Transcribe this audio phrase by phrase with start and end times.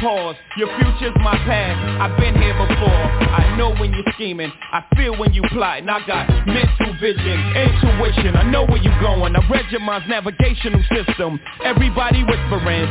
[0.00, 1.80] Pause, your future's my past.
[2.00, 3.02] I've been here before.
[3.32, 4.52] I know when you're scheming.
[4.72, 5.88] I feel when you plotting.
[5.88, 8.36] I got mental vision, intuition.
[8.36, 9.34] I know where you're going.
[9.34, 11.40] I read your mind's navigational system.
[11.64, 12.88] Everybody whispering.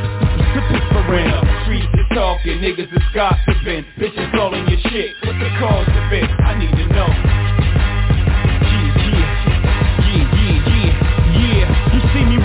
[0.74, 1.30] Whispering.
[1.64, 2.58] Streets is talking.
[2.58, 3.86] Niggas is gossiping.
[4.00, 5.12] Bitches calling your shit.
[5.24, 6.30] What's the cause of it?
[6.42, 7.45] I need to know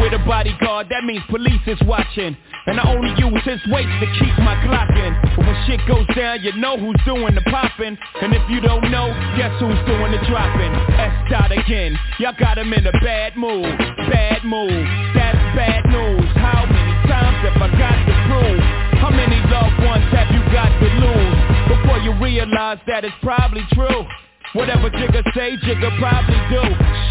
[0.00, 2.36] with a bodyguard, that means police is watching.
[2.66, 5.12] And I only use his weight to keep my Glock in.
[5.36, 7.96] But when shit goes down, you know who's doing the popping.
[8.20, 10.72] And if you don't know, guess who's doing the dropping?
[10.96, 13.68] S dot again, y'all got him in a bad mood
[14.10, 16.26] Bad mood, that's bad news.
[16.34, 18.62] How many times have I got to prove?
[18.98, 21.38] How many loved ones have you got to lose?
[21.68, 24.04] Before you realize that it's probably true
[24.52, 26.62] Whatever Jigga say, Jigga probably do.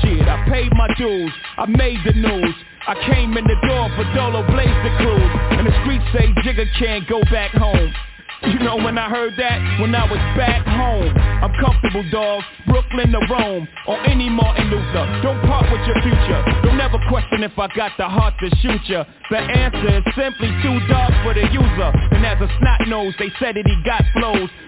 [0.02, 2.56] Shit, I paid my dues, I made the news.
[2.88, 6.66] I came in the door for Dolo Blaze the cruise And the streets say Jigga
[6.80, 7.94] can't go back home.
[8.48, 9.60] You know when I heard that?
[9.82, 11.12] When I was back home
[11.44, 12.42] I'm comfortable, dog.
[12.68, 15.06] Brooklyn to Rome Or any Martin Luther.
[15.22, 16.42] Don't part with your future.
[16.64, 19.04] Don't ever question if I got the heart to shoot ya.
[19.30, 21.92] The answer is simply too dark for the user.
[22.16, 24.50] And as a snot nose, they said that he got flows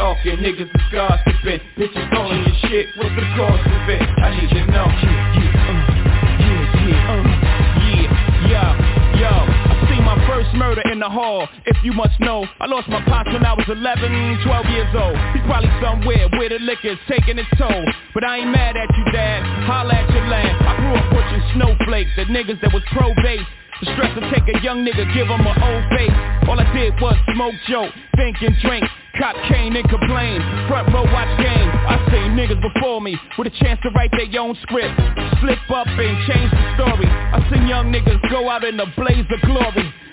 [0.00, 4.00] talking, niggas is gossiping Bitches on your shit, what's the cause of it?
[4.00, 4.88] I need to know.
[4.88, 5.36] Yeah,
[6.40, 7.24] yeah, yeah, um,
[8.48, 9.60] yeah, yo
[10.00, 12.46] my first murder in the hall If you must know.
[12.58, 15.14] I lost my pops when I was 11, 12 years old.
[15.36, 17.84] He's probably somewhere where the liquor's taking its toll.
[18.14, 20.56] But I ain't mad at you dad, holla at your land.
[20.66, 23.46] I grew up pushing snowflakes, the niggas that was pro-base
[23.80, 26.12] the stress to take a young nigga, give him an old face.
[26.48, 28.84] All I did was smoke, joke, think and drink
[29.20, 31.68] Cop cane and complain, front row watch game.
[31.84, 34.96] I seen niggas before me with a chance to write their own script.
[35.42, 37.04] Slip up and change the story.
[37.04, 39.92] I seen young niggas go out in a blaze of glory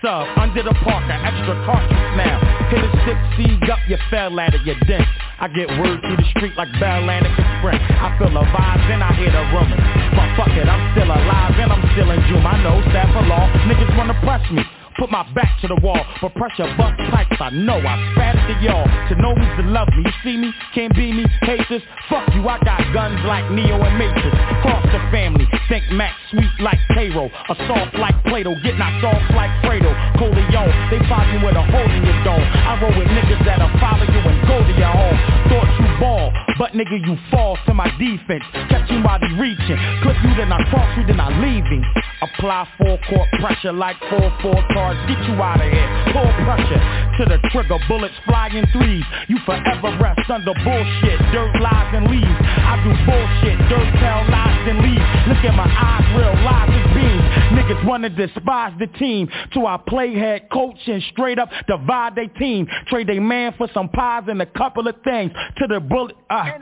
[0.00, 2.40] Sub, under the parker, extra cautious now.
[2.72, 5.04] Hit a six, seed up, you fell at it, you dent.
[5.38, 9.04] I get word through the street like Bell Atlantic Express I feel the vibes and
[9.04, 9.80] I hear the rumors.
[10.16, 12.44] But fuck it, I'm still alive and I'm still in June.
[12.44, 14.64] I know staff of law, niggas wanna press me
[14.98, 17.36] Put my back to the wall, but pressure bust pipes.
[17.40, 18.84] I know I spat it to y'all.
[18.84, 20.02] To know me's to love me.
[20.04, 21.82] You see me, can't be me, haters.
[22.08, 24.36] Fuck you, I got guns like Neo and Matrix.
[24.62, 27.30] Cross the family, think Max sweet like Cairo.
[27.30, 29.94] A soft like Plato, get knocked off like Fredo.
[30.18, 32.42] Corleone, they follow you with a hole in your dome.
[32.42, 35.18] I roll with niggas that'll follow you and go to your home.
[35.48, 38.42] Thought you ball, but nigga you fall to my defense.
[38.72, 39.78] Catch you while they reaching.
[40.02, 41.84] Clip you, then I cross you, then I leave leaving.
[42.22, 45.00] Apply full court pressure like 4-4 cards.
[45.08, 45.88] Get you out of here.
[46.12, 46.80] Pull pressure
[47.18, 47.78] to the trigger.
[47.88, 49.04] Bullets flying threes.
[49.28, 51.18] You forever rest under bullshit.
[51.32, 52.40] Dirt lies and leaves.
[52.40, 53.58] I do bullshit.
[53.68, 55.06] Dirt tell lies and leaves.
[55.28, 56.79] Look at my eyes, real lies.
[57.50, 59.28] Niggas wanna despise the team.
[59.54, 62.66] To our playhead coach and straight up divide their team.
[62.86, 65.32] Trade a man for some pies and a couple of things.
[65.58, 66.16] To the bullet.
[66.30, 66.58] Ah,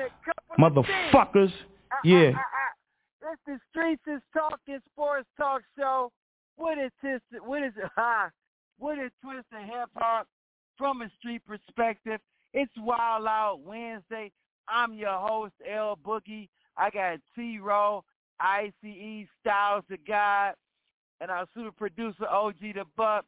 [0.58, 1.52] motherfuckers.
[1.52, 2.30] Uh, uh, yeah.
[2.30, 6.10] Uh, it's the Streets is Talking Sports Talk Show.
[6.56, 7.20] What is this?
[7.44, 8.30] What is ha?
[8.78, 10.26] What is twist of hip hop
[10.76, 12.20] from a street perspective?
[12.54, 14.32] It's Wild Out Wednesday.
[14.68, 16.48] I'm your host, L Boogie.
[16.76, 18.04] I got T Row,
[18.40, 20.54] ICE Styles the God,
[21.20, 23.24] and our super producer OG the Buck.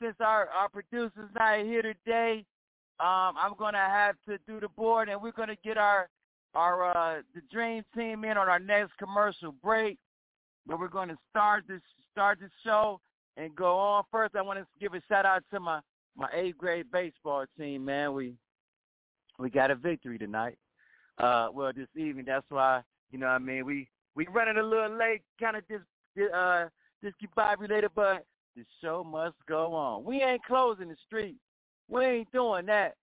[0.00, 2.44] Since our, our producer's not here today,
[2.98, 6.08] um, I'm gonna have to do the board and we're gonna get our
[6.54, 9.98] our uh, the dream team in on our next commercial break.
[10.66, 11.80] But we're gonna start this
[12.12, 13.00] start the show
[13.36, 14.04] and go on.
[14.10, 15.80] First I wanna give a shout out to my
[16.16, 18.12] my eighth grade baseball team, man.
[18.12, 18.34] We
[19.38, 20.58] we got a victory tonight.
[21.18, 22.24] Uh well this evening.
[22.26, 25.84] That's why, you know what I mean, we we running a little late, kinda just
[26.32, 26.66] uh
[27.58, 28.24] related, but
[28.56, 30.04] the show must go on.
[30.04, 31.36] We ain't closing the street.
[31.88, 32.94] We ain't doing that.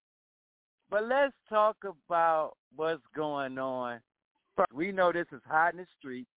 [0.89, 3.99] But let's talk about what's going on.
[4.55, 6.27] First, we know this is hot in the street.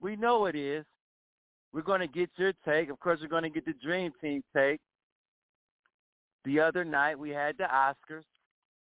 [0.00, 0.84] We know it is.
[1.72, 2.90] We're going to get your take.
[2.90, 4.80] Of course, we're going to get the Dream Team take.
[6.44, 8.24] The other night we had the Oscars.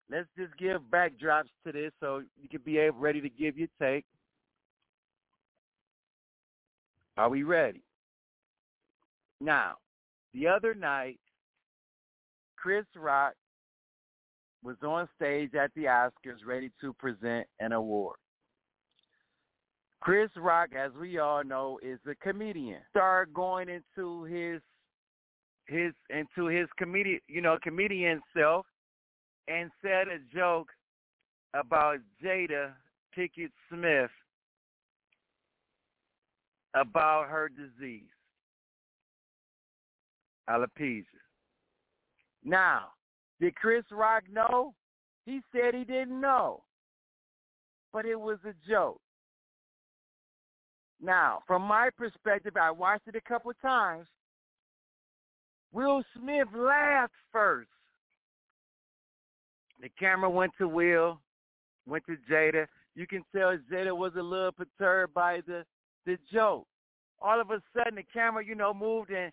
[0.10, 4.06] Let's just give backdrops to this so you can be ready to give your take.
[7.18, 7.83] Are we ready?
[9.39, 9.75] Now,
[10.33, 11.19] the other night,
[12.57, 13.33] Chris Rock
[14.63, 18.15] was on stage at the Oscars ready to present an award.
[20.00, 22.81] Chris Rock, as we all know, is a comedian.
[22.89, 24.62] Start going into his
[25.66, 28.66] his into his comedian, you know, comedian self,
[29.48, 30.68] and said a joke
[31.54, 32.71] about Jada
[33.18, 34.12] Pinkett Smith
[36.75, 38.04] about her disease,
[40.50, 41.04] alopecia.
[42.44, 42.90] Now,
[43.40, 44.74] did Chris Rock know?
[45.25, 46.64] He said he didn't know.
[47.92, 49.00] But it was a joke.
[51.02, 54.08] Now, from my perspective, I watched it a couple of times.
[55.72, 57.69] Will Smith laughed first.
[59.81, 61.19] The camera went to Will,
[61.86, 62.68] went to Jada.
[62.96, 65.66] You can tell Jada was a little perturbed by the
[66.06, 66.68] the joke.
[67.22, 69.32] All of a sudden, the camera, you know, moved and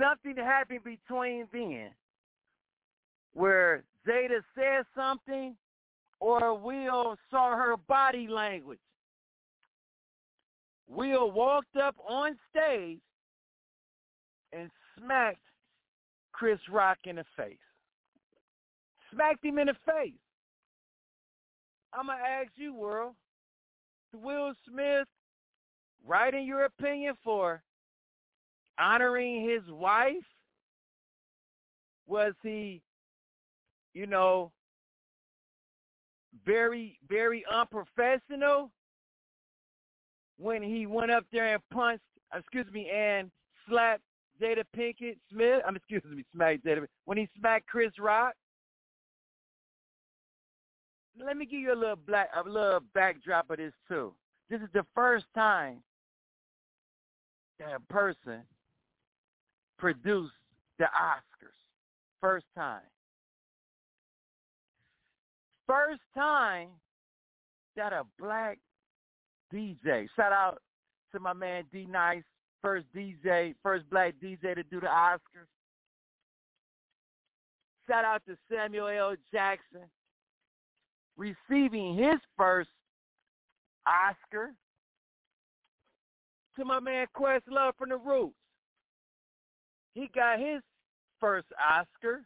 [0.00, 1.90] something happened between then
[3.34, 5.54] where Jada said something
[6.20, 8.78] or Will saw her body language.
[10.88, 13.00] Will walked up on stage
[14.52, 15.38] and smacked
[16.32, 17.58] Chris Rock in the face.
[19.12, 20.12] Smacked him in the face.
[21.92, 23.14] I'm going to ask you, world,
[24.12, 25.08] Will Smith,
[26.04, 27.62] right in your opinion, for
[28.78, 30.16] honoring his wife?
[32.08, 32.82] Was he
[33.96, 34.52] you know,
[36.44, 38.70] very, very unprofessional
[40.36, 42.04] when he went up there and punched,
[42.34, 43.30] excuse me, and
[43.66, 44.02] slapped
[44.40, 45.62] Jada Pinkett Smith.
[45.66, 46.84] I'm excuse me, smacked Jada.
[47.06, 48.34] When he smacked Chris Rock.
[51.18, 54.12] Let me give you a little black, a little backdrop of this too.
[54.48, 55.82] This is the first time
[57.58, 58.42] that a person
[59.78, 60.32] produced
[60.78, 61.50] the Oscars.
[62.20, 62.82] First time
[65.66, 66.68] first time
[67.76, 68.58] that a black
[69.52, 70.60] DJ, shout out
[71.12, 72.22] to my man D Nice,
[72.62, 75.48] first DJ, first black DJ to do the Oscars.
[77.88, 79.14] Shout out to Samuel L.
[79.32, 79.82] Jackson,
[81.16, 82.70] receiving his first
[83.86, 84.52] Oscar.
[86.56, 88.34] To my man Questlove from the Roots.
[89.94, 90.62] He got his
[91.20, 92.22] first Oscar.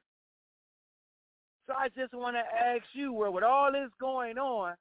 [1.66, 4.74] So I just want to ask you, where with all this going on,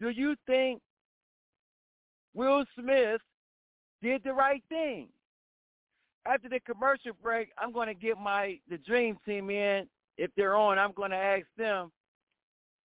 [0.00, 0.80] do you think
[2.34, 3.20] Will Smith
[4.00, 5.08] did the right thing?
[6.24, 9.88] After the commercial break, I'm going to get my the Dream Team in.
[10.16, 11.90] If they're on, I'm going to ask them,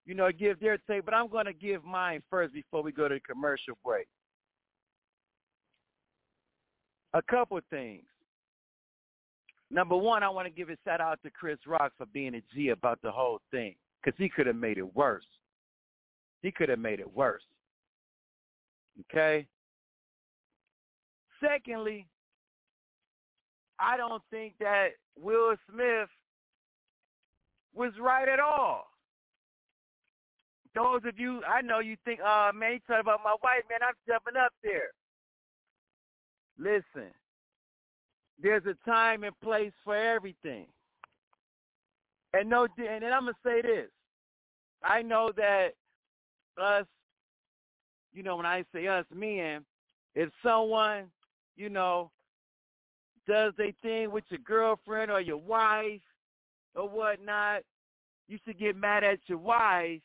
[0.05, 1.05] you know, give their take.
[1.05, 4.07] But I'm going to give mine first before we go to the commercial break.
[7.13, 8.03] A couple of things.
[9.69, 12.41] Number one, I want to give a shout out to Chris Rock for being a
[12.53, 15.25] G about the whole thing because he could have made it worse.
[16.41, 17.43] He could have made it worse.
[19.11, 19.47] Okay?
[21.41, 22.07] Secondly,
[23.79, 26.09] I don't think that Will Smith
[27.73, 28.92] was right at all.
[30.75, 33.79] Those of you, I know you think, oh, man, you talking about my wife, man,
[33.87, 34.89] I'm jumping up there.
[36.57, 37.11] Listen,
[38.41, 40.65] there's a time and place for everything.
[42.33, 43.89] And no, and I'm gonna say this.
[44.83, 45.73] I know that
[46.59, 46.85] us,
[48.11, 49.63] you know, when I say us, men,
[50.15, 51.05] if someone,
[51.55, 52.11] you know,
[53.27, 56.01] does they thing with your girlfriend or your wife
[56.75, 57.61] or whatnot,
[58.27, 60.01] you should get mad at your wife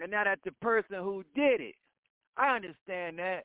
[0.00, 1.74] and not at the person who did it.
[2.36, 3.44] I understand that.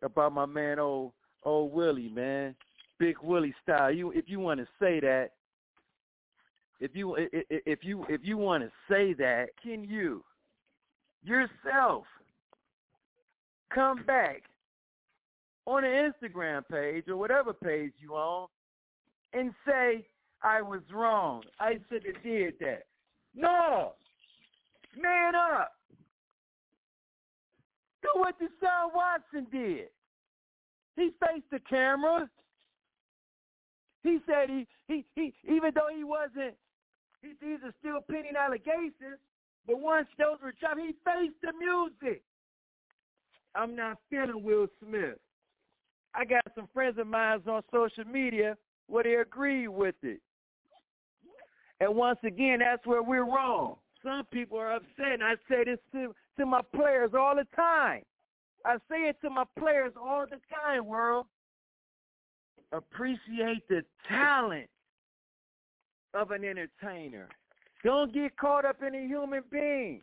[0.02, 2.56] about my man old old Willie, man.
[3.00, 3.92] Big Willie style.
[3.92, 5.32] You if you want to say that,
[6.80, 10.24] if you if you if you want to say that, can you
[11.24, 12.06] yourself
[13.74, 14.44] come back
[15.66, 18.48] on an Instagram page or whatever page you own
[19.34, 20.06] and say
[20.44, 21.44] I was wrong.
[21.60, 22.84] I should have did that.
[23.36, 23.94] No.
[25.00, 25.74] Man up.
[28.02, 29.88] Do what Deshaun Watson did.
[30.96, 32.30] He faced the camera.
[34.04, 36.56] He said he, he, he even though he wasn't,
[37.22, 39.20] he, these are still pending allegations,
[39.68, 42.24] but once those were dropped, he faced the music.
[43.56, 45.18] I'm not feeling Will Smith.
[46.14, 50.20] I got some friends of mine on social media where they agree with it.
[51.80, 53.78] And once again, that's where we're wrong.
[54.04, 58.02] Some people are upset, and I say this to, to my players all the time.
[58.66, 61.26] I say it to my players all the time, world.
[62.72, 64.70] Appreciate the talent
[66.14, 67.28] of an entertainer.
[67.84, 70.02] Don't get caught up in a human being.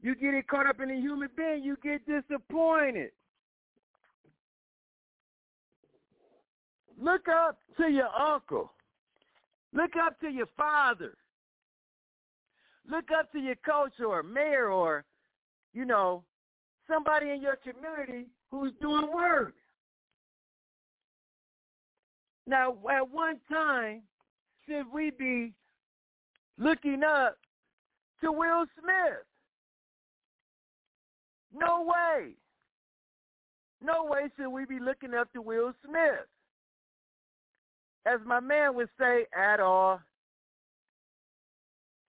[0.00, 3.10] You get it caught up in a human being, you get disappointed.
[7.00, 8.72] Look up to your uncle.
[9.72, 11.14] Look up to your father.
[12.88, 15.04] Look up to your coach or mayor or,
[15.72, 16.24] you know,
[16.88, 19.54] somebody in your community who's doing work.
[22.46, 24.02] Now, at one time,
[24.66, 25.52] should we be
[26.58, 27.38] looking up
[28.22, 29.24] to Will Smith?
[31.54, 32.32] No way.
[33.80, 36.26] No way should we be looking up to Will Smith.
[38.06, 40.00] As my man would say, at all.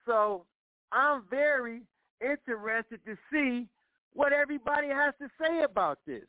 [0.05, 0.45] So
[0.93, 1.81] I'm very
[2.21, 3.67] interested to see
[4.13, 6.23] what everybody has to say about this.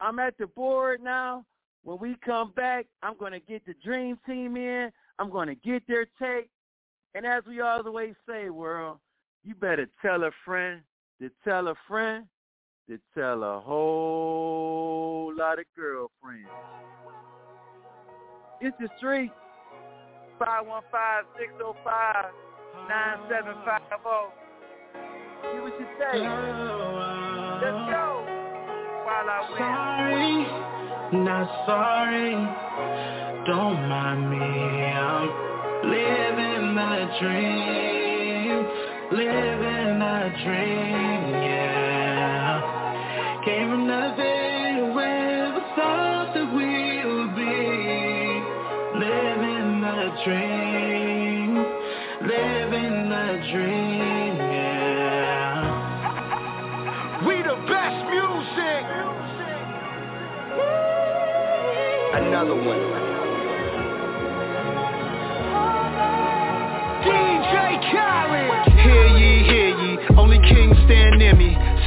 [0.00, 1.44] I'm at the board now.
[1.82, 4.90] When we come back, I'm going to get the dream team in.
[5.18, 6.48] I'm going to get their take.
[7.14, 8.98] And as we always say, world,
[9.44, 10.82] you better tell a friend
[11.20, 12.26] to tell a friend
[12.88, 16.48] to tell a whole lot of girlfriends.
[18.60, 19.32] It's the street.
[20.40, 22.30] 515-605
[22.88, 24.40] 9750.
[25.42, 26.18] See what you say.
[27.62, 28.06] Let's go.
[29.04, 29.58] While I win.
[29.58, 30.34] Sorry,
[31.24, 32.32] not sorry.
[33.46, 34.38] Don't mind me.
[34.38, 35.28] I'm
[35.90, 38.58] living the dream.
[39.12, 42.60] Living the dream, yeah.
[43.44, 44.50] Came from nothing
[45.76, 47.56] thought that we'll be.
[48.98, 50.99] Living the dream.
[53.50, 54.38] Dream.
[57.26, 58.84] We the best music.
[62.14, 62.99] Another one.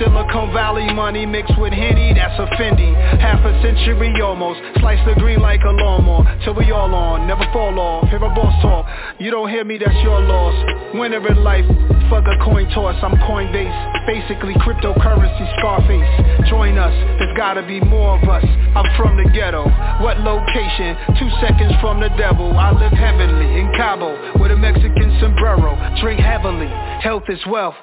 [0.03, 2.91] Silicon Valley money mixed with Henny, that's a Fendi.
[3.21, 6.27] Half a century almost, slice the green like a lawnmower.
[6.43, 8.85] Till we all on, never fall off, hear a boss talk.
[9.17, 10.55] You don't hear me, that's your loss.
[10.93, 11.63] Winner in life,
[12.09, 14.07] fuck a coin I'm Coinbase.
[14.07, 16.49] Basically cryptocurrency Scarface.
[16.49, 18.43] Join us, there's gotta be more of us.
[18.73, 19.69] I'm from the ghetto,
[20.01, 20.97] what location?
[21.19, 22.57] Two seconds from the devil.
[22.57, 26.65] I live heavenly in Cabo With a Mexican sombrero, drink heavily.
[27.03, 27.75] Health is wealth,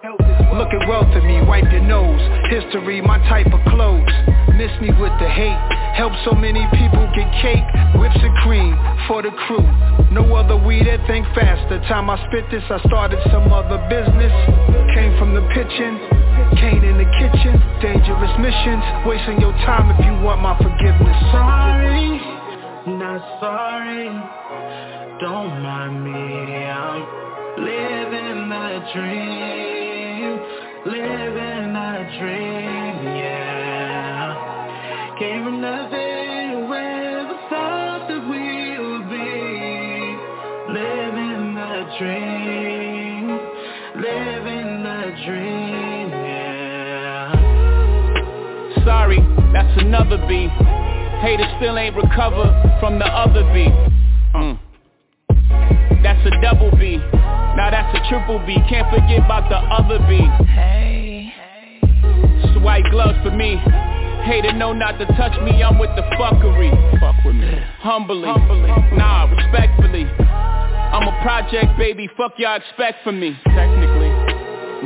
[0.58, 2.20] look at wealth in me, wipe your nose.
[2.50, 4.10] History, my type of clothes.
[4.58, 5.56] Miss me with the hate.
[5.94, 7.64] Help so many people get cake.
[7.94, 8.74] Whips and cream
[9.06, 9.64] for the crew.
[10.10, 14.79] No other weed that think faster Time I spit this I started some other business
[14.94, 16.20] Came from the pitching
[16.56, 18.82] Kane in the kitchen, dangerous missions.
[19.06, 21.16] Wasting your time if you want my forgiveness.
[21.32, 22.20] Sorry,
[22.98, 24.08] not sorry.
[25.20, 26.64] Don't mind me.
[26.66, 27.02] I'm
[27.64, 30.40] living a dream,
[30.86, 32.94] living a dream.
[33.20, 34.34] Yeah,
[35.18, 36.68] came from nothing.
[36.68, 37.00] Where
[37.48, 39.30] thought that we would be
[40.72, 42.59] living a dream,
[48.84, 49.18] Sorry,
[49.52, 50.48] that's another B.
[51.20, 53.68] Haters still ain't recovered from the other B.
[54.34, 54.58] Mm.
[56.02, 56.96] That's a double B.
[56.96, 58.56] Now that's a triple B.
[58.68, 60.18] Can't forget about the other B.
[60.46, 61.32] Hey.
[62.42, 63.56] It's white gloves for me.
[64.24, 65.62] Hater know not to touch me.
[65.62, 66.70] I'm with the fuckery.
[67.00, 67.52] Fuck with me.
[67.80, 68.28] Humbly.
[68.28, 68.70] Humbly.
[68.96, 70.04] Nah, respectfully.
[70.04, 72.08] I'm a project baby.
[72.16, 73.36] Fuck y'all expect from me.
[73.44, 74.09] Technically.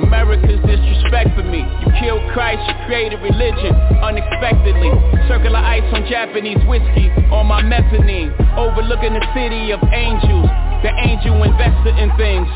[0.02, 1.62] America's disrespect for me.
[1.62, 4.90] You killed Christ, you created religion unexpectedly.
[5.30, 8.34] Circular ice on Japanese whiskey on my mezzanine.
[8.58, 10.50] Overlooking the city of angels.
[10.82, 12.48] The angel invested in things.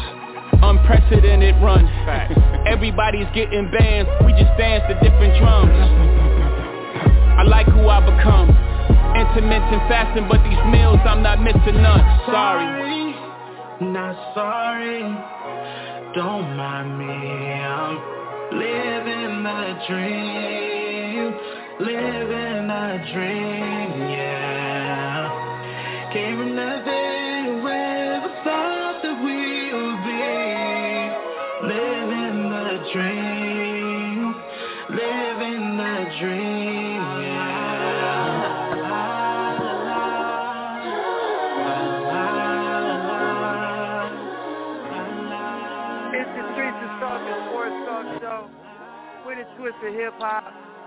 [0.61, 1.87] Unprecedented run.
[2.67, 4.11] Everybody's getting bands.
[4.27, 5.79] We just dance to different drums.
[7.39, 8.51] I like who I become.
[9.15, 12.03] Intermittent fasting, but these meals I'm not missing none.
[12.27, 12.67] Sorry.
[12.67, 15.38] Sorry, not sorry.
[16.15, 17.05] Don't mind me.
[17.05, 17.99] I'm
[18.59, 21.35] living a dream,
[21.81, 24.09] living a dream.
[24.11, 25.29] Yeah,
[26.13, 27.09] came from nothing.
[28.23, 30.25] The thought that we would be
[31.69, 34.35] living a dream,
[34.91, 35.83] living a
[36.21, 36.58] dream.
[49.29, 50.41] With twist of hip hop.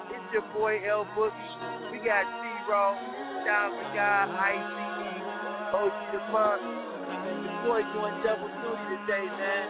[0.10, 1.94] It's your boy L Boogie.
[1.94, 2.98] We got T-Row,
[3.46, 6.58] Down the Guy, ICE, OG the Punk.
[6.58, 9.68] The boy doing double duty today, man.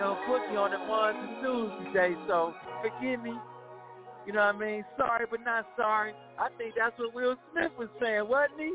[0.00, 3.36] L Boogie on the ones and twos today, so forgive me.
[4.24, 4.84] You know what I mean?
[4.96, 6.14] Sorry, but not sorry.
[6.40, 8.72] I think that's what Will Smith was saying, wasn't he?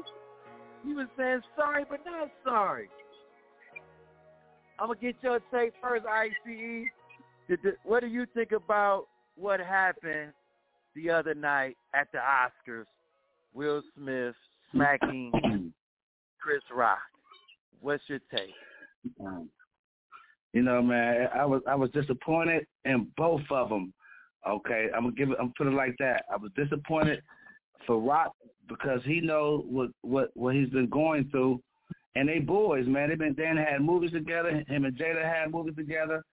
[0.85, 2.89] He was saying sorry, but not sorry.
[4.77, 6.85] I'm gonna get your take first, ICE.
[7.47, 10.33] Did the, what do you think about what happened
[10.95, 12.85] the other night at the Oscars?
[13.53, 14.35] Will Smith
[14.71, 15.31] smacking
[16.41, 16.99] Chris Rock.
[17.81, 18.53] What's your take?
[19.19, 19.49] Um,
[20.53, 23.93] you know, man, I was I was disappointed in both of them.
[24.47, 25.37] Okay, I'm gonna give it.
[25.39, 26.25] I'm put it like that.
[26.31, 27.21] I was disappointed
[27.85, 28.33] for Rock
[28.67, 31.61] because he knows what what what he's been going through,
[32.15, 33.09] and they boys, man.
[33.09, 34.63] They've been they had movies together.
[34.67, 36.23] Him and Jada had movies together.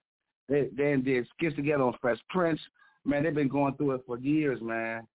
[0.49, 2.61] They they did skits together on Fresh Prince.
[3.05, 5.07] Man, they've been going through it for years, man.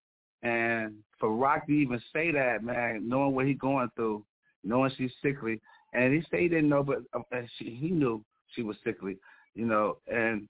[0.42, 4.24] And for Rock to even say that, man, knowing what he's going through,
[4.64, 5.60] knowing she's sickly,
[5.92, 9.18] and he said he didn't know, but uh, she, he knew she was sickly,
[9.54, 9.98] you know.
[10.10, 10.48] And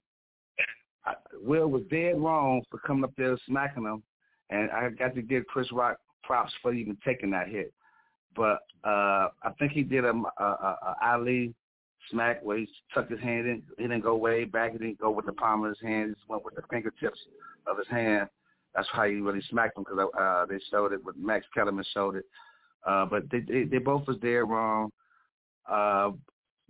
[1.33, 4.03] Will was dead wrong for coming up there smacking him,
[4.49, 7.73] and I got to give Chris Rock props for even taking that hit.
[8.35, 11.53] But uh I think he did a, a, a, a Ali
[12.11, 13.63] smack where he tucked his hand in.
[13.77, 14.73] He didn't go way back.
[14.73, 16.09] He didn't go with the palm of his hand.
[16.09, 17.19] He just went with the fingertips
[17.67, 18.27] of his hand.
[18.75, 21.03] That's how he really smacked him because uh, they showed it.
[21.03, 22.25] With Max Kellerman showed it.
[22.85, 24.91] Uh, but they, they they both was dead wrong.
[25.69, 26.11] Uh,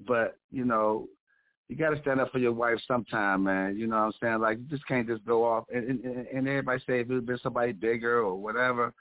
[0.07, 1.07] but you know,
[1.69, 3.77] you got to stand up for your wife sometime, man.
[3.77, 4.39] You know what I'm saying?
[4.39, 5.65] Like you just can't just go off.
[5.73, 8.93] And and, and everybody say if it had been somebody bigger or whatever,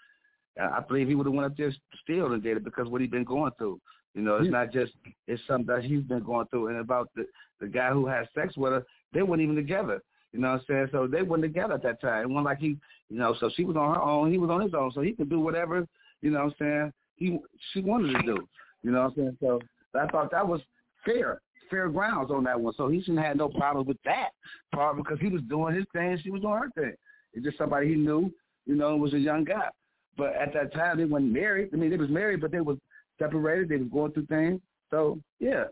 [0.61, 1.72] uh, I believe he would have went up there
[2.03, 3.81] still and did it because what he been going through.
[4.14, 4.51] You know, it's Yeah.
[4.53, 4.92] not just
[5.27, 6.68] it's something that he's been going through.
[6.68, 7.27] And about the
[7.61, 10.03] the guy who had sex with her, they weren't even together.
[10.33, 10.88] You know what I'm saying?
[10.92, 12.23] So they weren't together at that time.
[12.23, 12.77] It wasn't like he,
[13.09, 15.12] you know, so she was on her own, he was on his own, so he
[15.12, 15.87] could do whatever,
[16.23, 17.38] you know what I'm saying, he
[17.73, 18.49] she wanted to do.
[18.83, 19.38] You know what I'm saying?
[19.40, 19.61] So
[19.99, 20.61] I thought that was
[21.05, 22.75] fair, fair grounds on that one.
[22.77, 24.31] So he shouldn't have no problems with that
[24.73, 26.94] part because he was doing his thing, she was doing her thing.
[27.35, 28.33] It's just somebody he knew,
[28.66, 29.68] you know, was a young guy.
[30.16, 31.70] But at that time they weren't married.
[31.73, 32.79] I mean they was married but they was
[33.20, 34.61] separated, they was going through things.
[34.90, 35.64] So yeah.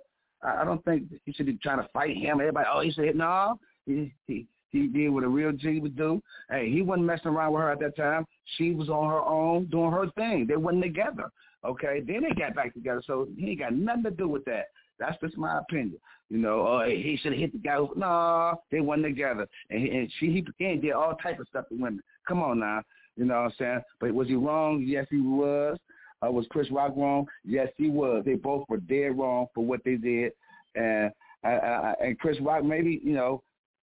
[0.43, 2.41] I I don't think he should be trying to fight him.
[2.41, 3.59] Everybody, oh, he said no.
[3.87, 6.23] He he he did what a real G would do.
[6.51, 8.27] Hey, he wasn't messing around with her at that time.
[8.57, 10.47] She was on her own doing her thing.
[10.47, 11.31] They wasn't together.
[11.65, 13.03] Okay, then they got back together.
[13.07, 14.67] So he ain't got nothing to do with that.
[15.01, 15.99] That's just my opinion.
[16.29, 17.77] You know, oh, he should have hit the guy.
[17.77, 19.49] Who, no, they wasn't together.
[19.71, 22.03] And, he, and she he, he did all type of stuff to women.
[22.27, 22.83] Come on now.
[23.17, 23.81] You know what I'm saying?
[24.01, 24.85] But was he wrong?
[24.87, 25.79] Yes, he was.
[26.25, 27.27] Uh, was Chris Rock wrong?
[27.45, 28.25] Yes, he was.
[28.25, 30.33] They both were dead wrong for what they did.
[30.75, 31.11] And
[31.45, 33.43] I, I, and Chris Rock, maybe you know,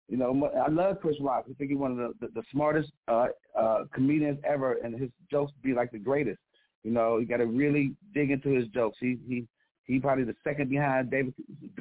[0.10, 1.46] You know, I love Chris Rock.
[1.50, 5.12] I think he's one of the, the, the smartest uh, uh, comedians ever, and his
[5.30, 6.40] jokes be like the greatest.
[6.84, 8.98] You know, you got to really dig into his jokes.
[9.00, 9.46] He he
[9.86, 11.34] he probably the second behind David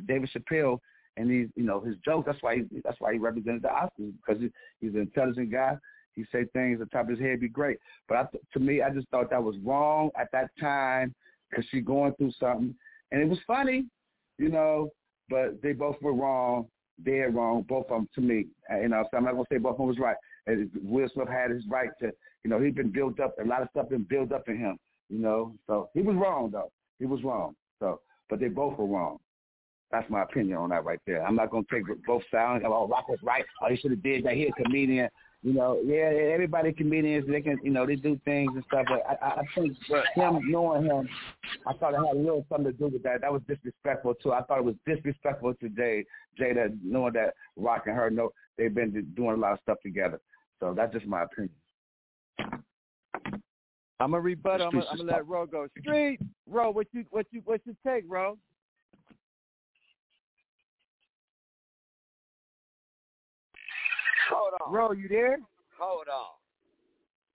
[0.06, 0.78] David Chappelle,
[1.16, 2.26] and he's you know his jokes.
[2.26, 5.76] That's why he, that's why he represented the Oscars because he, he's an intelligent guy.
[6.14, 7.78] He say things at the top of his head be great.
[8.08, 11.14] But I, to me, I just thought that was wrong at that time
[11.48, 12.74] because she's going through something,
[13.12, 13.86] and it was funny,
[14.38, 14.90] you know.
[15.30, 16.66] But they both were wrong,
[17.04, 18.46] dead wrong, both of them to me.
[18.70, 20.16] Uh, you know, so I'm not gonna say both of them was right.
[20.46, 22.10] And Will Smith had his right to,
[22.44, 23.36] you know, he'd been built up.
[23.38, 25.54] A lot of stuff been built up in him, you know.
[25.66, 26.72] So he was wrong though.
[26.98, 27.54] He was wrong.
[27.78, 29.18] So, but they both were wrong.
[29.90, 31.24] That's my opinion on that right there.
[31.24, 32.64] I'm not gonna take both sides.
[32.66, 33.44] Oh, Rock was right.
[33.62, 34.34] Oh, he should have did that.
[34.34, 35.08] He a comedian.
[35.42, 37.28] You know, yeah, everybody comedians.
[37.28, 38.86] They can, you know, they do things and stuff.
[38.88, 39.76] But I, I think
[40.14, 41.08] him knowing him,
[41.64, 43.20] I thought it had a little something to do with that.
[43.20, 44.32] That was disrespectful too.
[44.32, 46.04] I thought it was disrespectful to Jay,
[46.38, 50.20] Jada, knowing that Rock and her know they've been doing a lot of stuff together.
[50.58, 51.54] So that's just my opinion.
[54.00, 54.60] I'm gonna rebut.
[54.60, 55.68] I'm gonna, I'm gonna let Ro go.
[55.80, 58.38] Street, Ro, what you what you what you take, Ro?
[64.28, 64.72] Hold on.
[64.72, 65.38] Ro, you there?
[65.78, 66.26] Hold on.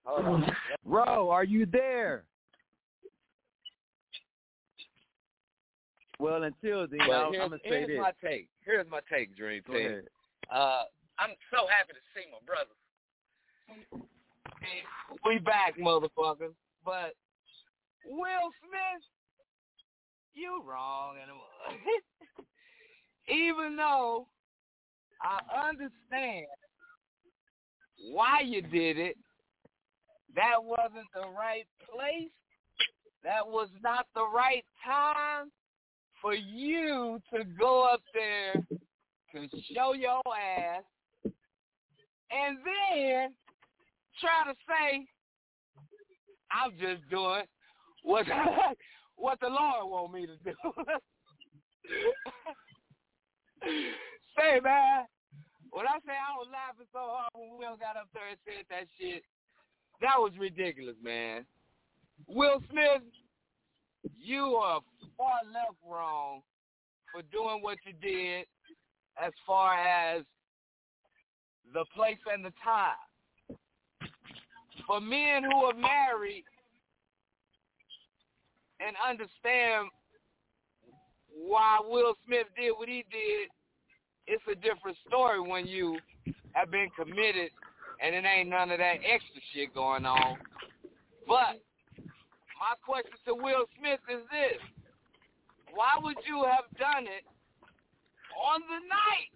[0.06, 0.56] Hold on.
[0.86, 2.26] Ro, are you there?
[6.20, 8.00] Well, until then, well, I'm, here's, gonna say here's this.
[8.00, 8.48] my take.
[8.66, 9.88] Here's my take, Dream Go Team.
[9.88, 10.04] ahead.
[10.50, 10.84] Uh,
[11.20, 12.78] I'm so happy to see my brothers.
[15.26, 16.54] We back, motherfuckers.
[16.86, 17.16] But
[18.06, 19.04] Will Smith,
[20.34, 21.16] you wrong.
[21.22, 21.32] And
[23.28, 24.28] even though
[25.22, 26.46] I understand
[28.12, 29.18] why you did it,
[30.36, 32.30] that wasn't the right place.
[33.24, 35.52] That was not the right time
[36.22, 38.54] for you to go up there
[39.34, 40.84] to show your ass
[41.26, 43.34] and then
[44.20, 45.06] try to say,
[46.52, 47.44] I'm just doing
[48.04, 48.26] what
[49.16, 50.54] what the Lord want me to do.
[54.38, 55.06] say, man,
[55.74, 58.66] when I say I was laughing so hard when Will got up there and said
[58.70, 59.24] that shit,
[60.02, 61.46] that was ridiculous, man.
[62.28, 63.02] Will Smith,
[64.16, 64.82] you are
[65.18, 66.42] far left wrong
[67.12, 68.46] for doing what you did
[69.22, 70.24] as far as
[71.74, 73.58] the place and the time.
[74.86, 76.44] For men who are married
[78.80, 79.90] and understand
[81.34, 83.50] why Will Smith did what he did,
[84.28, 85.98] it's a different story when you
[86.54, 87.52] have been committed
[88.02, 90.38] and it ain't none of that extra shit going on.
[91.28, 91.62] But
[92.60, 94.62] my question to Will Smith is this.
[95.74, 97.26] Why would you have done it
[98.38, 99.32] on the night?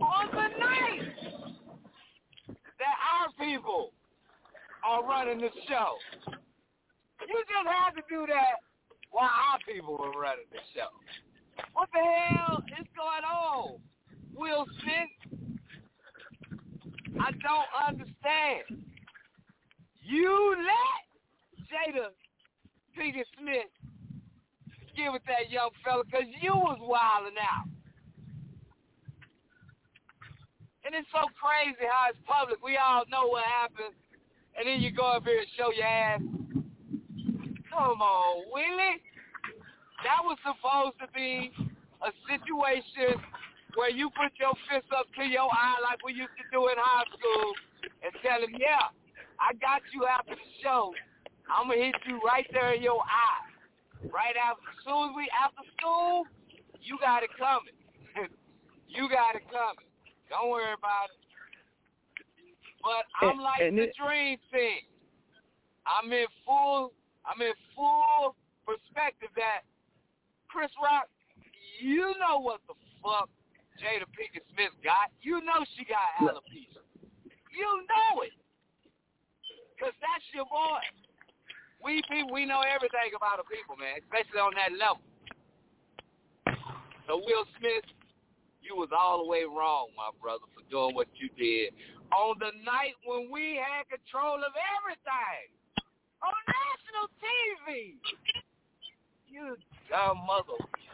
[0.00, 1.16] On the night
[2.78, 3.92] that our people
[4.84, 5.94] are running the show.
[7.26, 8.60] You just had to do that
[9.10, 10.88] while our people were running the show.
[11.76, 13.76] What the hell is going on,
[14.34, 15.12] Will Smith?
[17.20, 18.80] I don't understand.
[20.00, 21.04] You let
[21.68, 22.08] Jada
[22.96, 23.68] Pinkett Smith
[24.96, 27.68] get with that young fella because you was wilding out.
[30.86, 32.56] And it's so crazy how it's public.
[32.64, 33.92] We all know what happened.
[34.56, 36.20] And then you go up here and show your ass.
[37.68, 39.02] Come on, Willie.
[40.04, 41.50] That was supposed to be
[42.02, 43.20] a situation
[43.74, 46.76] where you put your fist up to your eye like we used to do in
[46.76, 47.48] high school
[48.02, 48.88] and tell him, yeah,
[49.40, 50.92] I got you after the show.
[51.48, 53.46] I'm going to hit you right there in your eye.
[54.12, 56.24] Right after, as soon as we after school,
[56.80, 57.76] you got it coming.
[58.88, 59.88] you got it coming.
[60.28, 61.20] Don't worry about it.
[62.82, 64.84] But I'm like and the it- dream thing.
[65.86, 66.92] I'm in full
[67.26, 68.34] I'm in full
[68.66, 69.62] perspective that
[70.50, 71.06] Chris Rock,
[71.80, 73.28] you know what the fuck
[73.76, 75.12] Jada Pinkett Smith got.
[75.20, 76.80] You know she got alopecia.
[77.52, 78.32] You know it.
[79.80, 80.80] Cause that's your boy.
[81.84, 85.04] We people we know everything about the people, man, especially on that level.
[87.06, 87.84] So Will Smith,
[88.64, 91.76] you was all the way wrong, my brother, for doing what you did
[92.10, 95.46] on the night when we had control of everything
[96.24, 98.00] on national TV.
[99.28, 99.56] You
[99.90, 100.85] dumb motherfucker.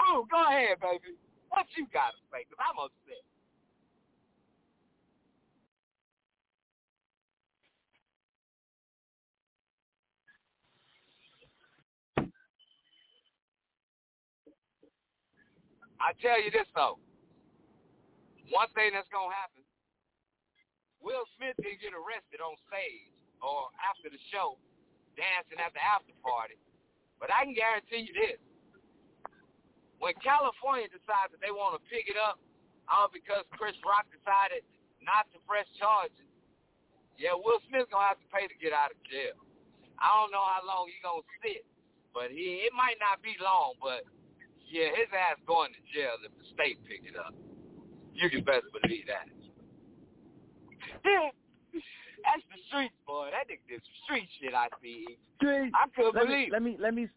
[0.00, 1.14] Oh, go ahead, baby.
[1.50, 2.44] What you got to say?
[2.48, 3.22] Cause I'm upset.
[16.02, 16.98] I tell you this though.
[18.50, 19.62] One thing that's gonna happen.
[20.98, 24.58] Will Smith didn't get arrested on stage or after the show,
[25.14, 26.58] dancing at the after party.
[27.22, 28.42] But I can guarantee you this.
[30.02, 32.42] When California decides that they want to pick it up,
[32.90, 34.66] all because Chris Rock decided
[34.98, 36.26] not to press charges,
[37.14, 39.38] yeah, Will Smith's gonna have to pay to get out of jail.
[40.02, 41.62] I don't know how long he's gonna sit,
[42.10, 44.02] but he it might not be long, but
[44.66, 47.30] yeah, his ass going to jail if the state pick it up.
[48.10, 49.30] You can best believe that.
[52.24, 53.30] That's the streets, boy.
[53.30, 54.54] That nigga did some street shit.
[54.54, 55.06] I see.
[55.36, 55.72] Street.
[55.74, 56.48] I couldn't let believe.
[56.48, 57.08] Me, let me let me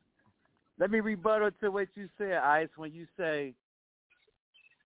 [0.80, 2.70] let me rebuttal to what you said, Ice.
[2.76, 3.54] When you say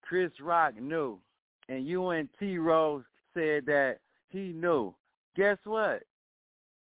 [0.01, 1.19] Chris Rock knew,
[1.67, 3.03] and you and T Rose
[3.33, 3.97] said that
[4.29, 4.93] he knew.
[5.35, 6.03] Guess what?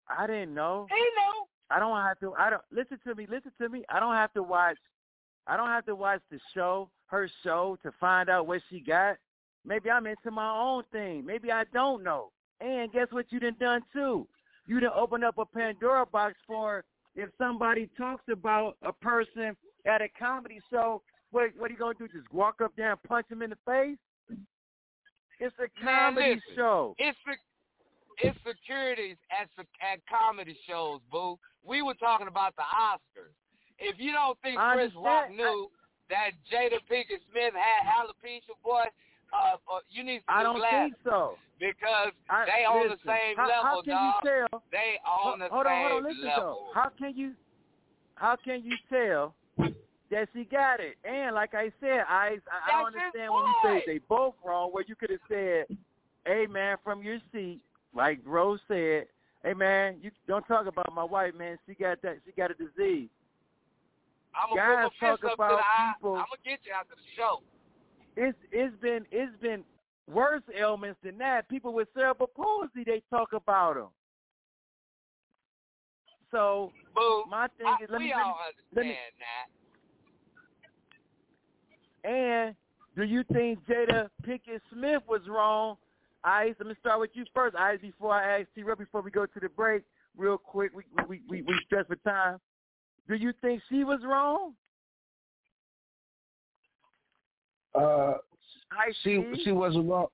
[0.07, 0.87] I didn't know.
[0.89, 1.45] He knew.
[1.69, 2.33] I don't have to.
[2.35, 3.27] I don't listen to me.
[3.29, 3.83] Listen to me.
[3.89, 4.77] I don't have to watch.
[5.47, 9.17] I don't have to watch the show, her show, to find out what she got.
[9.65, 11.25] Maybe I'm into my own thing.
[11.25, 12.31] Maybe I don't know.
[12.61, 13.25] And guess what?
[13.29, 14.27] You done done too.
[14.67, 16.83] You done open up a Pandora box for
[17.15, 21.01] if somebody talks about a person at a comedy show.
[21.31, 22.07] What what are you gonna do?
[22.07, 23.97] Just walk up there and punch him in the face?
[25.39, 26.41] It's a Man, comedy listen.
[26.55, 26.95] show.
[26.99, 27.33] It's the
[28.21, 29.49] it's securities at
[29.81, 31.39] at comedy shows, boo.
[31.63, 33.33] We were talking about the Oscars.
[33.79, 35.69] If you don't think Chris Rock knew
[36.09, 38.85] that Jada Pinkett Smith had alopecia, boy,
[39.33, 41.37] uh, you need some I don't glasses think so.
[41.59, 44.13] because I, they on listen, the same how, level, how can dog.
[44.23, 46.43] You tell, They on the hold same on, hold on, listen level.
[46.43, 46.79] though.
[46.81, 47.33] How can you
[48.15, 49.33] how can you tell
[50.11, 50.95] that she got it?
[51.03, 54.69] And like I said, I I, I don't understand when you say they both wrong.
[54.71, 55.65] Where you could have said,
[56.25, 57.59] "Hey man, from your seat,"
[57.95, 59.07] like Rose said,
[59.43, 61.57] "Hey man, you don't talk about my wife, man.
[61.65, 62.17] She got that.
[62.25, 63.09] She got a disease."
[64.35, 65.93] I'm guys gonna put my talk up about to the eye.
[65.97, 67.41] people- I'm gonna get you after the show.
[68.15, 69.63] It's it's been it's been
[70.11, 71.47] worse ailments than that.
[71.49, 73.87] People with cerebral palsy, they talk about them.
[76.31, 77.23] So Boo.
[77.29, 78.37] my thing I- is, let we me, let me all
[78.75, 79.13] let me- understand
[82.03, 82.09] that.
[82.09, 82.55] And
[82.95, 85.77] do you think Jada Pinkett Smith was wrong?
[86.23, 88.63] Ice, let me start with you first, Ice, before I ask T.
[88.77, 89.83] before we go to the break,
[90.17, 90.71] real quick.
[90.75, 92.39] We we we, we stress for time.
[93.07, 94.53] Do you think she was wrong?
[97.75, 98.13] Uh,
[98.87, 99.41] Ice, she T?
[99.43, 100.07] she wasn't wrong.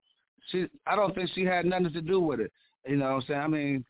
[0.51, 2.51] She I don't think she had nothing to do with it.
[2.87, 3.39] You know what I'm saying?
[3.41, 3.85] I mean,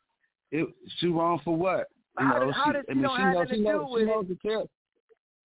[0.51, 0.67] it,
[0.99, 1.87] she wrong for what?
[2.19, 4.35] You How know, did- she, I she mean, she knows she knows she knows the
[4.49, 4.65] ter-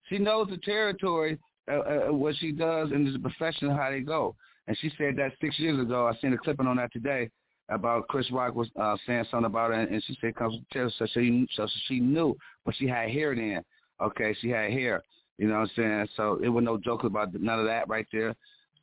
[0.08, 1.38] she knows the territory
[1.70, 4.35] uh, uh, what she does and the profession how they go.
[4.66, 6.06] And she said that six years ago.
[6.06, 7.30] I seen a clipping on that today
[7.68, 10.94] about Chris Rock was uh, saying something about it, and she said comes from territory.
[10.98, 13.62] So she so she knew, but she had hair then.
[14.00, 15.02] Okay, she had hair.
[15.38, 16.09] You know what I'm saying?
[16.16, 18.35] So it was no joke about none of that right there.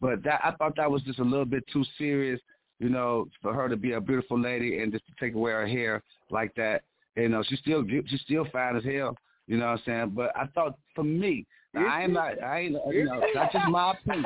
[0.02, 2.40] But that I thought that was just a little bit too serious,
[2.80, 5.68] you know, for her to be a beautiful lady and just to take away her
[5.68, 6.84] hair like that.
[7.16, 9.18] You know, she's still she's still fine as hell.
[9.48, 10.10] You know what I'm saying?
[10.16, 12.42] But I thought for me, now, I am not.
[12.42, 12.78] I ain't.
[12.92, 14.26] You know, that's just my opinion.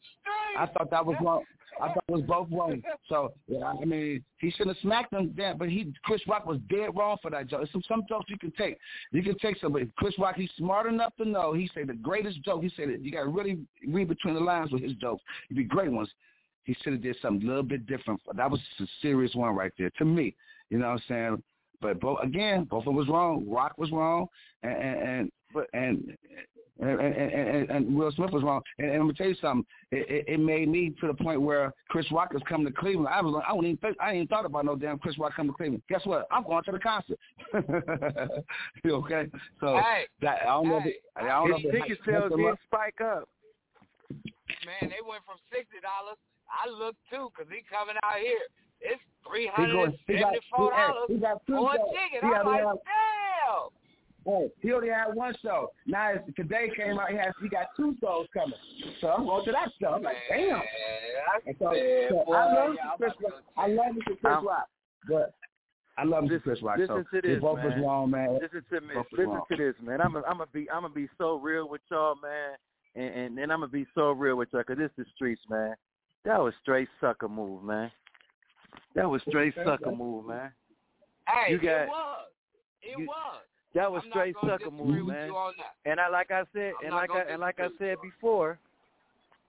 [0.58, 1.44] I thought that was wrong.
[1.80, 2.82] I thought it was both wrong.
[3.08, 5.58] So yeah, I mean, he shouldn't have smacked him then.
[5.58, 7.68] But he, Chris Rock, was dead wrong for that joke.
[7.72, 8.78] Some some jokes you can take.
[9.12, 9.72] You can take some.
[9.72, 11.52] But Chris Rock, he's smart enough to know.
[11.52, 12.62] He said the greatest joke.
[12.62, 13.00] He said it.
[13.00, 13.58] You got to really
[13.88, 15.22] read between the lines with his jokes.
[15.48, 16.08] It'd be great ones.
[16.64, 18.20] He should have did something a little bit different.
[18.34, 20.34] That was a serious one right there to me.
[20.70, 21.42] You know what I'm saying?
[21.82, 23.44] But both again, both of them was wrong.
[23.46, 24.26] Rock was wrong,
[24.62, 26.16] and and But- and
[26.80, 28.60] and, and, and, and Will Smith was wrong.
[28.78, 29.64] And, and I'm gonna tell you something.
[29.92, 33.08] It, it, it made me to the point where Chris Rock is coming to Cleveland.
[33.08, 35.16] I was like, I wouldn't even think, I ain't even thought about no damn Chris
[35.18, 35.82] Rock coming to Cleveland.
[35.88, 36.26] Guess what?
[36.32, 37.18] I'm going to the concert.
[38.86, 39.26] okay,
[39.60, 40.78] so Hey, that I don't know.
[40.78, 41.56] If it, I don't know.
[41.56, 43.28] His if it ticket sales him did spike up.
[44.66, 46.18] man, they went from sixty dollars.
[46.50, 48.38] I looked too, cause he coming out here.
[48.80, 51.94] It's three He hundred going- and he got- dollars he got two for a shows.
[51.94, 52.20] ticket.
[52.20, 53.70] He I'm like, he damn.
[54.26, 55.70] Hey, he only had one show.
[55.86, 57.10] Now it's, today came out.
[57.10, 58.54] He has he got two shows coming.
[59.00, 59.88] So I'm going to that show.
[59.94, 60.48] I'm like, damn.
[60.48, 60.60] Man,
[61.28, 61.72] I And so,
[62.08, 63.42] so boy, I love yeah, I'm Chris Rock.
[63.56, 64.04] I love Mr.
[64.20, 64.68] Chris Um, Rock,
[65.08, 65.34] but
[65.98, 66.30] I love Mr.
[66.30, 66.78] listen- Chris Rock.
[66.78, 67.82] listen so to this, they both was man.
[67.82, 68.38] wrong, man.
[68.40, 68.94] Listen to me.
[68.94, 69.42] Both Listen wrong.
[69.50, 70.00] to this, man.
[70.00, 72.56] I'm a, I'm gonna be I'm gonna be so real with y'all, man,
[72.94, 75.74] and and, and I'm gonna be so real with y'all because this is streets, man.
[76.24, 77.90] That was straight sucker move, man.
[78.94, 80.50] That was straight sucker move, man.
[81.28, 82.26] Hey, You got- it was.
[82.82, 83.42] It you- was.
[83.74, 85.26] That was I'm straight not gonna sucker move, man.
[85.26, 85.90] you on that.
[85.90, 88.58] And I like I said, I'm and like I and like I said before,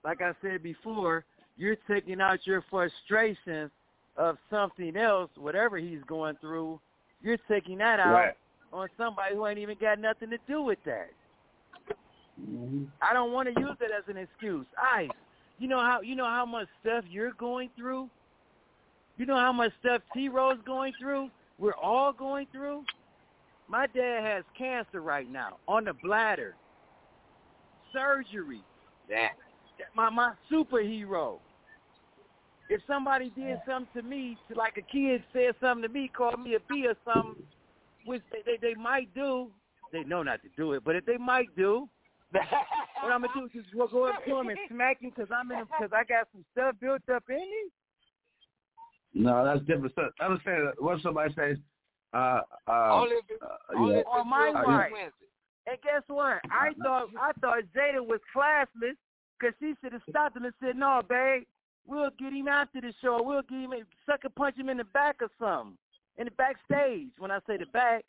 [0.03, 1.25] like I said before,
[1.57, 3.71] you're taking out your frustrations
[4.17, 6.79] of something else, whatever he's going through.
[7.21, 8.33] You're taking that out Right.
[8.73, 11.09] on somebody who ain't even got nothing to do with that.
[12.41, 12.85] Mm-hmm.
[13.01, 14.65] I don't want to use it as an excuse.
[14.77, 15.09] Ice,
[15.59, 18.09] you know how you know how much stuff you're going through.
[19.17, 21.29] You know how much stuff T Rose going through.
[21.57, 22.83] We're all going through.
[23.67, 26.56] My dad has cancer right now on the bladder.
[27.93, 28.62] Surgery.
[29.10, 29.32] That.
[29.95, 31.39] My my superhero.
[32.69, 36.39] If somebody did something to me, to like a kid said something to me, called
[36.39, 37.43] me a B or something,
[38.06, 39.51] which they, they, they might do,
[39.91, 41.88] they know not to do it, but if they might do,
[42.32, 45.51] what I'm gonna do is just go up to him and smack him because I'm
[45.51, 47.71] in because I got some stuff built up in me.
[49.13, 49.93] No, that's different.
[49.95, 51.58] So, I'm saying what somebody says.
[52.15, 53.99] Uh, uh, only if, uh, only yeah.
[53.99, 55.12] if Or my it's wife.
[55.67, 56.39] And guess what?
[56.49, 58.95] I thought I thought Jada was classless
[59.38, 61.43] because she should have stopped him and said, "No, babe,
[61.86, 63.21] we'll get him after the show.
[63.21, 65.78] We'll get him, sucker punch him in the back or something,
[66.17, 68.06] in the backstage." When I say the back,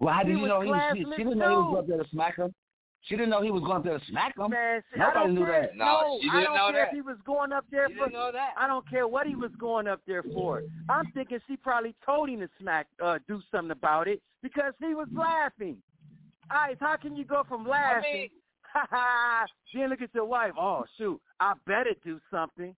[0.00, 0.96] Well, how did you know he was?
[0.96, 2.52] She, classless, she didn't know he was up there to smack him.
[3.02, 4.50] She didn't know he was going up there to smack him.
[4.50, 5.62] man, I Nobody don't knew care.
[5.62, 5.76] that.
[5.76, 6.88] No, she I didn't don't know care that.
[6.88, 8.04] if he was going up there You for.
[8.04, 8.50] didn't know that.
[8.58, 10.62] I don't care what he was going up there for.
[10.88, 14.94] I'm thinking she probably told him to smack, uh, do something about it because he
[14.94, 15.78] was laughing.
[16.50, 18.12] Ice, how can you go from I laughing?
[18.12, 18.28] mean,
[18.72, 19.46] Ha ha!
[19.74, 20.52] Then look at your wife.
[20.56, 22.76] Oh shoot, I better do something.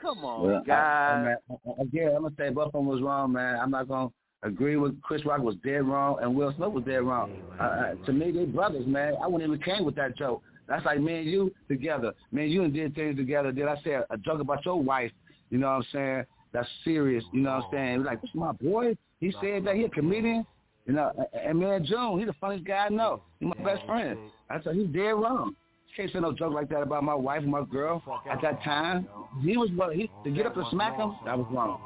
[0.00, 1.14] Come on, Well, guys.
[1.14, 3.60] I, man, again, I'm gonna say both of them was wrong, man.
[3.60, 4.08] I'm not gonna
[4.42, 7.32] agree with Chris Rock was dead wrong and Will Smith was dead wrong.
[7.58, 9.14] Uh, uh, to me, they brothers, man.
[9.22, 10.42] I wouldn't even came with that joke.
[10.68, 12.12] That's like me and you together.
[12.30, 13.52] Me and you and did things together.
[13.52, 15.10] Did I say a, a joke about your wife?
[15.50, 16.24] You know what I'm saying?
[16.52, 17.24] That's serious.
[17.32, 18.04] You know what I'm saying?
[18.04, 18.96] Like, this is my boy.
[19.20, 20.46] He said that he a comedian.
[20.86, 23.22] You know, and- man, June, he's the funniest guy I know.
[23.40, 24.18] He's my best friend.
[24.50, 25.54] I said he's dead wrong.
[25.96, 29.08] Can't say no joke like that about my wife and my girl at that time.
[29.42, 31.16] He was he to get up and smack him.
[31.24, 31.80] That was wrong.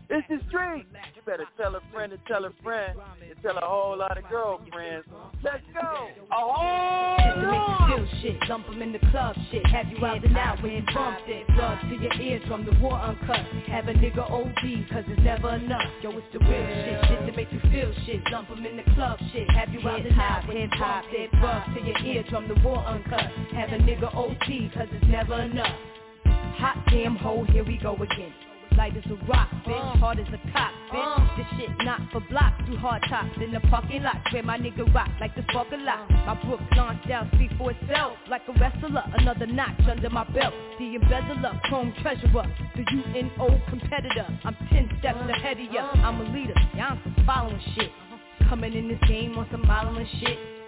[0.08, 0.86] It's the street.
[1.14, 2.98] You better tell a friend to tell a friend
[3.28, 5.06] and tell a whole lot of girlfriends.
[5.42, 6.08] Let's go.
[6.32, 9.64] Oh, make you feel shit, dump 'em in the club shit.
[9.66, 11.46] Have you out and out when bumped it.
[11.54, 13.40] Drugs to your ears from the war uncut.
[13.66, 15.90] Have a nigga OD, cause it's never enough.
[16.02, 18.24] Yo, it's the real shit, shit to make you feel shit.
[18.30, 19.50] Dump 'em in the club shit.
[19.50, 21.30] Have you out and out when you bumped it.
[21.40, 23.30] Drugs to your eardrum, the war uncut.
[23.52, 25.76] Have a nigga OD, cause it's never enough.
[26.58, 28.32] Hot damn hole, here we go again.
[28.76, 31.36] Light as a rock, bitch, hard as a cop, bitch.
[31.36, 34.16] This shit not for blocks, do hard tops in the parking lot.
[34.32, 36.08] Where my nigga rock like the spark a lot.
[36.10, 38.16] My Brook launched down, speak for itself.
[38.28, 40.54] Like a wrestler, another notch under my belt.
[40.78, 44.26] The embezzler, chrome treasurer, the UNO competitor.
[44.44, 45.90] I'm ten steps ahead of ya.
[45.96, 47.90] I'm a leader, y'all some following shit.
[48.48, 50.61] Coming in this game on some modeling shit.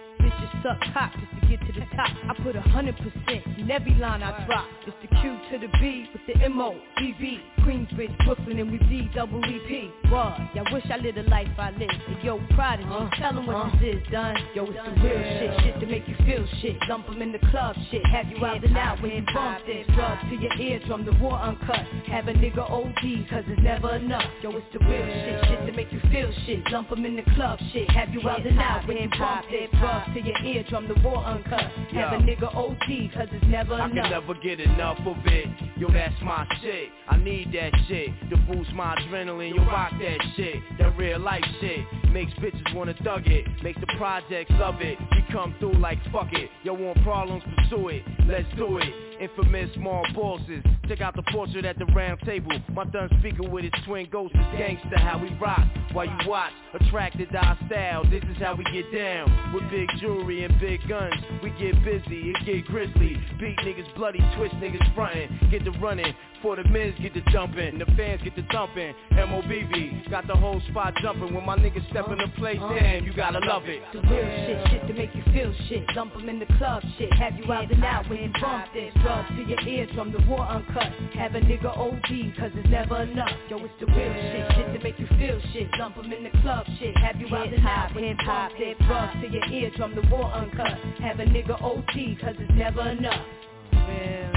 [0.45, 2.09] Bitches suck cock just to get to the top.
[2.29, 4.65] I put a hundred percent in every line I drop.
[4.85, 7.39] It's the Q to the B with the M O B B.
[7.61, 9.91] Queensbridge, Brooklyn, and we D double E P.
[10.09, 10.37] What?
[10.53, 11.93] Y'all wish I lived the life I lived.
[12.07, 14.35] And yo, prodigy, tell them what this is, done.
[14.53, 16.79] Yo, it's the real shit, shit to make you feel shit.
[16.87, 18.05] Dump 'em in the club, shit.
[18.07, 19.87] Have you out and out when you bump this.
[19.95, 21.85] Drugs to your eardrum, the war uncut.
[22.07, 24.29] Have a nigga OD, cause it's never enough.
[24.43, 26.63] Yo, it's the real shit, shit to make you feel shit.
[26.65, 27.89] Dump 'em in the club, shit.
[27.89, 29.69] Have you out and out when you bump this.
[29.79, 31.61] Drugs to your eardrum, the war uncut.
[31.93, 34.11] Have a nigga OD, cause it's never I can enough.
[34.11, 35.47] never get enough of it.
[35.77, 36.89] Yo, that's my shit.
[37.09, 39.55] I need that shit to boost my adrenaline.
[39.55, 40.55] Yo, rock that shit.
[40.79, 41.79] That real life shit
[42.11, 43.45] makes bitches wanna thug it.
[43.63, 44.97] Makes the projects love it.
[45.11, 46.49] We come through like fuck it.
[46.63, 48.03] Yo, want problems, pursue it.
[48.27, 48.93] Let's do it.
[49.19, 50.63] Infamous small bosses.
[50.87, 52.51] Check out the portrait at the round table.
[52.73, 54.99] My thumb speaker with his twin ghosts is gangster.
[54.99, 56.51] How we rock while you watch.
[56.73, 58.03] Attracted to our style.
[58.09, 59.53] This is how we get down.
[59.53, 61.15] With big jewelry and big guns.
[61.41, 62.31] We get busy.
[62.31, 63.17] It get grizzly.
[63.39, 64.19] Beat niggas bloody.
[64.35, 65.49] Twist niggas frontin'.
[65.49, 66.13] Get the running.
[66.41, 67.79] For the men's get the dumping.
[67.79, 68.93] The fans get the thumping.
[69.13, 70.09] MOBB.
[70.11, 71.33] Got the whole spot jumping.
[71.33, 72.75] When my niggas step in the place, uh-huh.
[72.77, 73.81] damn, you gotta love it.
[73.93, 75.87] The real shit, shit to make you feel shit.
[75.95, 77.11] Dump 'em in the club, shit.
[77.13, 78.93] Have you out and out when you bump this.
[79.05, 80.91] Drugs to your eardrum, the war uncut.
[81.13, 83.29] Have a nigga OD, cause it's never enough.
[83.51, 85.71] Yo, it's the real shit, shit to make you feel shit.
[85.77, 86.97] Dump 'em in the club shit.
[86.97, 90.25] Have you out the hip hop hip hop, hip Drugs to your eardrum, the war
[90.33, 90.79] uncut.
[91.01, 93.25] Have a nigga OD, cause it's never enough.
[93.73, 94.31] Real.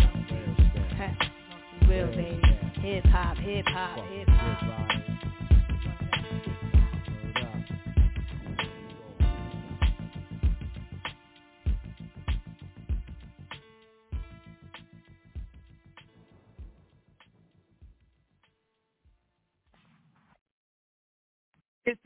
[1.88, 2.42] Real, baby.
[2.82, 4.97] Hip hop, hip hop, hip hop.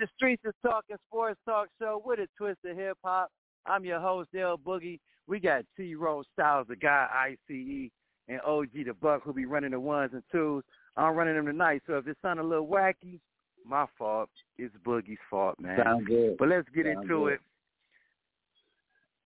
[0.03, 3.31] The Streets of Talking Sports Talk Show with a twist of hip hop.
[3.67, 4.99] I'm your host, L Boogie.
[5.29, 7.07] We got T Rose Styles, the guy
[7.49, 7.89] ICE,
[8.27, 10.65] and OG the Buck who be running the ones and twos.
[10.97, 13.21] I'm running them tonight, so if it sound a little wacky,
[13.65, 14.29] my fault.
[14.59, 15.79] It's Boogie's fault, man.
[15.85, 16.37] Sound good.
[16.37, 17.35] But let's get Sound into good.
[17.35, 17.41] it.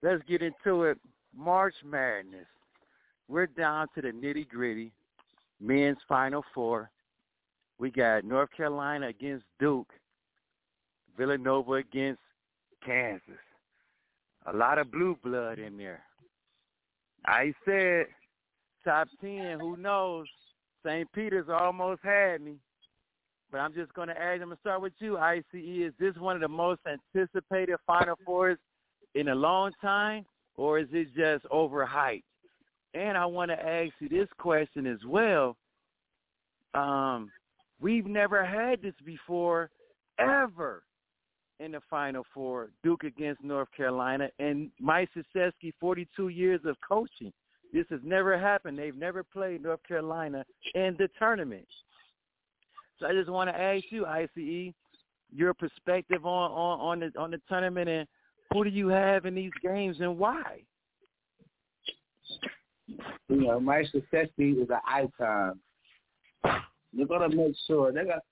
[0.03, 0.99] Let's get into it.
[1.35, 2.45] March Madness.
[3.29, 4.93] We're down to the nitty gritty.
[5.59, 6.91] Men's Final Four.
[7.79, 9.91] We got North Carolina against Duke.
[11.17, 12.21] Villanova against
[12.85, 13.23] Kansas.
[14.47, 16.03] A lot of blue blood in there.
[17.27, 18.07] I said
[18.85, 20.27] top ten, who knows?
[20.85, 21.11] St.
[21.13, 22.57] Peter's almost had me.
[23.51, 25.43] But I'm just going to ask, I'm going to start with you, ICE.
[25.53, 28.59] Is this one of the most anticipated Final Fours
[29.15, 30.25] in a long time,
[30.57, 32.23] or is it just overhyped?
[32.95, 35.57] And I want to ask you this question as well.
[36.75, 37.31] Um,
[37.81, 39.71] we've never had this before,
[40.19, 40.83] ever,
[41.61, 44.29] in the Final Four, Duke against North Carolina.
[44.39, 47.33] And Mike Krzyzewski, 42 years of coaching.
[47.73, 48.79] This has never happened.
[48.79, 50.45] They've never played North Carolina
[50.75, 51.67] in the tournament.
[52.99, 54.73] So I just want to ask you, ICE,
[55.35, 58.09] your perspective on, on, on the on the tournament and
[58.53, 60.61] who do you have in these games and why?
[63.29, 65.59] You know, Mike Krzyzewski is an icon.
[66.93, 68.23] They're gonna make sure they got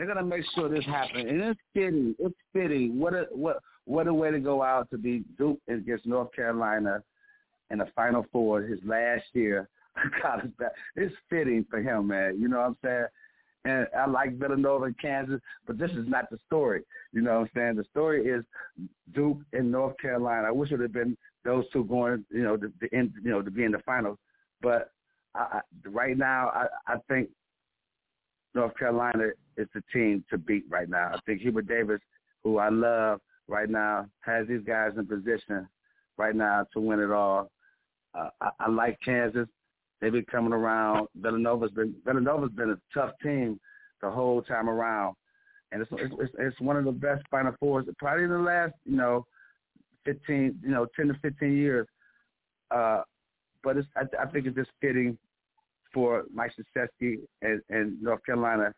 [0.00, 2.14] they're gonna make sure this happens, and it's fitting.
[2.18, 2.98] It's fitting.
[2.98, 7.02] What a what what a way to go out to be Duke against North Carolina
[7.70, 9.68] in the Final Four his last year.
[10.58, 10.72] back.
[10.96, 12.40] It's fitting for him, man.
[12.40, 13.06] You know what I'm saying?
[13.66, 16.80] And I like Villanova and Kansas, but this is not the story.
[17.12, 17.76] You know what I'm saying?
[17.76, 18.42] The story is
[19.14, 20.48] Duke and North Carolina.
[20.48, 23.50] I wish it have been those two going, you know, to end, you know, to
[23.50, 24.16] be in the finals.
[24.62, 24.92] But
[25.34, 27.28] I, I, right now, I, I think
[28.54, 29.28] North Carolina
[29.60, 31.10] is the team to beat right now.
[31.14, 32.00] I think Hubert Davis,
[32.42, 35.68] who I love right now, has these guys in position
[36.16, 37.50] right now to win it all.
[38.14, 39.48] Uh, I, I like Kansas.
[40.00, 41.08] They've been coming around.
[41.16, 43.60] Villanova's been Villanova's been a tough team
[44.00, 45.14] the whole time around,
[45.72, 48.96] and it's it's, it's one of the best Final Fours probably in the last you
[48.96, 49.26] know
[50.04, 51.86] fifteen you know ten to fifteen years.
[52.70, 53.02] Uh,
[53.62, 55.18] but it's I, I think it's just fitting
[55.92, 58.72] for Mike Krzyzewski and, and North Carolina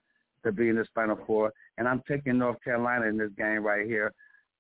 [0.45, 3.87] to be in this Final Four, and I'm taking North Carolina in this game right
[3.87, 4.13] here.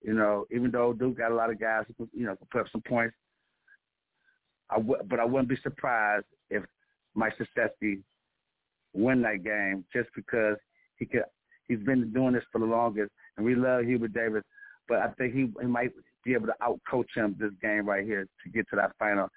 [0.03, 2.83] You know, even though Duke got a lot of guys you know put up some
[2.83, 3.14] points,
[4.70, 6.62] I w- but I wouldn't be surprised if
[7.14, 8.01] Mike Krzyzewski
[8.95, 10.57] win that game just because
[10.97, 11.24] he could.
[11.68, 14.43] He's been doing this for the longest, and we love Hubert Davis.
[14.89, 15.93] But I think he, he might
[16.24, 19.28] be able to outcoach him this game right here to get to that final.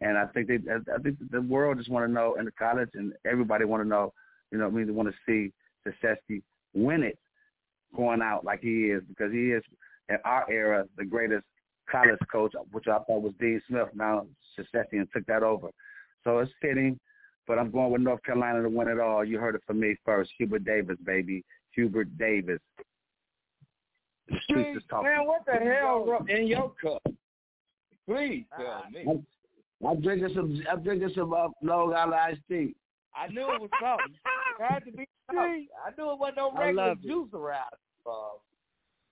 [0.00, 2.90] And I think they, I think the world just want to know, and the college
[2.94, 4.12] and everybody want to know.
[4.50, 5.52] You know, I mean, they want to see
[5.86, 6.42] Krzyzewski
[6.74, 7.18] win it,
[7.96, 9.62] going out like he is, because he is
[10.08, 11.44] in our era the greatest
[11.90, 13.88] college coach, which I thought was Dean Smith.
[13.94, 14.26] Now
[14.58, 15.68] Krzyzewski and took that over.
[16.24, 16.98] So it's fitting,
[17.46, 19.24] but I'm going with North Carolina to win it all.
[19.24, 20.30] You heard it from me first.
[20.38, 21.44] Hubert Davis, baby.
[21.72, 22.60] Hubert Davis.
[24.28, 25.10] The streets is talking.
[25.10, 27.02] Man, what the hell in your cup?
[28.06, 29.04] Please tell me.
[29.08, 29.26] I'm,
[29.86, 30.62] I'm drinking some.
[30.70, 32.74] I'm drinking some uh, Long Island iced tea.
[33.16, 34.14] I knew it was something.
[34.58, 35.68] It had to be something.
[35.86, 37.74] I knew it wasn't no regular juice around.
[38.06, 38.38] Uh,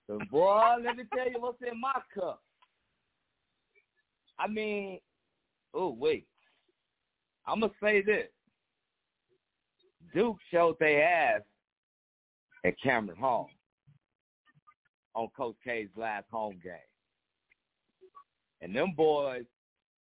[0.07, 2.41] so boy, let me tell you what's in my cup.
[4.37, 4.99] I mean,
[5.73, 6.27] oh wait,
[7.47, 8.27] I'm gonna say this.
[10.13, 11.41] Duke showed their ass
[12.65, 13.49] at Cameron Hall
[15.15, 16.73] on Coach K's last home game,
[18.61, 19.45] and them boys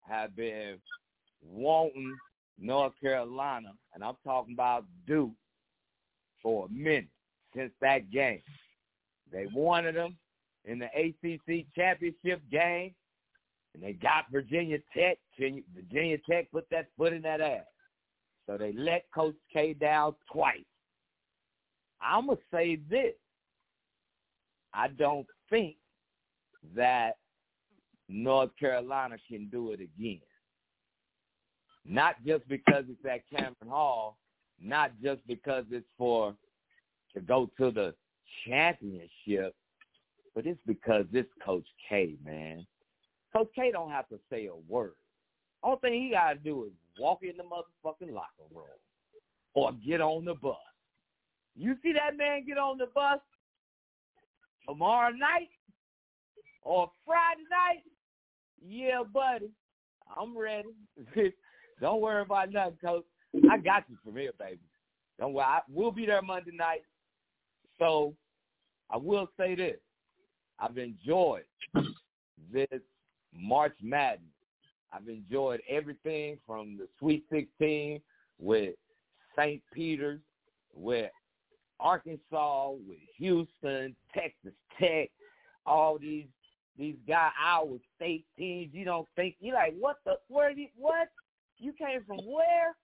[0.07, 0.77] have been
[1.43, 2.15] wanting
[2.62, 5.32] North Carolina, and I'm talking about Duke,
[6.41, 7.07] for a minute
[7.55, 8.41] since that game.
[9.32, 10.18] They wanted them
[10.66, 12.93] in the ACC championship game,
[13.74, 15.18] and they got Virginia Tech.
[15.38, 17.66] Virginia Tech put that foot in that ass.
[18.47, 20.59] So they let Coach K down twice.
[22.01, 23.14] I'm going to say this.
[24.74, 25.76] I don't think
[26.76, 27.18] that
[28.09, 30.22] North Carolina can do it again.
[31.86, 34.17] Not just because it's at Cameron Hall,
[34.61, 36.36] not just because it's for
[37.13, 37.93] to go to the
[38.47, 39.55] championship,
[40.36, 42.65] but it's because this Coach K, man.
[43.34, 44.93] Coach K don't have to say a word.
[45.63, 48.65] All thing he gotta do is walk in the motherfucking locker room
[49.53, 50.55] or get on the bus.
[51.55, 53.19] You see that man get on the bus
[54.67, 55.49] tomorrow night
[56.63, 57.84] or Friday night?
[58.65, 59.49] Yeah, buddy.
[60.17, 60.69] I'm ready.
[61.82, 63.03] Don't worry about nothing, coach.
[63.49, 64.59] I got you from here, baby.
[65.19, 65.45] Don't worry.
[65.45, 66.84] I, we'll be there Monday night.
[67.79, 68.13] So
[68.89, 69.77] I will say this.
[70.59, 71.43] I've enjoyed
[72.53, 72.67] this
[73.36, 74.27] March Madness.
[74.93, 77.99] I've enjoyed everything from the Sweet 16
[78.39, 78.75] with
[79.36, 79.61] St.
[79.73, 80.19] Peter's,
[80.75, 81.11] with
[81.79, 85.09] Arkansas, with Houston, Texas Tech,
[85.65, 86.27] all these
[86.77, 88.73] these guy Iowa State teams.
[88.73, 91.07] You don't think you like what the where you what
[91.62, 92.76] you came from where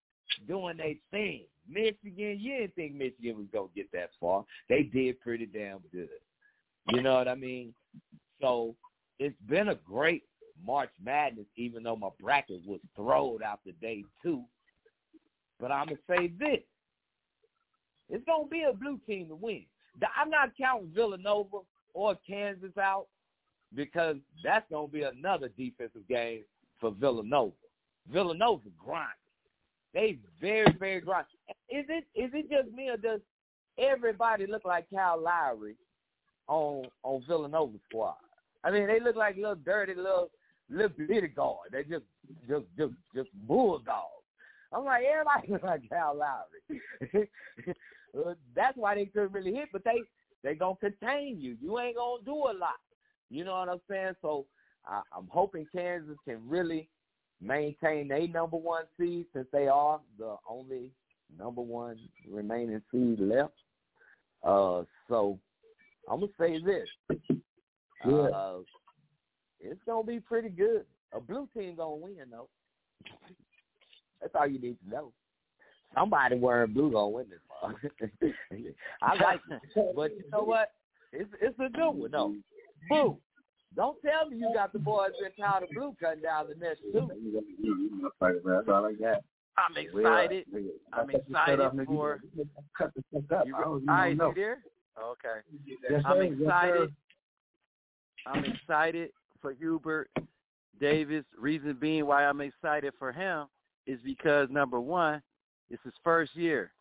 [0.47, 1.43] doing their thing.
[1.69, 4.45] Michigan, you didn't think Michigan was gonna get that far.
[4.69, 6.09] They did pretty damn good.
[6.91, 7.73] You know what I mean?
[8.39, 8.75] So
[9.19, 10.23] it's been a great
[10.65, 14.43] March Madness, even though my bracket was thrown after day two.
[15.59, 16.61] But I'm gonna say this:
[18.09, 19.65] it's gonna be a blue team to win.
[20.15, 21.59] I'm not counting Villanova
[21.93, 23.07] or Kansas out
[23.73, 26.43] because that's gonna be another defensive game
[26.79, 27.53] for Villanova.
[28.11, 29.13] Villanova grinding.
[29.93, 31.25] They very, very grind.
[31.69, 33.21] Is it is it just me or does
[33.77, 35.75] everybody look like Kyle Lowry
[36.47, 38.15] on on Villanova squad?
[38.63, 40.29] I mean, they look like little dirty little
[40.69, 41.69] little bitty guard.
[41.71, 42.05] They just
[42.47, 44.23] just just just bulldogs.
[44.73, 47.29] I'm like everybody looks like Kyle Lowry.
[48.17, 50.01] Uh, that's why they couldn't really hit, but they
[50.43, 51.57] they gonna contain you.
[51.61, 52.79] You ain't gonna do a lot.
[53.29, 54.13] You know what I'm saying?
[54.21, 54.45] So
[54.87, 56.87] I, I'm hoping Kansas can really
[57.41, 60.91] maintain their number one seed since they are the only
[61.37, 61.97] number one
[62.29, 63.53] remaining seed left.
[64.43, 65.39] Uh, so
[66.09, 66.87] I'm gonna say this.
[68.05, 68.13] Yeah.
[68.13, 68.57] Uh,
[69.59, 70.85] it's gonna be pretty good.
[71.13, 72.49] A blue team gonna win though.
[74.21, 75.13] That's all you need to know.
[75.95, 78.33] Somebody wearing blue gonna win this.
[79.01, 80.71] I like it, but you know what?
[81.11, 82.35] It's it's a good one though.
[82.89, 83.17] Boo!
[83.75, 87.09] Don't tell me you got the boys in powder blue cutting down the next too.
[88.19, 89.23] That's all I got.
[89.57, 90.45] I'm excited.
[90.93, 92.21] I'm excited for.
[92.77, 93.47] Cut the fuck up.
[93.47, 94.59] You, I don't all right, you there?
[95.01, 95.41] Okay.
[95.89, 96.93] Yes, I'm excited.
[98.25, 99.11] I'm excited
[99.41, 100.09] for Hubert
[100.79, 101.23] Davis.
[101.39, 103.47] Reason being why I'm excited for him
[103.85, 105.21] is because number one,
[105.69, 106.71] it's his first year.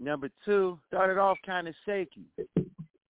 [0.00, 2.26] Number two, started off kind of shaky.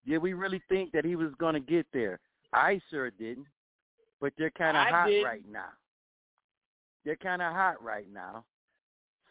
[0.06, 2.20] Did we really think that he was going to get there?
[2.54, 3.46] I sure didn't.
[4.20, 5.24] But they're kind of hot did.
[5.24, 5.70] right now.
[7.04, 8.44] They're kind of hot right now.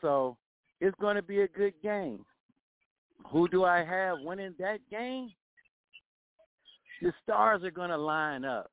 [0.02, 0.38] So
[0.80, 2.26] it's going to be a good game.
[3.32, 5.32] Who do I have winning that game?
[7.02, 8.70] The stars are going to line up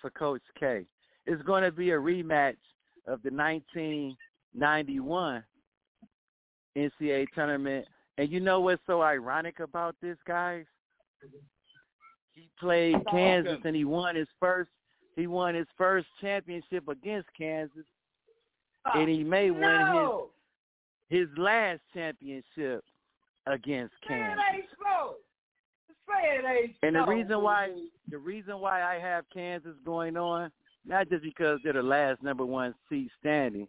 [0.00, 0.84] for Coach K.
[1.26, 2.56] It's going to be a rematch
[3.06, 5.44] of the 1991
[6.76, 7.86] NCAA tournament.
[8.18, 10.64] And you know what's so ironic about this, guys?
[12.32, 14.70] He played Kansas and he won his first
[15.16, 17.84] he won his first championship against Kansas.
[18.94, 20.30] And he may win
[21.10, 22.82] his his last championship
[23.46, 24.42] against Kansas.
[24.50, 25.16] it ain't so.
[26.08, 27.10] Say it ain't And the so.
[27.10, 27.70] reason why
[28.08, 30.50] the reason why I have Kansas going on,
[30.86, 33.68] not just because they're the last number one seed standing,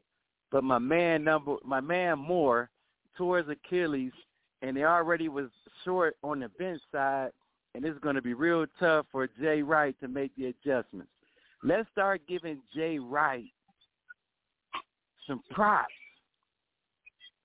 [0.51, 2.69] but my man number my man Moore
[3.17, 4.13] tore his Achilles
[4.61, 5.49] and they already was
[5.83, 7.31] short on the bench side
[7.75, 11.11] and it's gonna be real tough for Jay Wright to make the adjustments.
[11.63, 13.45] Let's start giving Jay Wright
[15.27, 15.93] some props.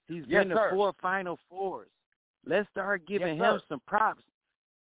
[0.06, 1.88] He's Yes, been to four final fours.
[2.44, 4.22] Let's start giving Yes, him some props.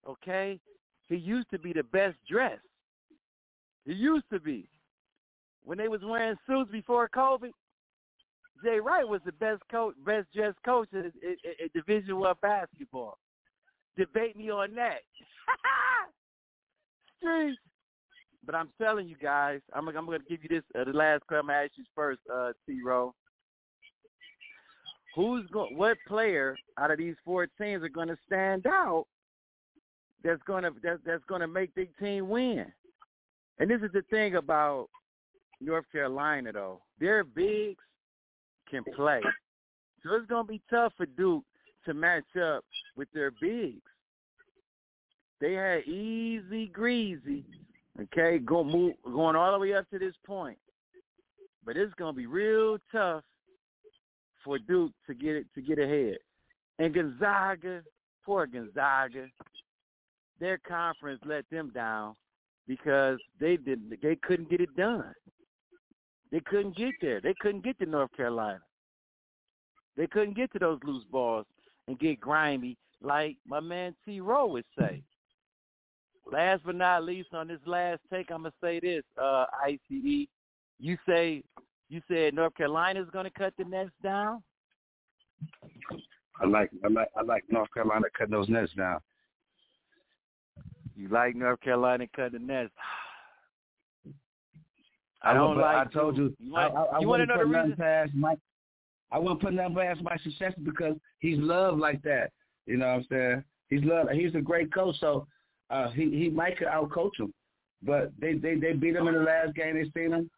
[0.07, 0.59] Okay?
[1.07, 2.61] He used to be the best dressed.
[3.85, 4.69] He used to be.
[5.63, 7.51] When they was wearing suits before COVID,
[8.63, 13.17] Jay Wright was the best coach, best dressed coach in, in, in Division One basketball.
[13.97, 14.99] Debate me on that.
[17.17, 17.57] Streets.
[18.45, 20.63] But I'm telling you guys, I'm, I'm going to give you this.
[20.79, 22.79] Uh, the last question I'm going to ask you first, uh, T.
[22.83, 23.13] Rowe.
[25.15, 25.77] Who's going?
[25.77, 29.05] What player out of these four teams are going to stand out?
[30.23, 32.65] That's going to that's, that's going to make the team win.
[33.59, 34.87] And this is the thing about
[35.61, 36.81] North Carolina, though.
[36.99, 37.83] Their bigs
[38.69, 39.21] can play,
[40.03, 41.43] so it's going to be tough for Duke
[41.89, 42.63] to match up
[42.95, 43.81] with their bigs.
[45.41, 47.45] They had easy greasy,
[47.99, 50.57] okay, go move going all the way up to this point.
[51.65, 53.23] but it's gonna be real tough
[54.43, 56.17] for Duke to get it to get ahead.
[56.77, 57.81] And Gonzaga,
[58.25, 59.27] poor Gonzaga,
[60.39, 62.15] their conference let them down
[62.67, 65.13] because they didn't they couldn't get it done.
[66.31, 67.19] They couldn't get there.
[67.19, 68.61] They couldn't get to North Carolina.
[69.97, 71.47] They couldn't get to those loose balls
[71.89, 75.01] and get grimy like my man T Rowe would say.
[76.31, 80.97] Last but not least, on this last take, I'm gonna say this: uh, ICE, you
[81.07, 81.43] say
[81.89, 84.43] you said North Carolina is gonna cut the nets down.
[86.39, 88.99] I like I like I like North Carolina cutting those nets down.
[90.95, 92.71] You like North Carolina cutting the nets.
[95.23, 95.87] I, I don't like.
[95.87, 96.35] I told you.
[96.39, 97.75] You want, I, I, I you want to know the reason?
[97.75, 98.37] past Mike.
[99.11, 102.31] I wouldn't put nothing past my Krzyzewski because he's loved like that.
[102.65, 103.43] You know what I'm saying?
[103.69, 104.11] He's loved.
[104.11, 105.27] He's a great coach, so
[105.69, 107.33] uh, he he might could outcoach him.
[107.81, 109.75] But they, they they beat him in the last game.
[109.75, 110.29] They seen him.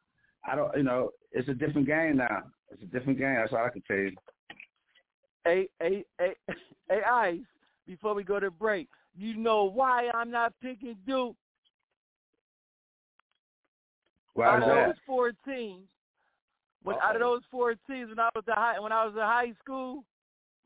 [0.48, 0.76] I don't.
[0.76, 2.44] You know, it's a different game now.
[2.72, 3.36] It's a different game.
[3.36, 4.12] That's all I can tell you.
[5.44, 6.36] Hey, hey, hey,
[6.90, 7.40] hey, Ice.
[7.88, 11.36] Before we go to break, you know why I'm not picking Duke?
[14.34, 14.90] Why I know that?
[14.92, 15.82] it's 14.
[16.84, 17.06] When okay.
[17.06, 19.54] out of those four teams, when I was the high, when I was in high
[19.64, 20.04] school,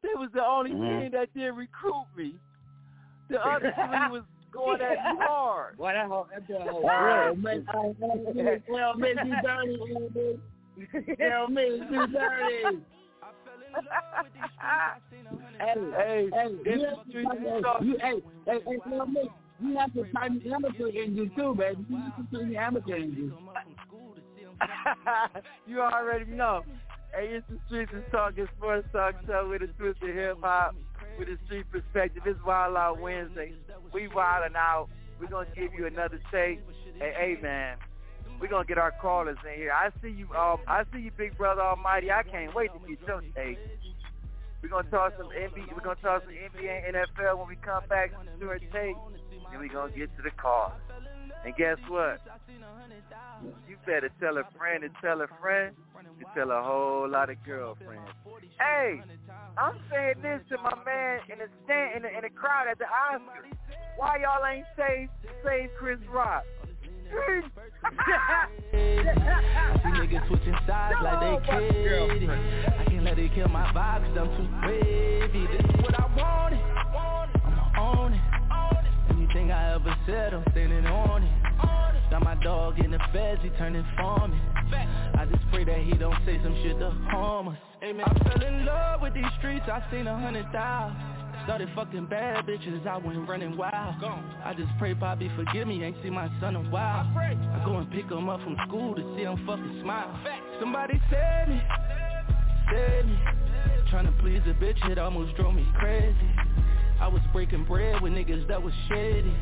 [0.02, 1.02] they was the only mm-hmm.
[1.02, 2.36] team that didn't recruit me.
[3.30, 5.78] The other three was going at hard.
[5.78, 7.44] Boy, that whole that whole world.
[7.44, 9.78] Well, Miss you dirty.
[11.18, 12.82] Tell me, you dirty.
[15.60, 19.22] hey, hey, hey, this you, street, you, you, hey, hey, hey, tell me,
[19.60, 21.86] you have to turn the amateur engine too, baby.
[21.90, 23.34] You have to turn the amateur engine.
[25.68, 25.82] you.
[25.82, 26.64] already know.
[27.14, 30.38] Hey, it's the Streets and Talk, it's Sports Talk Show with a twist of hip
[30.42, 30.76] hop,
[31.18, 32.24] with a street perspective.
[32.26, 33.54] It's Wild Out Wednesday.
[33.94, 34.90] We wilding out.
[35.20, 36.60] We're gonna give you another take.
[37.00, 37.78] Hey, hey man,
[38.40, 39.72] we're gonna get our callers in here.
[39.72, 42.12] I see you, um, I see you, Big Brother Almighty.
[42.12, 43.60] I can't wait to get your take.
[44.62, 45.74] We're gonna talk some NBA.
[45.74, 48.12] We're gonna talk some NBA and NFL when we come back.
[48.42, 48.96] Short take,
[49.52, 50.74] and we're gonna get to the call.
[51.46, 52.22] And guess what?
[53.70, 55.76] You better tell a friend to tell a friend
[56.20, 58.10] to tell a whole lot of girlfriends.
[58.60, 59.02] Hey,
[59.56, 62.80] I'm saying this to my man in the stand in the, in the crowd at
[62.80, 63.54] the Oscars.
[63.98, 65.10] Why y'all ain't save
[65.46, 66.44] save Chris Rock?
[67.84, 68.50] I
[69.84, 72.30] see niggas switching sides like they kidding.
[72.30, 75.46] I can't let it kill my vibe cause I'm too wavy.
[75.48, 76.62] This is what I wanted.
[77.46, 78.45] I'ma own it.
[79.36, 82.10] I ever said, I'm standing on it.
[82.10, 84.40] Got my dog in the feds, he turning farming.
[84.72, 87.58] I just pray that he don't say some shit to harm us.
[87.82, 90.96] I fell in love with these streets, I seen a hundred thousand.
[91.44, 94.02] Started fucking bad bitches, I went running wild.
[94.46, 97.06] I just pray Bobby forgive me, ain't seen my son in a while.
[97.18, 100.18] I go and pick him up from school to see him fucking smile.
[100.62, 101.62] Somebody save me,
[102.72, 103.20] save me.
[103.90, 106.16] Trying to please a bitch, it almost drove me crazy.
[107.00, 109.36] I was breaking bread with niggas that was shady.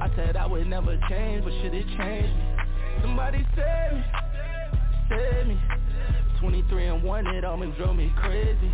[0.00, 2.44] I said I would never change, but shit it changed me.
[3.00, 4.04] Somebody save me,
[5.08, 5.58] save me.
[6.40, 8.72] 23 and 1, it almost drove me crazy.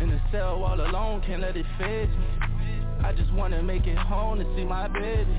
[0.00, 2.26] In the cell all alone, can't let it phase me.
[3.04, 5.30] I just wanna make it home to see my baby.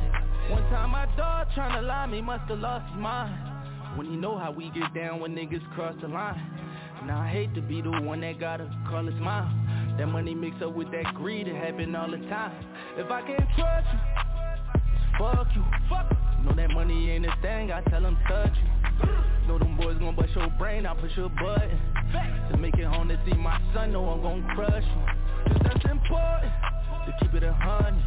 [0.49, 3.97] One time my dog tryna lie me, musta lost his mind.
[3.97, 6.39] When he know how we get down when niggas cross the line.
[7.05, 9.70] Now I hate to be the one that gotta call his mom.
[9.97, 12.53] That money mix up with that greed, it happen all the time.
[12.97, 13.99] If I can't trust you,
[15.19, 15.63] fuck you.
[15.89, 16.11] Fuck.
[16.43, 19.07] Know that money ain't a thing, I tell them touch you.
[19.47, 21.79] Know them boys gon' bust your brain, I push your button.
[22.51, 25.53] To make it home to see my son, know I'm gon' crush you.
[25.53, 26.51] Cause that's important,
[27.05, 28.03] to keep it a hundred.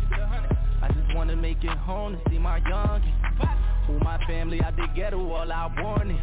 [0.83, 3.13] I just wanna make it home to see my youngin'.
[3.89, 6.19] With my family out the ghetto, all I wanted.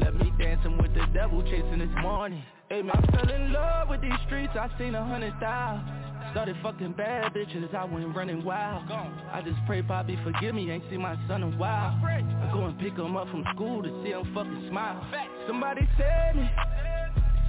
[0.00, 2.42] Let me dancing with the devil, chasing this morning.
[2.68, 5.86] Hey man, I fell in love with these streets, I seen a hundred thousand.
[6.32, 8.90] Started fucking bad bitches, I went running wild.
[8.90, 11.98] I just pray Bobby forgive me, ain't seen my son in a while.
[12.02, 15.04] I go and pick him up from school to see him fucking smile.
[15.46, 16.48] Somebody save me,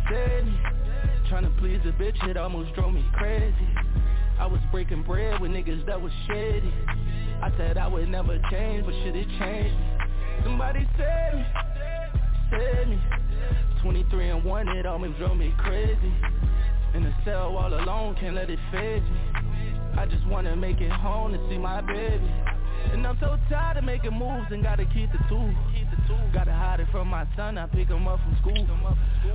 [0.09, 0.59] save me.
[1.29, 3.67] Trying to please a bitch, it almost drove me crazy.
[4.39, 6.73] I was breaking bread with niggas that was shady.
[7.41, 9.75] I said I would never change, but shit it changed.
[10.43, 11.45] Somebody save me,
[12.53, 12.99] save me.
[13.81, 16.13] 23 and 1, it almost drove me crazy.
[16.93, 19.19] In the cell all alone, can't let it phase me.
[19.97, 22.31] I just wanna make it home to see my baby.
[22.91, 25.53] And I'm so tired of making moves and gotta keep the two.
[26.33, 28.67] Gotta hide it from my son, I pick him up from school.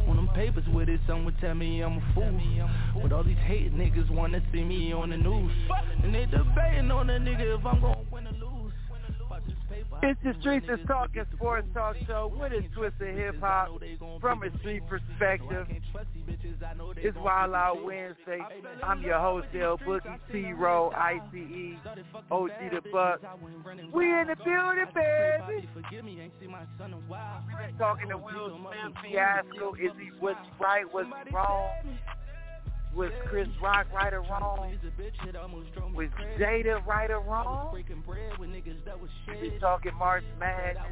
[0.07, 2.31] On them papers with it, some would tell me I'm a fool.
[3.03, 5.53] But all these hate niggas wanna see me on the news.
[6.03, 8.28] And they debating on a nigga if I'm gonna win
[10.01, 13.69] It's the Streets is Talking Sports Talk Show with a twist of hip hop
[14.21, 15.67] from a street perspective.
[16.97, 18.39] It's Wild Out Wednesday.
[18.83, 21.21] I'm your host, L Boogie, T Row, ICE,
[22.31, 23.21] OG the Buck.
[23.93, 25.69] We in the building, baby.
[27.09, 29.75] We're talking to Will Smith fiasco.
[29.75, 31.71] Is he what's right, what's wrong?
[32.99, 34.77] Was Chris Rock right or wrong?
[35.95, 37.73] Was Jada right or wrong?
[37.73, 37.85] We
[39.61, 40.83] talking March Madness.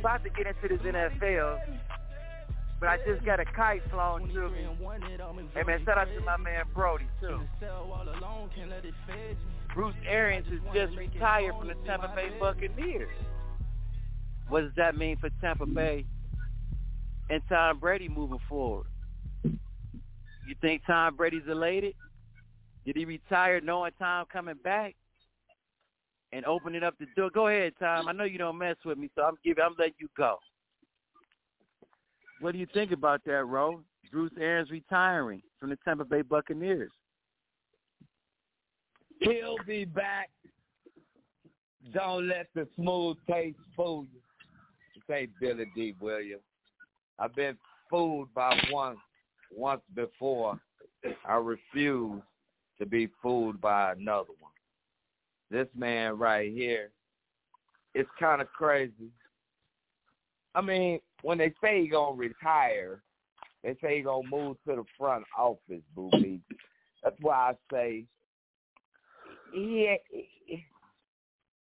[0.00, 1.60] About to get into this NFL,
[2.80, 4.66] but I just got a kite flown to me.
[5.54, 7.40] Hey man, shout out to my man Brody too.
[9.72, 13.08] Bruce Arians is just retired from the Tampa Bay Buccaneers.
[14.48, 16.06] What does that mean for Tampa Bay
[17.30, 18.86] and Tom Brady moving forward?
[20.46, 21.94] You think Tom Brady's elated?
[22.84, 24.94] Did he retire knowing Tom coming back
[26.32, 27.30] and opening up the door?
[27.30, 28.08] Go ahead, Tom.
[28.08, 29.64] I know you don't mess with me, so I'm giving.
[29.64, 30.38] I'm letting you go.
[32.40, 33.80] What do you think about that, Ro?
[34.12, 36.90] Bruce Arians retiring from the Tampa Bay Buccaneers.
[39.20, 40.28] He'll be back.
[41.92, 44.20] Don't let the smooth taste fool you.
[45.08, 46.42] Say Billy Dee Williams.
[47.18, 47.56] I've been
[47.90, 48.96] fooled by one
[49.50, 50.60] once before.
[51.26, 52.22] I refuse
[52.78, 54.52] to be fooled by another one.
[55.50, 56.90] This man right here,
[57.94, 59.10] it's kind of crazy.
[60.54, 63.02] I mean, when they say he gonna retire,
[63.62, 66.10] they say he gonna move to the front office, boo
[67.02, 68.04] That's why I say
[69.52, 69.96] he.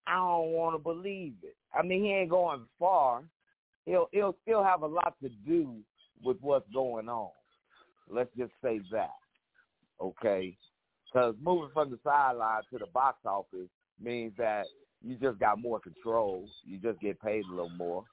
[0.06, 1.54] I don't want to believe it.
[1.78, 3.22] I mean, he ain't going far.
[3.84, 5.76] He'll he'll still have a lot to do
[6.22, 7.30] with what's going on.
[8.10, 9.16] Let's just say that,
[10.00, 10.56] okay?
[11.04, 13.68] Because moving from the sideline to the box office
[14.00, 14.66] means that
[15.02, 16.46] you just got more control.
[16.64, 18.04] You just get paid a little more.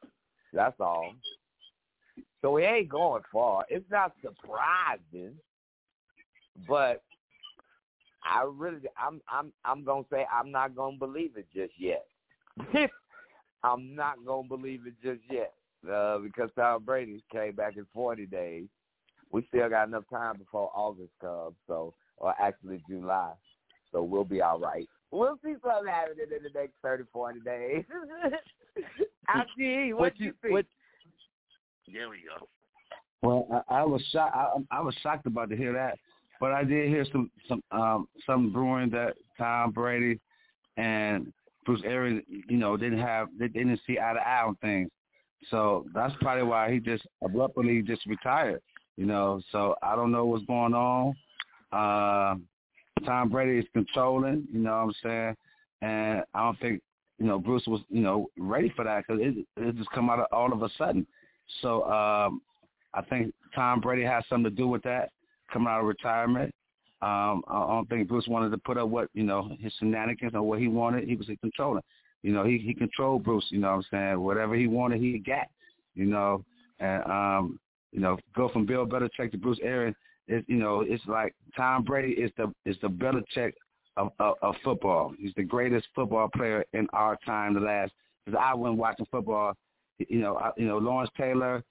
[0.54, 1.14] That's all.
[2.42, 3.66] So he ain't going far.
[3.70, 5.34] It's not surprising,
[6.68, 7.04] but
[8.24, 12.06] I really, I'm, I'm, I'm gonna say I'm not gonna believe it just yet.
[13.64, 15.54] I'm not gonna believe it just yet
[15.92, 18.68] uh, because Tom Brady came back in 40 days
[19.32, 23.34] we still got enough time before August comes, so or actually July.
[23.92, 24.88] So we'll be all right.
[25.12, 27.84] We'll see something happening in the next 30, 40 days.
[29.28, 30.54] Actually, what, what you, you think?
[30.54, 30.66] What,
[31.92, 32.48] there we go.
[33.22, 34.36] Well, I, I was shocked.
[34.36, 35.98] I, I was shocked about to hear that,
[36.40, 40.20] but I did hear some some um some brewing that Tom Brady
[40.78, 41.32] and
[41.66, 44.90] Bruce Arians, you know, didn't have they didn't see eye to eye on things.
[45.50, 48.62] So that's probably why he just abruptly just retired.
[48.98, 51.16] You know, so I don't know what's going on.
[51.72, 52.36] Uh,
[53.06, 54.48] Tom Brady is controlling.
[54.52, 55.36] You know what I'm saying?
[55.82, 56.82] And I don't think
[57.20, 60.20] you know Bruce was you know ready for that because it it just come out
[60.20, 61.06] of, all of a sudden.
[61.62, 62.42] So um,
[62.94, 65.12] I think Tom Brady has something to do with that
[65.52, 66.54] coming out of retirement.
[67.02, 70.42] Um, I don't think Bruce wanted to put up what you know his shenanigans or
[70.42, 71.08] what he wanted.
[71.08, 71.84] He was controlling.
[72.24, 73.46] You know, he he controlled Bruce.
[73.50, 74.20] You know what I'm saying?
[74.20, 75.48] Whatever he wanted, he got.
[75.94, 76.44] You know,
[76.80, 77.60] and um,
[77.96, 79.96] you know, go from Bill Belichick to Bruce Arians.
[80.28, 83.54] It, you know, it's like Tom Brady is the is the Belichick
[83.96, 85.14] of, of, of football.
[85.18, 87.54] He's the greatest football player in our time.
[87.54, 87.94] The last,
[88.26, 89.54] because I went watching football.
[89.98, 91.64] You know, I, you know Lawrence Taylor.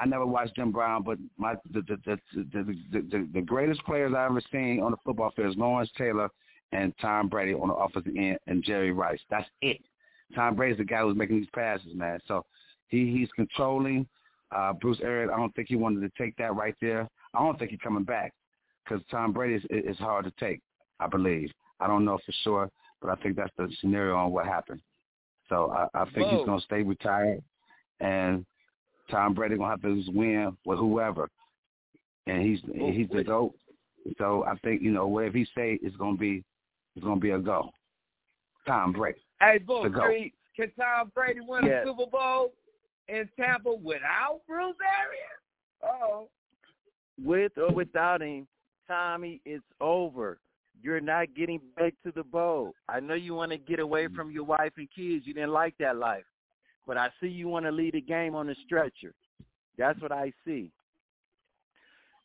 [0.00, 2.18] I never watched Jim Brown, but my the the the
[2.52, 6.30] the, the, the, greatest players I ever seen on the football field is Lawrence Taylor
[6.72, 9.20] and Tom Brady on the offensive end and Jerry Rice.
[9.28, 9.80] That's it.
[10.34, 12.20] Tom Brady's the guy who's making these passes, man.
[12.28, 12.44] So
[12.86, 14.06] he he's controlling.
[14.50, 17.08] Uh, Bruce Arians, I don't think he wanted to take that right there.
[17.34, 18.32] I don't think he's coming back
[18.84, 20.60] because Tom Brady is, is hard to take,
[21.00, 21.50] I believe.
[21.80, 22.70] I don't know for sure,
[23.00, 24.80] but I think that's the scenario on what happened.
[25.48, 26.38] So I, I think Whoa.
[26.38, 27.42] he's going to stay retired,
[28.00, 28.44] and
[29.10, 31.28] Tom Brady going to have to win with whoever,
[32.26, 33.54] and he's he's the goat.
[34.18, 36.44] So I think you know wherever he say it's going to be,
[36.96, 37.70] it's going to be a go.
[38.66, 39.20] Tom Brady.
[39.40, 41.84] Hey, Bull Street, can Tom Brady win yes.
[41.84, 42.52] a Super Bowl?
[43.08, 45.42] In Tampa without Bruce Arians?
[45.82, 46.28] Oh.
[47.22, 48.46] With or without him,
[48.86, 50.38] Tommy, it's over.
[50.80, 52.74] You're not getting back to the bowl.
[52.88, 54.14] I know you want to get away mm.
[54.14, 55.26] from your wife and kids.
[55.26, 56.24] You didn't like that life.
[56.86, 59.12] But I see you want to lead a game on the stretcher.
[59.76, 60.70] That's what I see.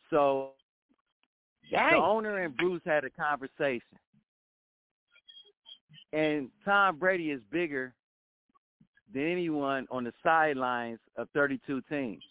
[0.10, 0.52] So
[1.72, 1.92] Dang.
[1.92, 3.82] the owner and Bruce had a conversation.
[6.14, 7.94] And Tom Brady is bigger
[9.14, 12.24] than anyone on the sidelines of 32 teams.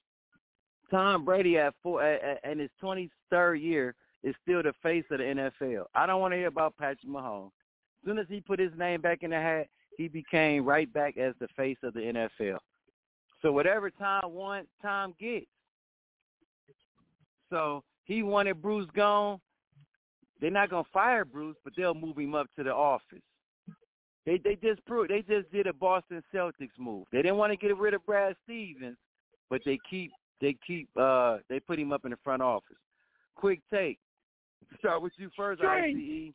[0.90, 5.84] Tom Brady at four and his 23rd year is still the face of the NFL.
[5.94, 7.46] I don't want to hear about Patrick Mahomes.
[7.46, 11.16] As soon as he put his name back in the hat, he became right back
[11.16, 12.58] as the face of the NFL.
[13.40, 15.46] So whatever Tom wants, Tom gets.
[17.50, 19.40] So he wanted Bruce gone.
[20.40, 23.22] They're not gonna fire Bruce, but they'll move him up to the office.
[24.24, 27.06] They they just proved they just did a Boston Celtics move.
[27.12, 28.96] They didn't want to get rid of Brad Stevens,
[29.50, 32.76] but they keep they keep uh they put him up in the front office.
[33.34, 33.98] Quick take.
[34.78, 36.32] Start with you first, ICE.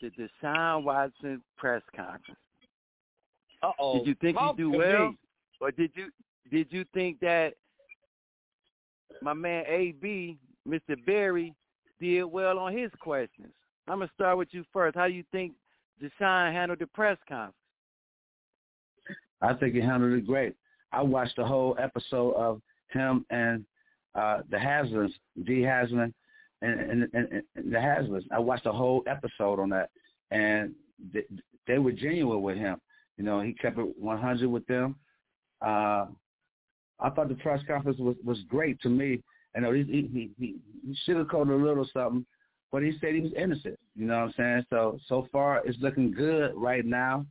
[0.00, 2.40] The Deshaun Watson press conference.
[3.62, 3.98] Uh oh.
[3.98, 5.14] Did you think he do well,
[5.60, 6.08] or did you
[6.50, 7.54] did you think that
[9.22, 10.36] my man AB,
[10.68, 10.96] Mr.
[11.06, 11.54] Berry,
[12.00, 13.52] did well on his questions?
[13.86, 14.96] I'm gonna start with you first.
[14.96, 15.52] How do you think
[16.02, 17.54] Deshaun handled the press conference?
[19.40, 20.54] I think he handled it great.
[20.92, 23.64] I watched the whole episode of him and
[24.14, 25.12] uh the Haslams,
[25.44, 26.12] Dee Haslam
[26.60, 28.24] and, and, and, and the Haslams.
[28.30, 29.90] I watched the whole episode on that,
[30.30, 30.74] and
[31.12, 31.22] they,
[31.66, 32.76] they were genuine with him.
[33.16, 34.96] You know, he kept it 100 with them.
[35.60, 36.06] Uh,
[37.00, 39.22] I thought the press conference was was great to me.
[39.56, 42.24] I know he he he, he sugarcoated a little something,
[42.72, 43.78] but he said he was innocent.
[43.94, 44.66] You know what I'm saying?
[44.70, 47.26] So so far it's looking good right now.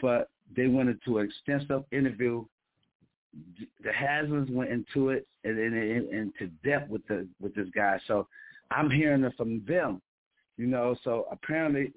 [0.00, 2.44] But they went into an extensive interview.
[3.82, 8.00] The Haslams went into it and, and, and into depth with the with this guy.
[8.06, 8.26] So
[8.70, 10.00] I'm hearing it from them.
[10.56, 11.92] You know, so apparently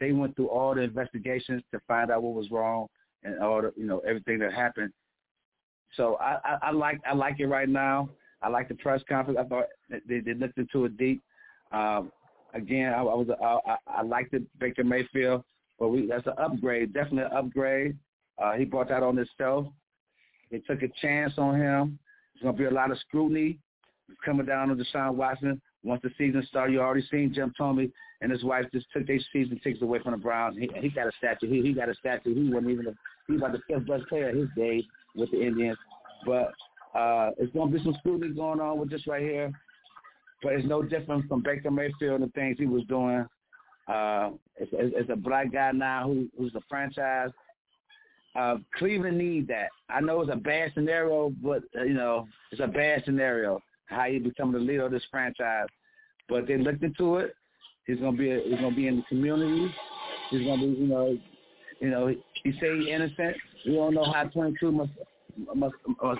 [0.00, 2.86] they went through all the investigations to find out what was wrong
[3.24, 4.92] and all the you know everything that happened.
[5.96, 8.08] So I, I, I like I like it right now.
[8.40, 9.38] I like the press conference.
[9.38, 9.66] I thought
[10.08, 11.22] they, they looked into it deep.
[11.72, 12.12] Um,
[12.54, 15.44] again, I, I was I, I liked it Baker Mayfield,
[15.78, 17.96] but we that's an upgrade, definitely an upgrade.
[18.38, 19.66] Uh, he brought that on himself.
[20.50, 21.98] They took a chance on him.
[22.34, 23.58] There's gonna be a lot of scrutiny
[24.24, 25.60] coming down on Deshaun Watson.
[25.84, 27.90] Once the season started, you already seen Jim Thome
[28.20, 30.56] and his wife just took their season tickets away from the Browns.
[30.58, 31.48] He, he got a statue.
[31.48, 32.34] He, he got a statue.
[32.34, 32.94] He wasn't even a,
[33.26, 35.78] he was about the fifth best player his day with the Indians.
[36.26, 36.52] But
[36.98, 39.52] uh, it's going to be some scrutiny going on with this right here.
[40.42, 43.26] But it's no different from Baker Mayfield and the things he was doing.
[43.88, 47.30] Uh, it's, it's a black guy now who, who's a franchise.
[48.36, 49.68] Uh, Cleveland need that.
[49.88, 54.04] I know it's a bad scenario, but uh, you know it's a bad scenario how
[54.04, 55.66] he become the leader of this franchise.
[56.28, 57.34] But they looked into it.
[57.86, 59.74] He's gonna be a, he's gonna be in the community.
[60.30, 61.18] He's gonna be you know
[61.80, 62.14] you know
[62.44, 63.36] he say he's innocent.
[63.66, 64.92] We don't know how 22 must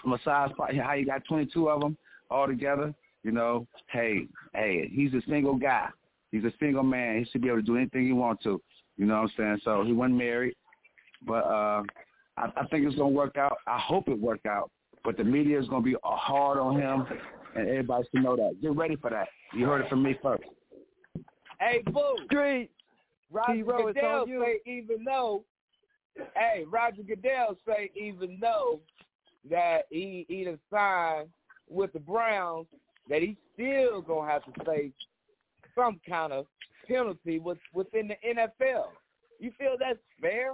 [0.04, 1.96] massage how you got 22 of them
[2.30, 2.94] all together.
[3.28, 5.88] You know, hey, hey, he's a single guy.
[6.32, 7.18] He's a single man.
[7.18, 8.58] He should be able to do anything he wants to.
[8.96, 9.58] You know what I'm saying?
[9.64, 10.54] So he wasn't married,
[11.26, 11.82] but uh,
[12.38, 13.58] I, I think it's gonna work out.
[13.66, 14.70] I hope it work out.
[15.04, 17.04] But the media is gonna be hard on him,
[17.54, 18.62] and everybody should know that.
[18.62, 19.28] Get ready for that.
[19.52, 20.44] You heard it from me first.
[21.60, 22.16] Hey, boo.
[22.24, 22.70] Street.
[23.30, 25.44] Roger T-Row, Goodell say even though,
[26.34, 28.80] hey, Roger Goodell say even though
[29.50, 31.28] that he he done signed
[31.68, 32.68] with the Browns,
[33.08, 34.92] that he's still gonna have to face
[35.74, 36.46] some kind of
[36.86, 38.86] penalty with, within the NFL.
[39.38, 40.52] You feel that's fair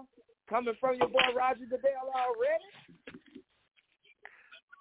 [0.49, 3.19] coming from your boy Roger Goodell already?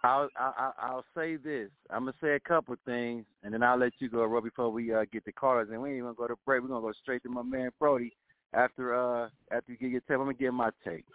[0.03, 1.69] I'll I'll, I'll say this.
[1.89, 4.93] I'm gonna say a couple things, and then I'll let you go, Roy, before we
[4.93, 5.69] uh, get the callers.
[5.71, 6.61] And we ain't to go to break.
[6.61, 8.11] We're gonna go straight to my man Brody
[8.53, 10.11] after uh after you get your take.
[10.11, 11.05] I'm gonna give my take.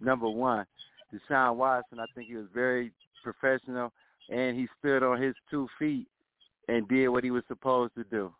[0.00, 0.64] Number one,
[1.12, 2.00] Deshaun Watson.
[2.00, 2.92] I think he was very
[3.22, 3.92] professional,
[4.28, 6.06] and he stood on his two feet
[6.68, 8.32] and did what he was supposed to do.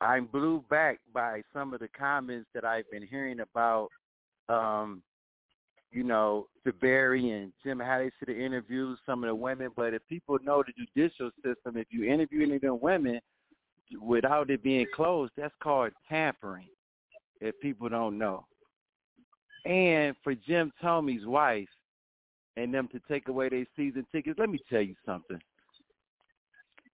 [0.00, 3.88] I'm blew back by some of the comments that I've been hearing about
[4.48, 5.02] um
[5.92, 6.46] you know,
[6.80, 9.70] Berry and Jim how they should have interviewed some of the women.
[9.74, 13.20] But if people know the judicial system, if you interview any of them women
[14.02, 16.68] without it being closed, that's called tampering.
[17.40, 18.44] If people don't know.
[19.64, 21.68] And for Jim Thome's wife
[22.56, 25.38] and them to take away their season tickets, let me tell you something.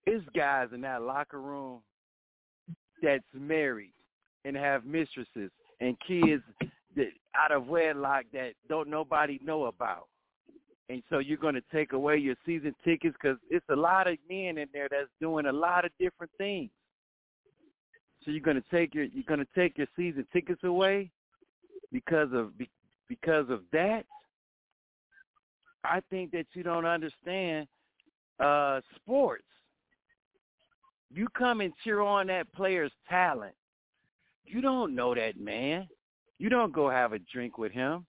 [0.07, 1.81] It's guys in that locker room
[3.03, 3.93] that's married
[4.45, 5.51] and have mistresses
[5.81, 6.43] and kids
[6.97, 10.09] that out of wedlock that don't nobody know about.
[10.89, 14.19] And so you're going to take away your season tickets because it's a lot of
[14.29, 16.71] men in there that's doing a lot of different things.
[18.25, 21.11] So you're going to take your you're going to take your season tickets away
[21.91, 22.53] because of
[23.09, 24.05] because of that.
[25.85, 27.67] I think that you don't understand
[28.41, 29.45] uh sports.
[31.15, 33.55] You come and cheer on that player's talent.
[34.47, 35.89] You don't know that man.
[36.39, 38.07] You don't go have a drink with him.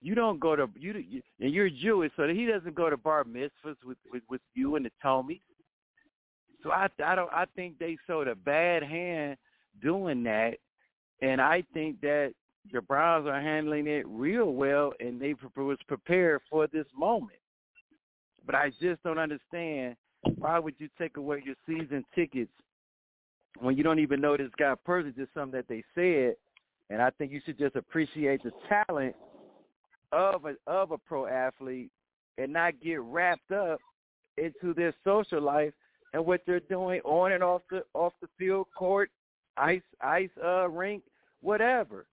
[0.00, 2.96] You don't go to you, you and you're Jewish, so that he doesn't go to
[2.96, 5.40] bar mitzvahs with with, with you and the Tommy.
[6.62, 9.36] So I I don't I think they showed a bad hand
[9.82, 10.54] doing that,
[11.20, 12.32] and I think that
[12.72, 17.38] the Browns are handling it real well, and they was prepared for this moment.
[18.44, 19.96] But I just don't understand
[20.36, 22.50] why would you take away your season tickets
[23.58, 25.14] when you don't even know this guy personally?
[25.16, 26.34] Just something that they said,
[26.90, 29.14] and I think you should just appreciate the talent
[30.12, 31.90] of a of a pro athlete
[32.38, 33.80] and not get wrapped up
[34.36, 35.72] into their social life
[36.14, 39.10] and what they're doing on and off the off the field, court,
[39.56, 41.02] ice ice uh rink,
[41.40, 42.06] whatever.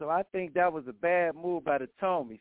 [0.00, 2.40] So I think that was a bad move by the Tomies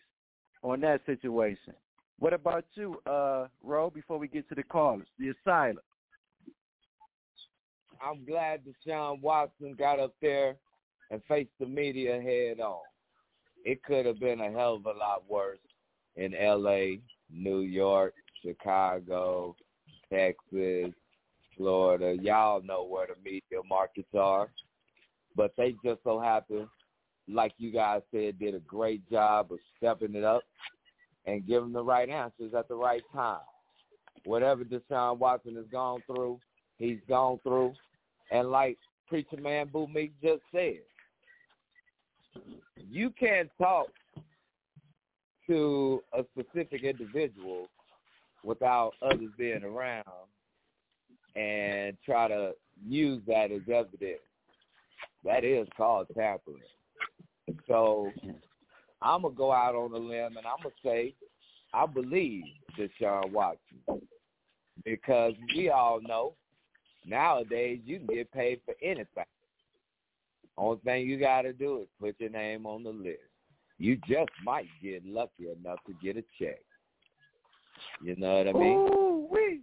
[0.64, 1.74] on that situation.
[2.18, 5.80] What about you, uh, Ro, before we get to the callers, the asylum?
[8.02, 10.56] I'm glad Deshaun Watson got up there
[11.12, 12.80] and faced the media head on.
[13.66, 15.60] It could have been a hell of a lot worse
[16.16, 19.54] in L.A., New York, Chicago,
[20.10, 20.94] Texas,
[21.58, 22.16] Florida.
[22.22, 24.50] Y'all know where the media markets are.
[25.36, 26.70] But they just so happen,
[27.30, 30.44] like you guys said, did a great job of stepping it up
[31.26, 33.40] and giving the right answers at the right time.
[34.26, 36.40] Whatever Deshaun Watson has gone through,
[36.78, 37.74] he's gone through.
[38.32, 38.78] And like
[39.08, 40.80] Preacher Man Boo Meek just said,
[42.90, 43.88] you can't talk
[45.48, 47.68] to a specific individual
[48.44, 50.06] without others being around
[51.36, 52.52] and try to
[52.88, 54.20] use that as evidence.
[55.26, 56.62] That is called tampering.
[57.68, 58.12] So
[59.02, 61.14] I'm gonna go out on a limb and I'm gonna say
[61.74, 62.44] I believe
[62.78, 63.80] Deshaun Watson
[64.86, 66.34] because we all know
[67.06, 69.26] nowadays you can get paid for anything.
[70.58, 73.20] Only thing you got to do is put your name on the list.
[73.78, 76.60] You just might get lucky enough to get a check.
[78.04, 78.78] You know what I mean?
[78.78, 79.62] Ooh, wee.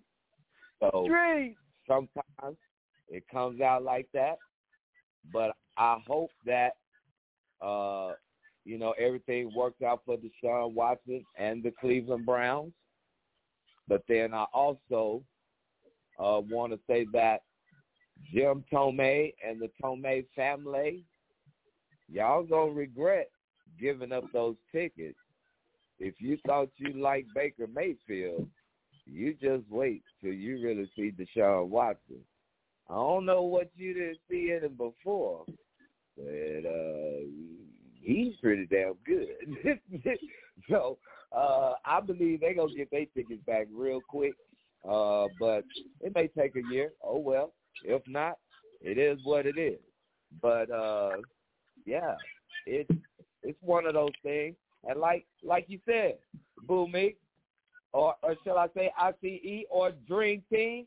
[0.80, 1.56] So Straight.
[1.86, 2.56] sometimes
[3.08, 4.38] it comes out like that,
[5.32, 6.76] but I hope that
[7.62, 8.12] uh,
[8.64, 12.72] you know everything worked out for Deshaun Watson and the Cleveland Browns.
[13.88, 15.22] But then I also
[16.18, 17.42] uh, want to say that
[18.32, 21.04] Jim Thome and the Thome family,
[22.08, 23.30] y'all gonna regret
[23.80, 25.18] giving up those tickets.
[25.98, 28.48] If you thought you liked Baker Mayfield,
[29.06, 32.20] you just wait till you really see Deshaun Watson.
[32.88, 35.44] I don't know what you didn't see in him before,
[36.16, 37.26] but uh
[38.00, 39.78] he's pretty damn good.
[40.70, 40.98] so
[41.36, 44.34] uh I believe they're gonna get their tickets back real quick.
[44.88, 45.64] Uh but
[46.00, 46.92] it may take a year.
[47.02, 47.52] Oh well.
[47.84, 48.38] If not,
[48.80, 49.78] it is what it is.
[50.40, 51.16] But uh
[51.84, 52.14] yeah,
[52.66, 52.90] it's
[53.42, 54.56] it's one of those things.
[54.88, 56.14] And like like you said,
[56.66, 57.16] Boo Me,
[57.92, 60.86] or or shall I say ICE or Dream Team,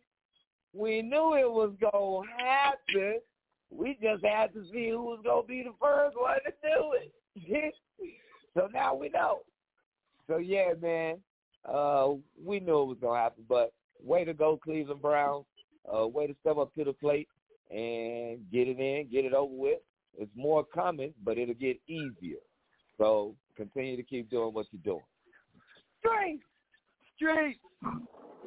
[0.74, 3.20] we knew it was gonna happen.
[3.72, 7.74] We just had to see who was gonna be the first one to do it.
[8.54, 9.40] so now we know.
[10.28, 11.18] So yeah, man,
[11.66, 12.10] uh,
[12.44, 13.44] we knew it was gonna happen.
[13.48, 15.46] But way to go, Cleveland Browns.
[15.92, 17.28] Uh, way to step up to the plate
[17.72, 19.80] and get it in, get it over with.
[20.18, 22.38] It's more coming, but it'll get easier.
[22.98, 25.06] So continue to keep doing what you're doing.
[26.00, 26.40] Straight.
[27.16, 27.58] Straight.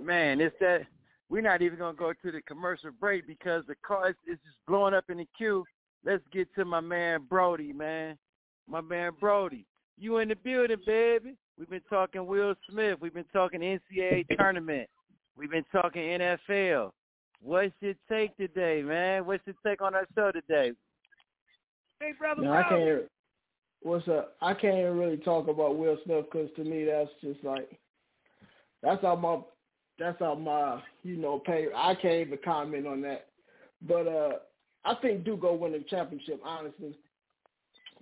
[0.01, 0.83] Man, it's that
[1.29, 4.57] we're not even gonna go to the commercial break because the car is, is just
[4.66, 5.64] blowing up in the queue.
[6.05, 8.18] Let's get to my man Brody, man.
[8.68, 9.66] My man Brody.
[9.99, 11.37] You in the building, baby.
[11.59, 12.99] We've been talking Will Smith.
[13.01, 14.89] We've been talking NCAA tournament.
[15.37, 16.91] We've been talking NFL.
[17.41, 19.27] What's your take today, man?
[19.27, 20.73] What's your take on our show today?
[22.01, 22.43] Hey, brother.
[22.43, 23.03] No, I can't.
[23.83, 24.35] What's up?
[24.41, 27.68] I can't even really talk about Will Smith because to me that's just like
[28.83, 29.39] that's all my
[30.03, 31.66] that's all my you know pay.
[31.74, 33.26] I can't even comment on that.
[33.86, 34.32] But uh
[34.84, 36.96] I think Duke go win the championship honestly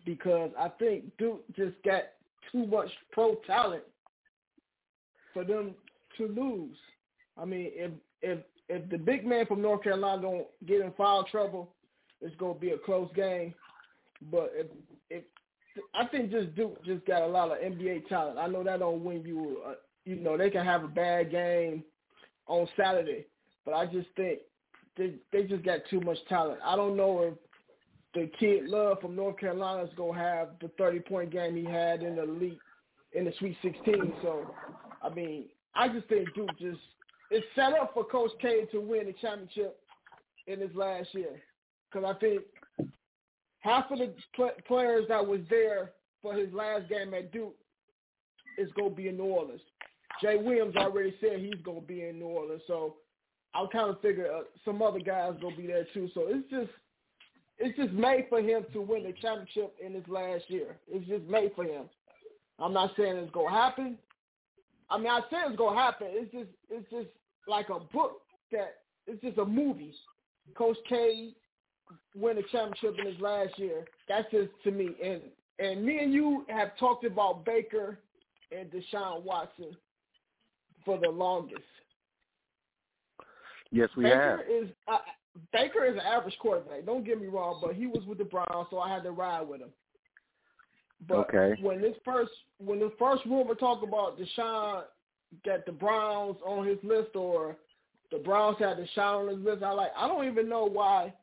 [0.07, 2.05] because I think Duke just got
[2.51, 3.83] too much pro talent
[5.35, 5.75] for them
[6.17, 6.77] to lose.
[7.39, 7.91] I mean, if
[8.23, 8.39] if
[8.69, 11.69] if the big man from North Carolina don't get in foul trouble,
[12.23, 13.53] it's gonna be a close game.
[14.31, 14.67] But if
[15.11, 15.25] if
[15.95, 18.39] I think just Duke just got a lot of NBA talent.
[18.39, 19.59] I know that don't win you.
[19.67, 19.75] Uh,
[20.05, 21.85] you know they can have a bad game
[22.51, 23.27] on Saturday,
[23.65, 24.41] but I just think
[24.97, 26.59] they they just got too much talent.
[26.65, 27.35] I don't know if
[28.13, 32.03] the kid Love from North Carolina is gonna have the thirty point game he had
[32.03, 32.59] in the elite
[33.13, 34.13] in the Sweet Sixteen.
[34.21, 34.53] So
[35.01, 35.45] I mean,
[35.75, 36.81] I just think Duke just
[37.31, 39.79] it's set up for Coach K to win the championship
[40.49, 41.41] in his last year
[41.91, 42.43] because I think
[43.61, 47.55] half of the pl- players that was there for his last game at Duke
[48.59, 49.61] is to be in New Orleans.
[50.23, 52.97] Jay Williams already said he's to be in New Orleans, so
[53.55, 56.09] I kind of figure uh, some other guys to be there too.
[56.15, 56.71] So it's just
[57.59, 60.77] it's just made for him to win the championship in his last year.
[60.89, 61.85] It's just made for him.
[62.59, 63.99] I'm not saying it's gonna happen.
[64.91, 66.09] I mean, I say it's gonna happen.
[66.11, 67.09] It's just it's just
[67.49, 68.21] like a book
[68.53, 69.95] that it's just a movie.
[70.57, 71.35] Coach K
[72.15, 73.85] win the championship in his last year.
[74.09, 74.91] That's just to me.
[75.03, 75.23] And
[75.59, 77.99] and me and you have talked about Baker
[78.53, 79.77] and Deshaun Watson
[80.91, 81.63] for the longest.
[83.71, 84.41] Yes, we Baker have.
[84.41, 84.99] is uh,
[85.53, 86.85] Baker is an average quarterback.
[86.85, 89.43] Don't get me wrong, but he was with the Browns, so I had to ride
[89.43, 89.71] with him.
[91.09, 91.61] But Okay.
[91.63, 94.83] when this first when the first rumor talked about Deshaun
[95.45, 97.57] got the Browns on his list or
[98.11, 101.15] the Browns had Deshaun on his list, I like I don't even know why.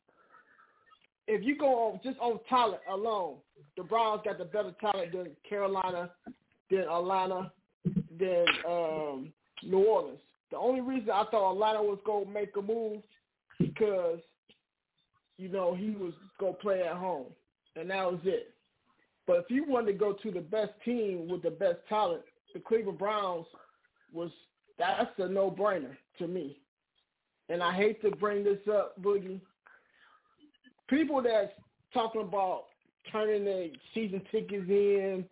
[1.27, 3.35] If you go on just on talent alone,
[3.75, 6.09] the Browns got the better talent than Carolina,
[6.71, 7.51] than Atlanta,
[8.17, 9.33] than um,
[9.63, 10.19] New Orleans.
[10.51, 13.01] The only reason I thought Atlanta was gonna make a move
[13.59, 14.19] because
[15.37, 17.27] you know he was gonna play at home,
[17.75, 18.53] and that was it.
[19.25, 22.59] But if you wanted to go to the best team with the best talent, the
[22.61, 23.45] Cleveland Browns
[24.13, 24.31] was
[24.77, 26.59] that's a no brainer to me.
[27.49, 29.41] And I hate to bring this up, Boogie.
[30.89, 31.51] People that's
[31.93, 32.65] talking about
[33.11, 35.25] turning their season tickets in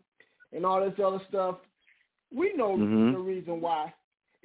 [0.53, 1.57] and all this other stuff,
[2.33, 3.13] we know Mhm.
[3.13, 3.93] the reason why.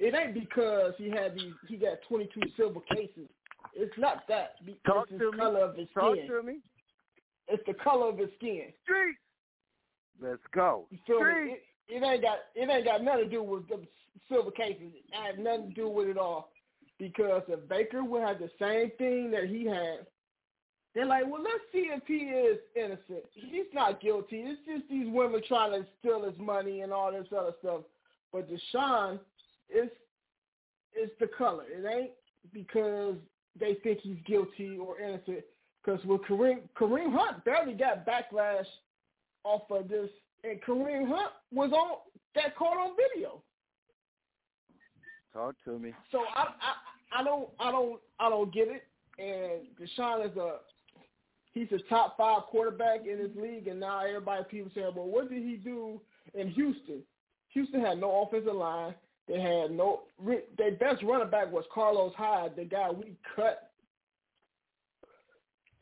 [0.03, 3.29] It ain't because he had these he got twenty two silver cases.
[3.75, 4.55] It's not that.
[4.65, 5.37] Be- Talk it's to the me.
[5.37, 6.27] color of his Talk skin.
[6.27, 6.57] to me.
[7.47, 8.73] It's the color of his skin.
[8.83, 9.15] Street.
[10.19, 10.85] Let's go.
[10.89, 11.59] You feel Street.
[11.87, 13.79] It, it ain't got it ain't got nothing to do with the
[14.27, 14.91] silver cases.
[14.95, 16.51] It had nothing to do with it all.
[16.97, 20.05] Because if Baker would have the same thing that he had,
[20.95, 23.25] they're like, well, let's see if he is innocent.
[23.33, 24.37] He's not guilty.
[24.45, 27.81] It's just these women trying to steal his money and all this other stuff.
[28.33, 29.19] But Deshaun,
[29.71, 29.95] it's
[30.93, 31.63] it's the color.
[31.67, 32.11] It ain't
[32.53, 33.15] because
[33.59, 35.43] they think he's guilty or innocent.
[35.83, 38.65] Because with Kareem Kareem Hunt barely got backlash
[39.43, 40.09] off of this,
[40.43, 41.97] and Kareem Hunt was on
[42.35, 43.41] that caught on video.
[45.33, 45.93] Talk to me.
[46.11, 48.83] So I, I I don't I don't I don't get it.
[49.17, 50.57] And Deshaun is a
[51.53, 55.29] he's a top five quarterback in this league, and now everybody people saying, well, what
[55.29, 55.99] did he do
[56.33, 57.01] in Houston?
[57.49, 58.93] Houston had no offensive line.
[59.27, 60.01] They had no
[60.57, 63.71] their best running back was Carlos Hyde, the guy we cut,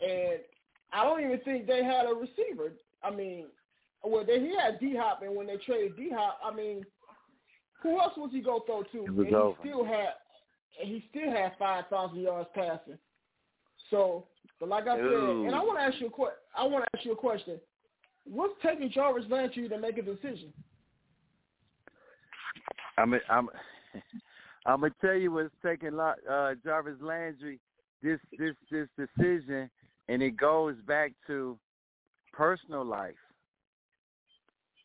[0.02, 0.40] and
[0.94, 2.74] I don't even think they had a receiver.
[3.02, 3.46] I mean,
[4.04, 6.86] well, they he had D Hop, and when they traded D Hop, I mean,
[7.82, 9.06] who else was he go throw to?
[9.06, 9.58] It was and over.
[9.62, 10.10] he still had,
[10.82, 12.98] and he still had five thousand yards passing.
[13.90, 14.26] So,
[14.60, 15.46] but like I said, Ooh.
[15.46, 17.60] and I want to ask you a que- I want to ask you a question.
[18.26, 20.54] What's taking Jarvis Landry to make a decision?
[23.00, 23.50] I'm I'm
[24.66, 26.14] I'm gonna tell you what's taking uh,
[26.64, 27.60] Jarvis Landry
[28.04, 29.70] this this this decision,
[30.10, 31.58] and it goes back to
[32.34, 33.16] personal life.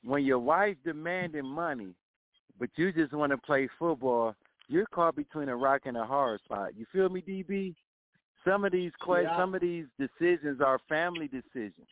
[0.05, 1.95] When your wife demanding money,
[2.59, 4.35] but you just want to play football,
[4.69, 6.77] you're caught between a rock and a hard spot.
[6.77, 7.75] You feel me, DB?
[8.45, 9.37] Some of these que- Yeah.
[9.37, 11.89] some of these decisions are family decisions,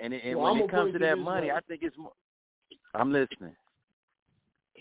[0.00, 1.52] and and Well, when I'm it comes to that money, way.
[1.52, 2.12] I think it's more.
[2.94, 3.54] I'm listening.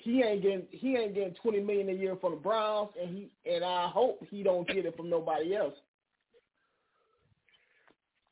[0.02, 3.30] He ain't getting he ain't getting twenty million a year from the Browns, and he
[3.50, 5.74] and I hope he don't get it from nobody else.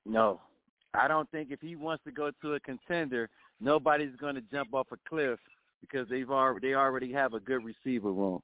[0.06, 0.40] No,
[0.94, 4.74] I don't think if he wants to go to a contender, nobody's going to jump
[4.74, 5.40] off a cliff
[5.82, 8.42] because they've already they already have a good receiver room.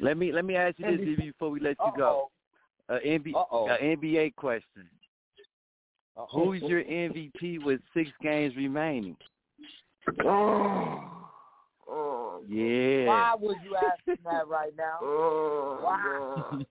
[0.00, 2.30] Let me let me ask you this before we let you go.
[2.88, 3.68] A NBA, Uh-oh.
[3.68, 4.88] a NBA question.
[6.16, 6.44] Uh-oh.
[6.44, 9.16] Who's your MVP with six games remaining?
[10.24, 11.25] Oh.
[11.88, 13.06] Oh, Yeah.
[13.06, 14.98] Why would you ask that right now?
[15.80, 16.64] Why?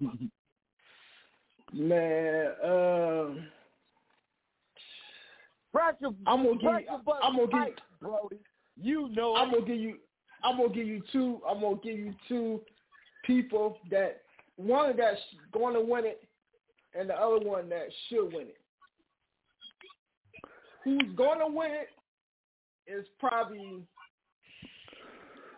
[1.74, 3.48] man, um,
[5.72, 6.88] Pressure, I'm gonna give you,
[7.22, 8.38] I'm gonna give Brody.
[8.78, 9.54] You know I'm it.
[9.54, 9.98] gonna give you
[10.44, 12.62] I'm gonna give you two I'm gonna give you two
[13.26, 14.22] people that
[14.58, 15.20] one that's
[15.52, 16.22] going to win it
[16.98, 18.58] and the other one that should win it.
[20.84, 21.90] Who's going to win it
[22.88, 23.84] is probably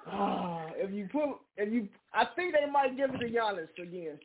[0.77, 4.19] if you put if you I think they might give it to Giannis again.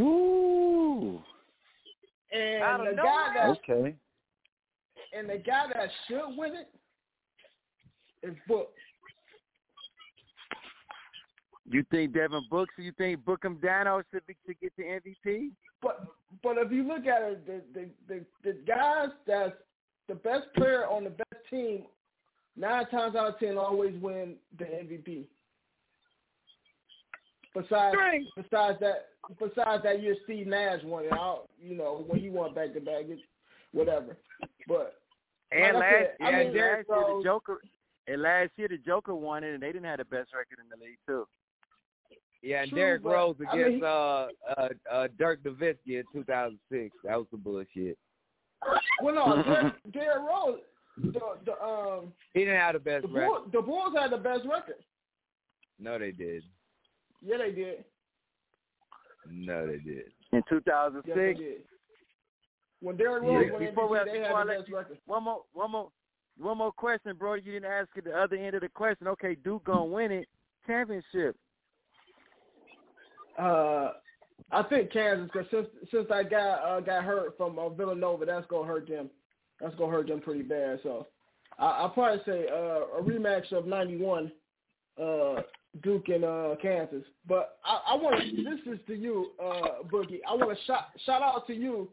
[0.00, 1.22] Ooh.
[2.32, 3.94] And Out of the guy that Okay.
[5.16, 6.68] and the guy that should win it
[8.22, 8.70] is Book.
[11.66, 12.74] You think Devin Books?
[12.76, 15.50] You think Bookham Dano should be to get the MVP?
[15.80, 16.06] But
[16.42, 19.54] but if you look at it, the the the, the guys that's
[20.08, 21.84] the best player on the best team,
[22.56, 25.24] nine times out of ten always win the MVP.
[27.54, 27.96] besides
[28.36, 29.06] besides that
[29.38, 31.12] besides that year Steve Nash won it.
[31.12, 33.04] I, you know when he won back to back,
[33.72, 34.16] whatever.
[34.68, 34.94] But
[35.52, 37.60] and like last, said, I and mean, last year the Joker,
[38.08, 40.68] and last year the Joker won it, and they didn't have the best record in
[40.68, 41.26] the league too.
[42.42, 44.26] Yeah, and True, Derrick but, Rose I against mean- uh,
[44.56, 46.94] uh uh Dirk Nowitzki in 2006.
[47.04, 47.96] That was some bullshit.
[49.02, 50.60] Well, no, Derrick, Derrick Rose,
[50.96, 53.28] the the um He didn't have the best the record.
[53.28, 54.76] Bulls, the Bulls had the best record.
[55.78, 56.42] No, they did.
[57.22, 57.84] Yeah, they did.
[59.30, 60.06] No, they did.
[60.32, 61.38] In Yes, they 2006.
[61.38, 61.62] did.
[62.80, 64.76] When Derrick Yeah, Rose won before we- MVP, they before had the let best you-
[64.76, 64.98] record.
[65.06, 65.90] One more, one more,
[66.36, 67.34] one more question, bro.
[67.34, 69.08] You didn't ask at the other end of the question.
[69.08, 70.28] Okay, Duke gonna win it
[70.66, 71.36] championship.
[73.38, 73.92] Uh,
[74.52, 78.46] I think Kansas because since since I got uh, got hurt from uh, Villanova, that's
[78.46, 79.10] gonna hurt them.
[79.64, 80.80] That's gonna hurt them pretty bad.
[80.82, 81.06] So
[81.58, 84.30] I, I'll probably say uh, a rematch of '91,
[85.02, 85.36] uh,
[85.82, 87.02] Duke and uh, Kansas.
[87.26, 88.44] But I, I want to.
[88.44, 90.20] This is to you, uh, Boogie.
[90.28, 91.88] I want to shout shout out to you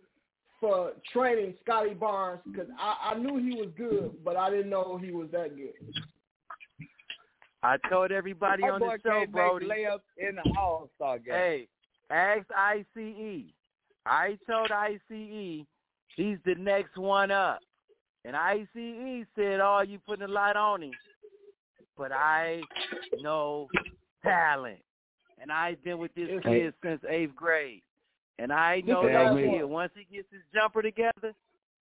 [0.59, 4.99] for training Scottie Barnes because I, I knew he was good, but I didn't know
[5.01, 5.71] he was that good.
[7.63, 9.65] I told everybody That on boy the show, can't Brody.
[9.65, 11.33] make layups in the All Star game.
[11.33, 11.67] Hey,
[12.09, 13.45] ask ICE.
[14.05, 15.65] I told ICE
[16.15, 17.59] he's the next one up.
[18.23, 18.67] And ICE
[19.35, 20.91] said, oh, you putting a lot on him.
[21.97, 22.61] But I
[23.21, 23.67] know
[24.23, 24.79] talent.
[25.41, 27.81] And I've been with this kid since eighth grade.
[28.37, 31.33] And I know that kid, once he gets his jumper together,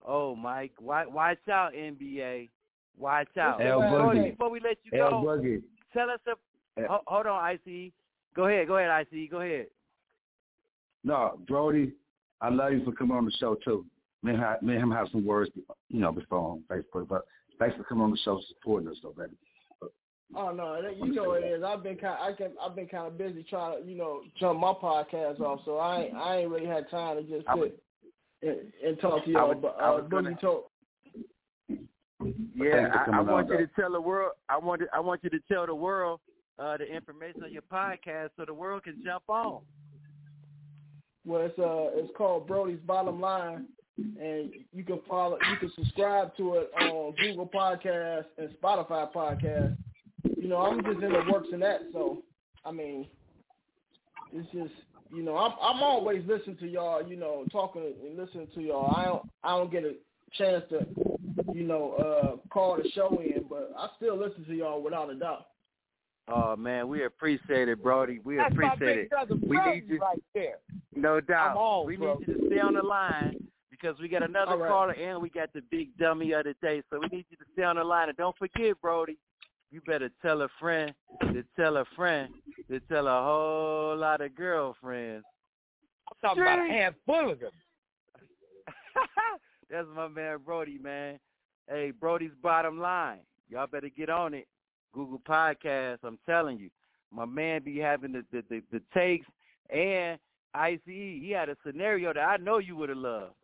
[0.05, 1.07] oh, Mike, watch,
[1.51, 2.49] out, NBA.
[2.97, 3.59] Watch out.
[3.59, 4.31] This L Boogie.
[4.31, 5.61] before we let you L go, Boogie.
[5.93, 7.91] tell us a, ho- hold on, ICE.
[8.35, 9.29] Go ahead, go ahead, ICE.
[9.29, 9.67] Go ahead.
[11.03, 11.93] No, Brody,
[12.41, 13.85] I love you for coming on the show too.
[14.23, 15.49] Me and, him- me and him have some words,
[15.89, 17.07] you know, before on Facebook.
[17.07, 17.25] But
[17.59, 19.33] thanks for coming on the show, supporting us, though, baby.
[20.35, 21.63] Oh no, that- you know it is.
[21.63, 24.59] I've been kind, I can, I've been kind of busy trying to, you know, jump
[24.59, 25.61] my podcast off.
[25.65, 27.83] So I, ain't, I ain't really had time to just I sit
[28.43, 29.49] and, and talk to y'all.
[29.49, 30.63] was- but I uh, was gonna- Boogie told,
[32.55, 33.65] Yeah, I, I coming on, want you though.
[33.65, 34.31] to tell the world.
[34.47, 36.19] I want to, I want you to tell the world
[36.59, 39.61] uh, the information on your podcast so the world can jump on.
[41.25, 43.65] well, it's uh, it's called Brody's Bottom Line,
[44.19, 49.77] and you can follow, you can subscribe to it on Google Podcast and Spotify Podcast.
[50.37, 51.81] You know, I'm just in the works in that.
[51.93, 52.23] So,
[52.65, 53.07] I mean,
[54.33, 54.73] it's just,
[55.13, 57.05] you know, I'm I'm always listening to y'all.
[57.05, 58.93] You know, talking and listening to y'all.
[58.95, 59.93] I don't I don't get a
[60.37, 60.85] chance to,
[61.53, 65.15] you know, uh, call the show in, but I still listen to y'all without a
[65.15, 65.47] doubt.
[66.27, 68.19] Oh man, we appreciate it, Brody.
[68.23, 69.49] We That's my appreciate big it.
[69.49, 70.57] We need you, right there.
[70.95, 71.51] no doubt.
[71.51, 72.15] I'm on, we bro.
[72.15, 73.47] need you to stay on the line
[73.81, 74.69] because we got another All right.
[74.69, 76.81] caller and we got the big dummy of the day.
[76.89, 79.17] So we need you to stay on the line and don't forget, Brody.
[79.71, 82.29] You better tell a friend to tell a friend
[82.69, 85.25] to tell a whole lot of girlfriends.
[86.09, 86.81] I'm talking about a Straight.
[86.81, 87.51] handful of them.
[89.69, 91.19] That's my man Brody, man.
[91.69, 93.19] Hey, Brody's bottom line.
[93.49, 94.47] Y'all better get on it.
[94.93, 95.99] Google Podcast.
[96.03, 96.69] I'm telling you,
[97.13, 99.25] my man be having the the, the, the takes
[99.73, 100.19] and
[100.53, 100.79] ICE.
[100.85, 103.35] He had a scenario that I know you would have loved,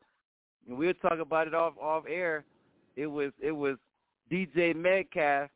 [0.68, 2.44] and we'll talk about it off off air.
[2.96, 3.78] It was it was
[4.32, 5.50] DK Metcalf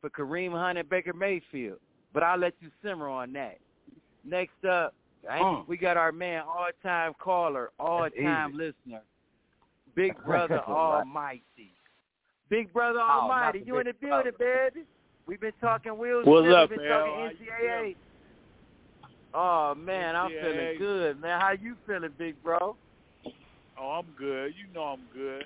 [0.00, 1.78] for Kareem Hunt and Baker Mayfield,
[2.12, 3.58] but I'll let you simmer on that.
[4.24, 4.94] Next up,
[5.30, 5.62] Uh.
[5.66, 9.02] we got our man, all time caller, all time listener,
[9.94, 11.74] Big Brother Almighty.
[12.48, 14.80] Big Brother Oh, Almighty, you in the Big building, baby.
[15.26, 16.54] We've been talking Will What's Smith.
[16.54, 17.06] up, We've been Al?
[17.06, 17.96] talking NCAA.
[19.34, 21.40] Oh man, I'm feeling good, man.
[21.40, 22.76] How you feeling, big bro?
[23.78, 24.54] Oh, I'm good.
[24.56, 25.44] You know I'm good.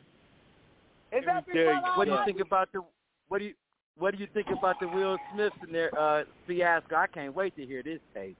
[1.13, 1.97] Is that me Big tell Brother you.
[1.97, 2.81] What do you think about the
[3.29, 3.55] what do you
[3.99, 6.97] what do you think about the Will Smith and their uh fiasco?
[6.97, 8.37] I can't wait to hear this tape.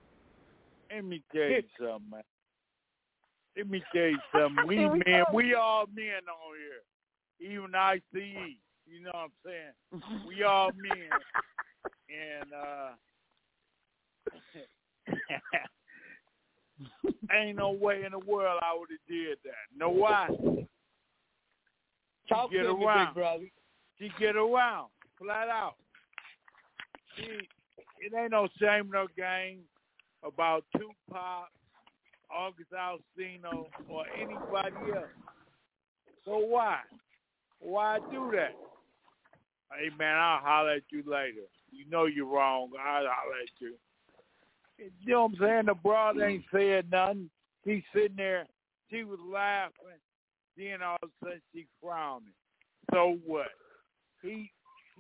[0.93, 2.23] Let me tell you something, man.
[3.57, 4.65] Let me tell you something.
[4.69, 6.83] We men, we all men on here.
[7.51, 8.03] Even ICE.
[8.87, 10.27] You know what I'm saying?
[10.27, 11.11] We all men.
[12.09, 12.91] And uh
[17.33, 19.77] ain't no way in the world I would have did that.
[19.77, 20.29] No why?
[22.29, 23.15] Talk get me, around.
[23.15, 23.45] brother.
[23.99, 24.89] She get around,
[25.19, 25.77] flat out.
[27.17, 29.61] She, it ain't no shame no game
[30.23, 31.49] about Tupac,
[32.31, 35.07] August Alsina, or anybody else.
[36.25, 36.81] So why?
[37.61, 38.55] Why do that?
[39.73, 41.47] Hey man, I'll holler at you later.
[41.71, 42.71] You know you're wrong.
[42.79, 43.75] I'll holler at you.
[44.79, 45.67] You know what I'm saying?
[45.67, 47.31] The broad ain't said nothing.
[47.65, 48.47] She's sitting there.
[48.91, 50.01] She was laughing.
[50.57, 52.33] Then all of a sudden she frowning.
[52.93, 53.49] So what?
[54.23, 54.51] He,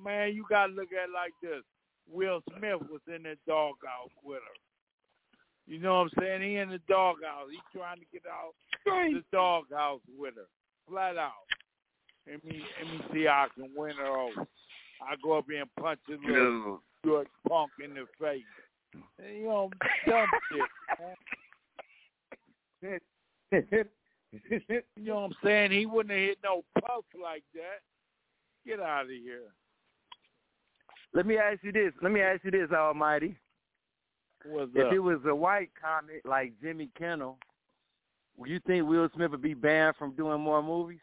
[0.02, 1.62] man, you gotta look at it like this.
[2.10, 4.58] Will Smith was in the doghouse with her.
[5.66, 6.42] You know what I'm saying?
[6.42, 7.48] He in the doghouse.
[7.50, 8.54] He trying to get out
[8.84, 10.46] the doghouse with her,
[10.88, 11.32] flat out.
[12.26, 14.46] Let me let me see how I can win her over.
[15.02, 18.42] I go up here and punch a little good punk in the face.
[18.94, 19.70] You know,
[20.06, 20.26] dumb
[22.82, 23.02] shit.
[24.50, 25.72] you know what I'm saying?
[25.72, 27.80] He wouldn't have hit no puff like that.
[28.66, 29.52] Get out of here.
[31.14, 31.92] Let me ask you this.
[32.02, 33.36] Let me ask you this, Almighty.
[34.44, 34.92] What's if up?
[34.92, 37.38] it was a white comic like Jimmy Kimmel,
[38.36, 41.00] would you think Will Smith would be banned from doing more movies?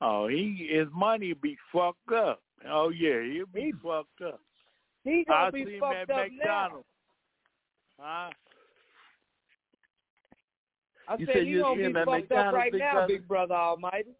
[0.00, 2.40] Oh, he his money would be fucked up.
[2.68, 4.40] Oh yeah, he'll be fucked up.
[5.06, 6.86] He gonna I be see him fucked at up McDonald's.
[8.00, 8.30] Huh?
[11.08, 13.06] I You said said you'll gonna be him at fucked up right Big now, Brother?
[13.14, 14.10] Big Brother Almighty.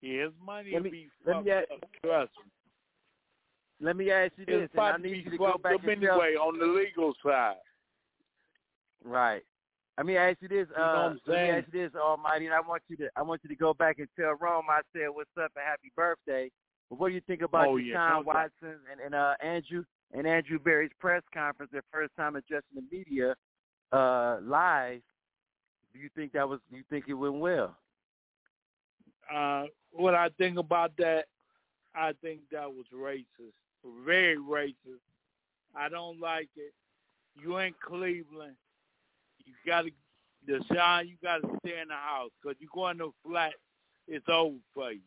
[0.00, 1.64] Yeah, his money Let will me- be let fucked me up.
[2.04, 2.50] Trust me.
[3.80, 6.00] Let me ask you this, It's and I need you to go back up and
[6.00, 7.56] tell anyway on the legal side.
[9.04, 9.42] Right.
[9.98, 10.68] Let me ask you this.
[10.70, 12.96] You know what Uh, I'm let me ask you this, Almighty, and I want you
[12.98, 15.64] to I want you to go back and tell Rome I said what's up and
[15.64, 16.48] happy birthday.
[16.90, 18.18] But what do you think about Oh, Deshaun yeah.
[18.18, 22.82] Watson and, and uh Andrew and Andrew Berry's press conference, their first time addressing the
[22.90, 23.34] media
[23.92, 25.00] uh live?
[25.92, 26.60] Do you think that was?
[26.70, 27.76] Do you think it went well?
[29.32, 31.26] Uh, what I think about that,
[31.94, 33.24] I think that was racist,
[34.04, 35.00] very racist.
[35.74, 36.72] I don't like it.
[37.40, 38.56] You in Cleveland,
[39.44, 39.90] you got to,
[40.46, 43.54] Deshaun, you got to stay in the house because you go in the flat,
[44.06, 45.00] it's over for you.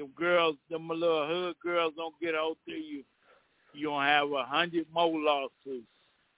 [0.00, 2.74] Them girls, them little hood girls don't get out there.
[2.74, 3.04] You,
[3.74, 5.86] you don't have a hundred more lawsuits.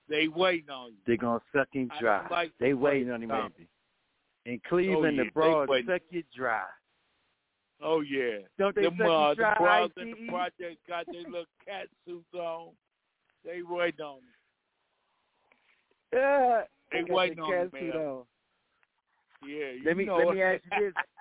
[0.09, 0.97] They waiting on you.
[1.07, 2.27] They're gonna suck him dry.
[2.29, 4.51] like they waiting on ain't they?
[4.51, 5.87] In Cleveland, yeah, the broads waiting.
[5.87, 6.65] suck you dry.
[7.81, 8.39] Oh yeah.
[8.59, 11.45] Don't they them, suck you uh, dry, the bras in the project got their little
[11.65, 12.71] cat suits on.
[13.45, 14.23] They waiting on me.
[16.13, 16.63] Yeah.
[16.91, 17.97] They waiting on me, man.
[17.97, 18.23] on.
[19.47, 20.95] Yeah, you Let me know let me ask you this.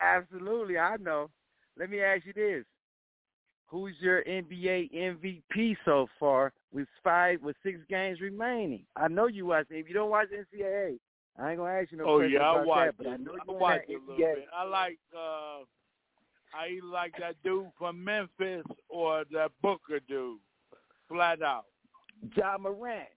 [0.00, 1.30] Absolutely, I know.
[1.78, 2.64] Let me ask you this:
[3.66, 8.84] Who's your NBA MVP so far with five with six games remaining?
[8.96, 9.66] I know you watch.
[9.70, 10.98] If you don't watch NCAA,
[11.38, 12.96] I ain't gonna ask you no oh questions yeah, I watch that.
[12.98, 13.06] But.
[13.08, 14.34] I know I you watch a little NBA.
[14.34, 14.46] bit.
[14.56, 15.64] I like uh
[16.56, 20.38] I either like that dude from Memphis or that Booker dude.
[21.08, 21.64] Flat out.
[22.36, 23.08] Ja Morant.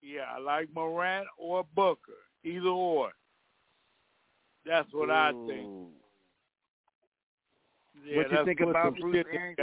[0.00, 2.12] Yeah, I like Morant or Booker.
[2.42, 3.12] Either or.
[4.64, 5.88] That's what I think.
[8.04, 9.58] Yeah, what you think about Bruce shit Arians?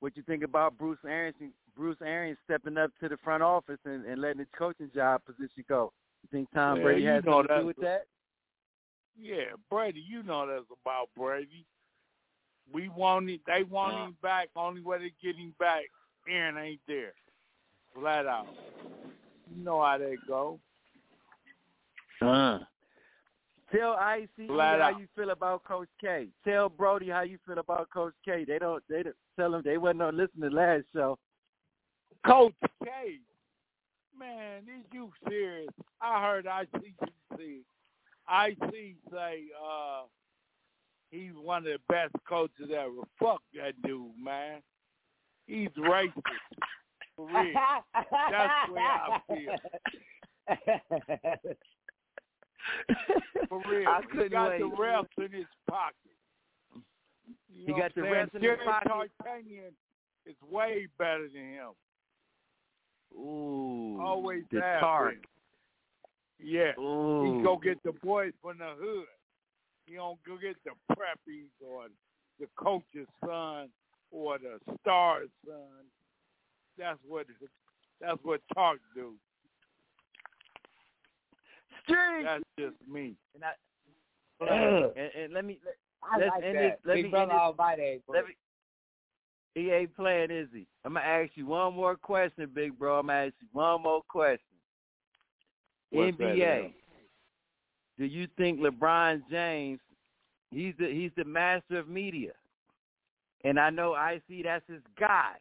[0.00, 1.36] What you think about Bruce Arians?
[1.76, 5.64] Bruce Arians stepping up to the front office and, and letting his coaching job position
[5.68, 5.92] go.
[6.22, 8.02] You think Tom Yeah, Brady has know something to do with a- that?
[9.18, 11.66] Yeah, Brady, you know that's about Brady.
[12.72, 14.48] We want him, they want him back.
[14.56, 15.84] Only way they get him back,
[16.28, 17.12] Aaron ain't there.
[17.94, 18.46] Flat out.
[19.54, 20.58] You know how they go.
[22.22, 22.60] Uh.
[23.74, 26.28] Tell ICE how you feel about Coach K.
[26.44, 28.44] Tell Brody how you feel about Coach K.
[28.44, 28.82] They don't.
[28.88, 31.16] They don't tell him they wasn't on listen to last show.
[32.26, 33.20] Coach K,
[34.18, 35.68] man, is you serious?
[36.00, 36.94] I heard ICC,
[37.38, 37.62] IC
[39.10, 40.02] say uh,
[41.10, 43.04] he's one of the best coaches ever.
[43.18, 44.60] Fuck that dude, man.
[45.46, 46.12] He's racist.
[47.16, 47.54] For real.
[47.94, 49.56] That's the way I feel.
[53.48, 53.88] For real.
[53.88, 54.60] I he couldn't got wait.
[54.60, 55.94] the refs in his pocket.
[57.52, 59.10] You He got the refs in his pocket?
[59.22, 59.72] Tarkanian
[60.26, 61.70] is way better than him.
[63.18, 64.00] Ooh.
[64.00, 64.60] Always the.
[66.38, 66.78] Yeah.
[66.78, 67.38] Ooh.
[67.38, 69.06] He go get the boys from the hood.
[69.86, 71.86] He don't go get the preppies or
[72.38, 73.68] the coach's son
[74.10, 75.84] or the star's son.
[76.78, 77.26] That's what
[78.00, 79.14] that's what Tark do.
[81.84, 82.24] Street.
[82.24, 83.14] That's just me.
[83.34, 83.52] And I,
[84.40, 86.60] and, and let me let, I let's like end that.
[86.60, 86.78] this.
[86.84, 87.42] Let Big me brother end this.
[87.42, 88.02] Almighty.
[88.08, 88.34] Let me.
[89.54, 90.66] He ain't playing, is he?
[90.84, 92.98] I'm gonna ask you one more question, big bro.
[92.98, 94.38] I'm gonna ask you one more question.
[95.90, 96.72] What's NBA.
[97.98, 99.80] Do you think LeBron James?
[100.50, 102.32] He's the he's the master of media,
[103.44, 105.34] and I know I see that's his guy.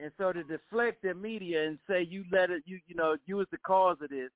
[0.00, 3.36] And so to deflect the media and say you let it, you you know, you
[3.36, 4.30] was the cause of this.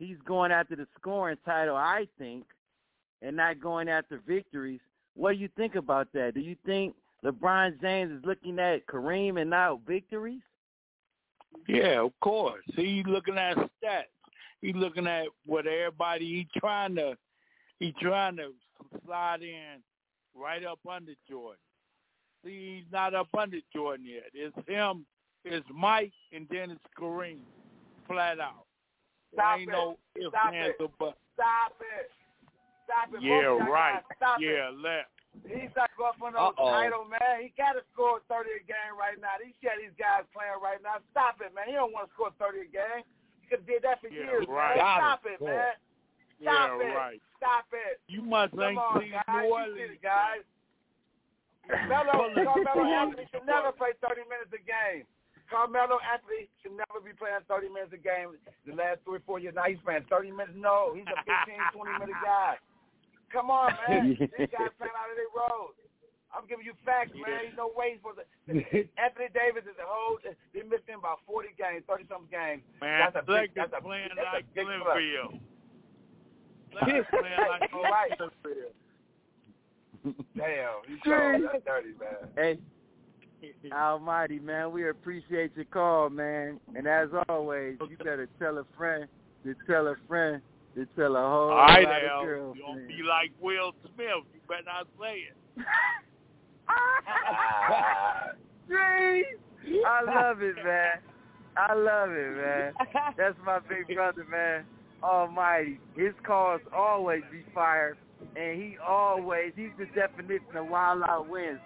[0.00, 2.46] He's going after the scoring title, I think,
[3.20, 4.80] and not going after victories.
[5.14, 6.32] What do you think about that?
[6.34, 10.40] Do you think LeBron James is looking at Kareem and not victories?
[11.68, 12.64] Yeah, of course.
[12.74, 14.04] He's looking at stats.
[14.62, 17.16] He's looking at what everybody he trying to
[17.78, 18.52] he trying to
[19.04, 19.82] slide in
[20.34, 21.60] right up under Jordan.
[22.42, 24.30] See, he's not up under Jordan yet.
[24.32, 25.04] It's him
[25.44, 27.38] it's Mike and then it's Kareem,
[28.06, 28.64] flat out.
[29.34, 29.72] Stop ain't it.
[29.72, 30.82] no ifs, Stop ands, it.
[30.82, 31.18] or buts.
[31.34, 32.10] Stop it.
[32.84, 33.22] Stop it.
[33.22, 34.02] Yeah, Both of y'all right.
[34.02, 34.78] guys, Stop yeah, it.
[34.78, 35.10] left.
[35.46, 36.74] He's not going for no Uh-oh.
[36.74, 37.38] title, man.
[37.46, 39.38] He got to score 30 a game right now.
[39.38, 40.98] These yeah, these guys playing right now.
[41.14, 41.70] Stop it, man.
[41.70, 43.06] He don't want to score 30 a game.
[43.38, 44.74] He could have did that for Yeah, years, right.
[44.74, 44.98] man.
[44.98, 45.54] Stop it, score.
[45.54, 45.78] man.
[46.42, 46.94] Stop Yeah, it.
[46.98, 47.20] right.
[47.38, 48.02] Stop it.
[48.10, 49.22] You must Come ain't on, seen guys.
[49.30, 49.92] New You see Orleans.
[49.94, 50.42] it, guys.
[51.70, 52.34] Carmelo, Pulling
[52.66, 55.06] Carmelo the Anthony should never play 30 minutes a game.
[55.50, 59.42] Carmelo Anthony should never be playing 30 minutes a game the last three or four
[59.42, 59.58] years.
[59.58, 60.54] Now he's playing 30 minutes.
[60.54, 62.54] No, he's a 15, 20 minute guy.
[63.34, 64.14] Come on, man.
[64.18, 65.74] These guys playing out of their road.
[66.30, 67.26] I'm giving you facts, man.
[67.26, 68.22] There's no way for the.
[69.02, 70.22] Anthony Davis is a whole.
[70.22, 72.62] They missed him by 40 games, 30 something games.
[72.78, 73.50] Man, that's a big.
[73.58, 74.94] That's a, playing that's like a big plus.
[74.94, 75.42] Glenville.
[76.70, 77.82] Blake playing like You're.
[77.82, 78.74] Glenville.
[80.38, 81.50] Damn, he's True.
[81.50, 82.30] so dirty, man.
[82.38, 82.58] Hey,
[83.72, 86.60] Almighty, man, we appreciate your call, man.
[86.74, 89.06] And as always, you better tell a friend
[89.44, 90.42] to tell a friend
[90.74, 92.56] to tell a whole All right, lot of girls.
[92.56, 94.24] You don't be like Will Smith.
[94.32, 95.36] You better not say it.
[98.68, 99.24] Dream.
[99.86, 101.00] I love it, man.
[101.56, 102.72] I love it, man.
[103.16, 104.64] That's my big brother, man.
[105.02, 105.80] Almighty.
[105.96, 107.96] His calls always be fire,
[108.36, 111.58] and he always, he's the definition of wild out wins.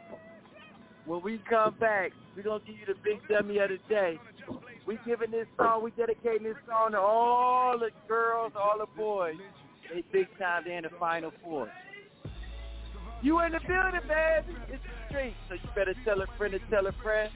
[1.06, 4.18] When we come back, we're going to give you the big dummy of the day.
[4.86, 9.36] We giving this song, we dedicating this song to all the girls, all the boys.
[9.92, 11.70] They big time, they in the final four.
[13.22, 14.58] You in the building, baby.
[14.68, 15.34] It's the street.
[15.48, 17.30] So you better tell a friend to tell a friend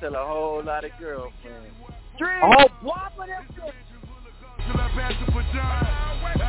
[0.00, 1.74] tell a whole lot of girlfriends.
[2.18, 2.40] Dream.
[2.42, 5.52] Oh, why for them Till I pass the baton.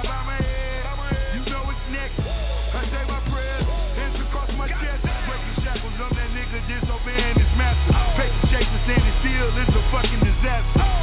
[0.03, 1.35] Bow my head.
[1.35, 2.68] You know it's next.
[7.19, 7.91] Disobeying his master.
[8.15, 10.98] Paper chasing standing still is a fucking disaster.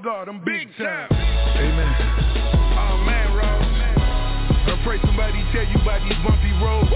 [0.00, 1.12] God, I'm big time.
[1.12, 1.92] Amen.
[2.72, 3.60] Oh man, Rob.
[3.60, 6.88] I pray somebody tell you about these bumpy roads.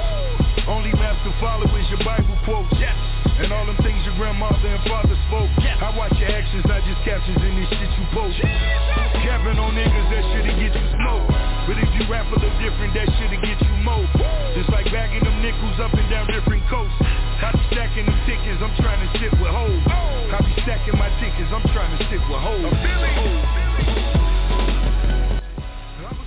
[0.65, 2.73] Only map to follow is your Bible quotes.
[2.81, 2.97] Yes.
[3.45, 5.53] And all them things your grandmother and father spoke.
[5.61, 8.41] I watch your actions, not just captions in this shit you post.
[8.41, 11.29] Capping on niggas, that shit'll get you smoked.
[11.69, 14.09] But if you rap a little different, that shit'll get you more.
[14.57, 16.97] Just like bagging them nickels up and down different coasts.
[17.45, 19.34] I be stacking them tickets, I'm trying to sit
[21.55, 22.67] I'm trying to sit with hoes.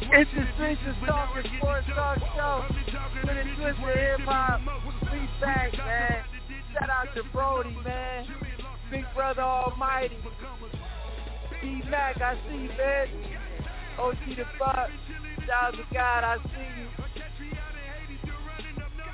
[0.09, 2.63] It's the Streets of Talk and Sports Talk Show.
[3.27, 4.61] With a twist of hip hop.
[5.11, 6.23] We back, man.
[6.71, 8.25] Shout out to Brody, man.
[8.89, 10.15] Big Brother Almighty.
[11.61, 13.07] D Mac, I see you, man.
[13.99, 14.89] OG the Buck.
[15.45, 16.87] Shout out to God, I see you.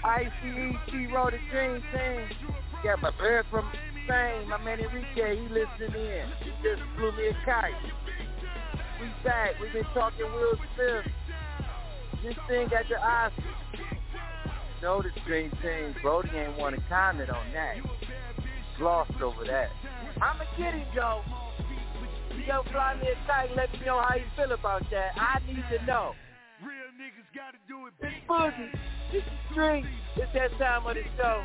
[0.04, 2.28] ICE, T-Row, the Dream Team.
[2.84, 3.72] Got my bird from
[4.06, 6.26] Spain, my man Enrique, he listening in.
[6.44, 7.74] He just blew me a kite.
[9.00, 9.60] We back.
[9.60, 11.06] We've been talking Will Smith.
[12.24, 13.44] This thing got the Oscar.
[14.82, 15.96] No, the Dream Team.
[16.02, 17.76] Brody ain't want to comment on that.
[18.80, 19.70] Lost over that.
[20.22, 21.22] I'ma get him, though.
[22.36, 25.12] You gonna fly me a kite and let me know how you feel about that.
[25.16, 26.14] I need to know.
[26.62, 28.70] Real niggas gotta do it It's Boogie.
[29.12, 29.88] It's the Dream.
[30.16, 31.44] It's that time of the show.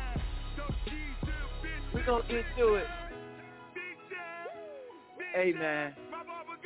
[1.93, 2.87] We gonna get to it.
[5.33, 5.93] Hey, man.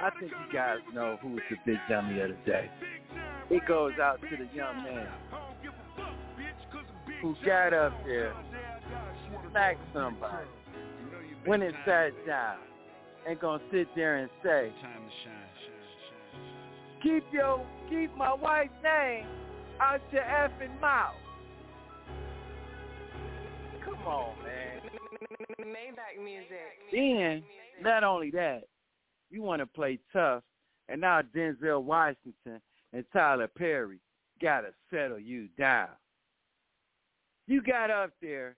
[0.02, 2.70] I think you guys know who was the big dummy of the day.
[3.50, 5.08] It goes out to the young man
[7.22, 8.34] who got up there,
[9.50, 10.48] smacked somebody,
[11.46, 12.58] when it sat down,
[13.28, 14.74] ain't gonna sit there and say,
[17.02, 19.26] keep your, keep my wife's name
[19.80, 21.16] out your effing mouth.
[23.86, 24.93] Come on, man.
[25.62, 26.50] Maybach music.
[26.92, 27.44] Then,
[27.82, 28.64] not only that,
[29.30, 30.44] you want to play tough,
[30.90, 32.62] and now Denzel Washington
[32.94, 34.00] and Tyler Perry
[34.42, 35.90] got to settle you down.
[37.48, 38.56] You got up there,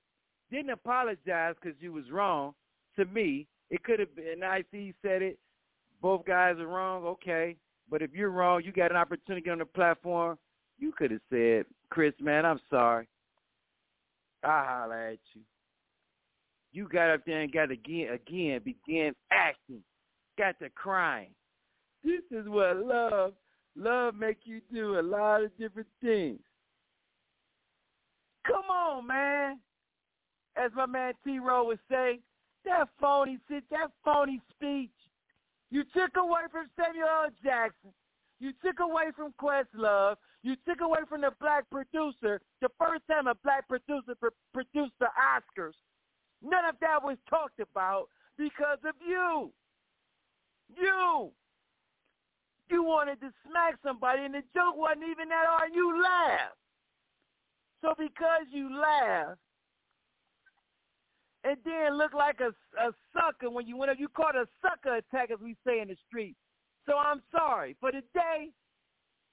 [0.52, 2.54] didn't apologize because you was wrong.
[2.98, 5.40] To me, it could have been, IC said it,
[6.02, 7.56] both guys are wrong, okay.
[7.90, 10.38] But if you're wrong, you got an opportunity on the platform,
[10.78, 13.08] you could have said, Chris, man, I'm sorry.
[14.44, 15.42] I'll holler at you.
[16.76, 19.82] You got up there and got again, again, began acting,
[20.38, 21.30] got to crying.
[22.04, 23.32] This is what love,
[23.78, 26.42] love make you do a lot of different things.
[28.46, 29.60] Come on, man.
[30.58, 32.20] As my man T-Row would say,
[32.66, 34.90] that phony sit, that phony speech.
[35.72, 37.30] You took away from Samuel L.
[37.42, 37.94] Jackson.
[38.42, 40.18] You took away from Questlove.
[40.44, 42.42] You took away from the black producer.
[42.62, 45.72] The first time a black producer pr- produced the Oscars.
[46.42, 48.08] None of that was talked about
[48.38, 49.52] because of you.
[50.78, 51.32] You.
[52.70, 55.72] You wanted to smack somebody, and the joke wasn't even that hard.
[55.74, 56.58] You laughed.
[57.82, 59.40] So because you laughed,
[61.44, 62.50] and then look like a,
[62.82, 65.90] a sucker when you went up, you caught a sucker attack, as we say in
[65.90, 66.36] the street.
[66.88, 67.76] So I'm sorry.
[67.80, 68.50] For the day,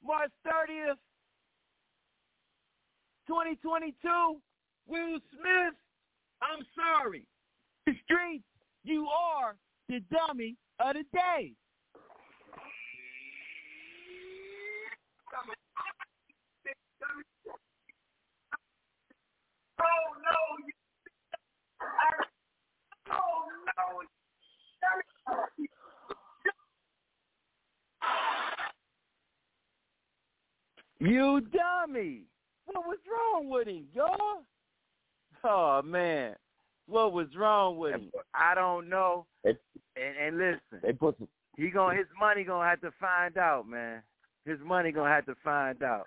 [0.04, 1.00] March 30th,
[3.26, 3.96] 2022,
[4.86, 5.74] Will Smith,
[6.42, 7.26] I'm sorry.
[7.86, 8.44] The streets,
[8.84, 9.56] you are
[9.88, 11.52] the dummy of the day.
[19.80, 19.84] Oh
[20.24, 20.38] no!
[23.10, 23.44] Oh
[23.78, 24.02] no!
[31.00, 32.26] You dummy.
[32.66, 34.44] What was wrong with him, y'all?
[35.44, 36.34] Oh, man.
[36.86, 38.10] What was wrong with him?
[38.34, 39.26] I don't know.
[39.44, 39.56] And,
[39.96, 44.02] and listen, They put some, he gonna his money gonna have to find out, man.
[44.46, 46.06] His money gonna have to find out.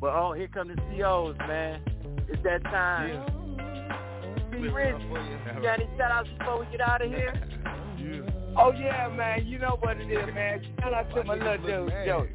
[0.00, 1.80] But oh, here come the COs, man.
[2.28, 3.24] It's that time.
[4.50, 4.94] Be rich.
[5.00, 7.34] You got any shout outs before we get out of here?
[8.56, 9.46] Oh yeah, man.
[9.46, 10.62] You know what it is, man.
[10.80, 12.30] Shout out to my little dude, Joey.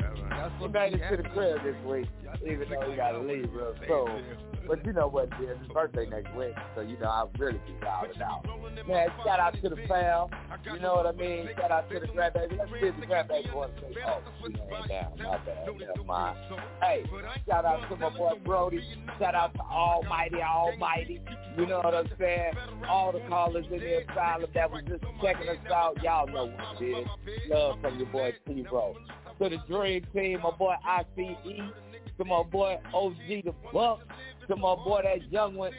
[0.60, 2.08] He made it to the crib this week,
[2.44, 4.24] even though we got to leave real soon.
[4.68, 5.58] But you know what is.
[5.60, 8.46] His birthday next week, so you know I'll really be out and out.
[8.88, 10.28] Man, shout out to the fam.
[10.32, 11.50] Oh, you know what I mean?
[11.58, 12.60] Shout out to the grab grandbaby.
[12.60, 15.12] Let's if the grandbaby to say, oh, down.
[15.18, 15.68] My bad.
[15.80, 16.38] Never mind.
[16.82, 17.04] Hey,
[17.48, 18.84] shout out to my boy Brody.
[19.18, 21.22] Shout out to Almighty Almighty.
[21.58, 22.54] You know what I'm saying?
[22.88, 26.02] All the callers in the asylum that was just checking us out.
[26.04, 27.08] Y'all know what it is.
[27.50, 28.96] Love from your boy T-Row.
[29.42, 31.72] To the Dream Team, my boy ICE.
[32.20, 33.16] To my boy OG
[33.46, 34.02] the Buck.
[34.50, 35.72] To my boy that young one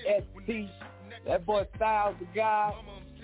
[0.47, 0.69] ST.
[1.27, 2.73] That boy Styles the guy.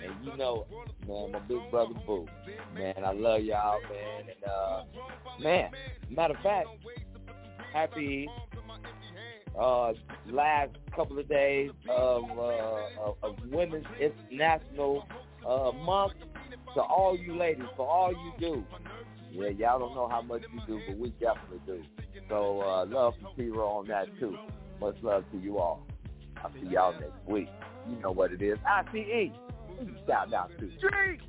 [0.03, 0.67] And you know
[1.07, 2.27] man, my big brother Boo.
[2.75, 4.29] Man, I love y'all, man.
[4.29, 4.83] And uh
[5.41, 5.71] man,
[6.11, 6.67] matter of fact,
[7.73, 8.29] happy
[9.59, 9.93] uh
[10.27, 15.07] last couple of days of uh of, women's international
[15.43, 16.13] uh month
[16.75, 18.63] to all you ladies, for all you do.
[19.31, 21.83] Yeah, y'all don't know how much you do, but we definitely do.
[22.29, 24.37] So uh love from T-Row on that too.
[24.79, 25.85] Much love to you all.
[26.43, 27.49] I'll see y'all next week.
[27.89, 28.57] You know what it is.
[28.67, 29.31] ICE.
[30.07, 31.21] Shout out to Street.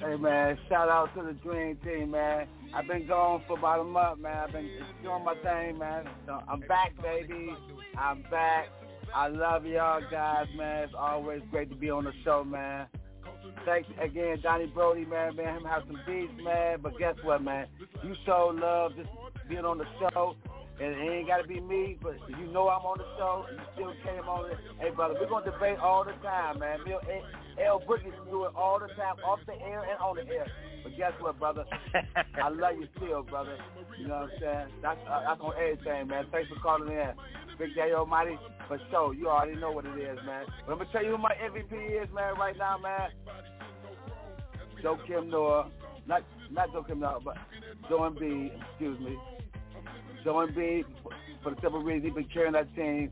[0.00, 2.46] Hey man, shout out to the Dream Team, man.
[2.74, 4.36] I've been gone for about a month, man.
[4.36, 4.70] I've been
[5.02, 6.08] doing my thing, man.
[6.26, 7.54] So I'm back, baby.
[7.98, 8.68] I'm back.
[9.14, 10.84] I love y'all guys, man.
[10.84, 12.86] It's always great to be on the show, man.
[13.64, 15.36] Thanks again, Donnie Brody, man.
[15.36, 16.78] Man, him have some beats, man.
[16.82, 17.66] But guess what, man?
[18.02, 19.10] You show love just
[19.48, 20.34] being on the show.
[20.80, 23.60] And it ain't got to be me, but you know I'm on the show you
[23.76, 26.80] still came on it, hey, brother, we're going to debate all the time, man.
[26.86, 27.20] Me and
[27.60, 30.46] L Boogie do it all the time, off the air and on the air.
[30.82, 31.66] But guess what, brother?
[32.42, 33.58] I love you still, brother.
[34.00, 34.68] You know what I'm saying?
[34.80, 36.24] That's, uh, that's on everything, man.
[36.32, 37.12] Thanks for calling in.
[37.60, 39.12] Big Daddy Almighty, for sure.
[39.12, 40.46] You already know what it is, man.
[40.64, 43.10] But I'm going to tell you who my MVP is, man, right now, man.
[44.82, 45.70] Joe Kim Noah.
[46.06, 47.36] Not, not Joakim Noah, but
[47.90, 48.50] Joe B.
[48.70, 49.18] excuse me.
[50.24, 50.84] Joe B.
[51.42, 53.10] for the simple reason he's been carrying that team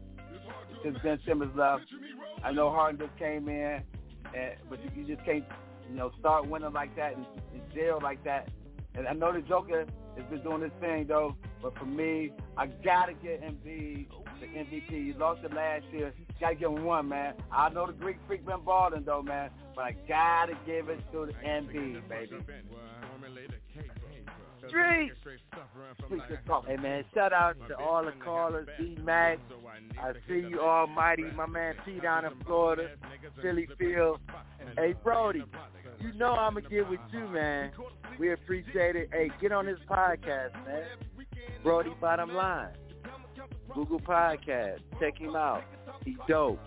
[0.82, 1.84] since Ben Simmons left.
[2.42, 3.82] I know Harden just came in,
[4.34, 5.44] and, but you, you just can't,
[5.90, 8.48] you know, start winning like that and, and jail like that.
[8.94, 9.84] And I know the Joker
[10.16, 11.36] has been doing this thing though.
[11.62, 14.06] But for me, I gotta get Embiid
[14.40, 14.89] the MVP.
[14.89, 16.12] He lost it last year.
[16.40, 17.35] Gotta give him one, man.
[17.52, 21.27] I know the Greek freak been balling though, man, but I gotta give it to
[21.27, 22.36] the MVP, baby.
[24.66, 25.12] Street.
[26.66, 29.40] Hey man, shout out to all the callers, D Max.
[30.01, 32.90] I see you almighty, my man T down in Florida,
[33.40, 34.20] Philly Field.
[34.77, 35.44] Hey Brody,
[36.01, 37.73] you know I'ma get with you, man.
[38.19, 39.09] We appreciate it.
[39.12, 40.85] Hey, get on this podcast, man.
[41.62, 42.70] Brody Bottom Line.
[43.74, 44.78] Google Podcast.
[45.00, 45.62] Check him out.
[46.04, 46.58] He dope.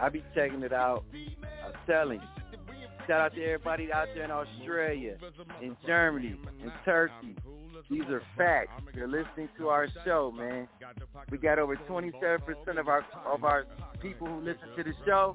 [0.00, 1.04] I be checking it out.
[1.64, 2.28] I'm telling you.
[3.06, 5.16] Shout out to everybody out there in Australia,
[5.60, 7.34] in Germany, in Turkey.
[7.90, 8.80] These are facts.
[8.94, 10.68] You're listening to our show, man.
[11.30, 13.66] We got over 27% of our of our
[14.00, 15.34] people who listen to the show.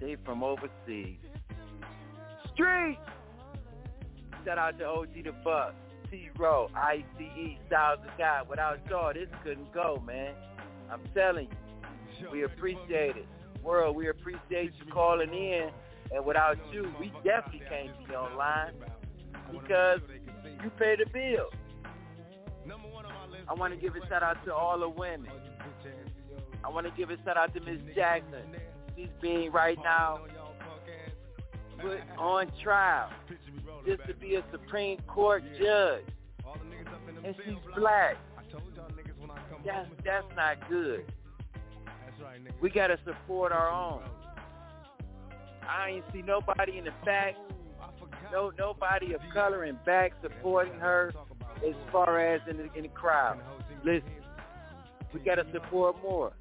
[0.00, 1.18] They from overseas.
[2.54, 2.98] Street.
[4.44, 5.74] Shout out to OG the Buck,
[6.10, 7.04] T-Row, ICE,
[7.66, 8.48] Styles of God.
[8.48, 10.34] Without y'all, this couldn't go, man.
[10.90, 11.48] I'm telling
[12.20, 13.26] you, we appreciate it
[13.62, 13.96] world.
[13.96, 15.70] We appreciate you calling in.
[16.10, 18.72] And without you, we definitely can't be online
[19.52, 20.00] because
[20.62, 21.48] you pay the bill.
[23.48, 25.30] I want to give a shout out to all the women.
[26.64, 28.42] I want to give a shout out to Miss Jackson.
[28.96, 30.20] She's being right now
[31.80, 33.10] put on trial
[33.86, 36.04] just to be a Supreme Court judge.
[37.24, 38.16] And she's black.
[39.64, 41.04] That's, that's not good.
[42.60, 44.02] We gotta support our own.
[45.68, 47.34] I ain't see nobody in the back,
[48.32, 51.12] no nobody of color in back supporting her
[51.66, 53.38] as far as in the, in the crowd.
[53.84, 54.08] Listen,
[55.12, 56.32] we gotta support more.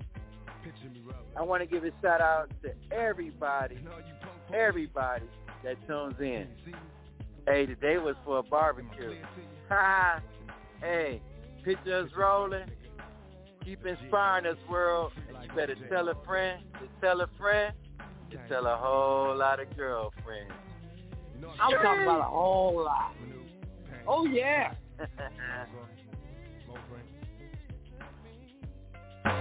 [1.38, 3.78] I want to give a shout out to everybody,
[4.54, 5.26] everybody
[5.64, 6.48] that tunes in.
[7.46, 9.16] Hey, today was for a barbecue.
[9.70, 10.22] Ha!
[10.82, 11.22] hey,
[11.64, 12.70] pictures rolling.
[13.64, 15.12] Keep inspiring us, world.
[15.28, 17.74] And you better tell a friend to tell a friend
[18.32, 20.54] to tell a whole lot of girlfriends.
[21.60, 23.14] I'm talking about a whole lot.
[24.08, 24.74] Oh yeah.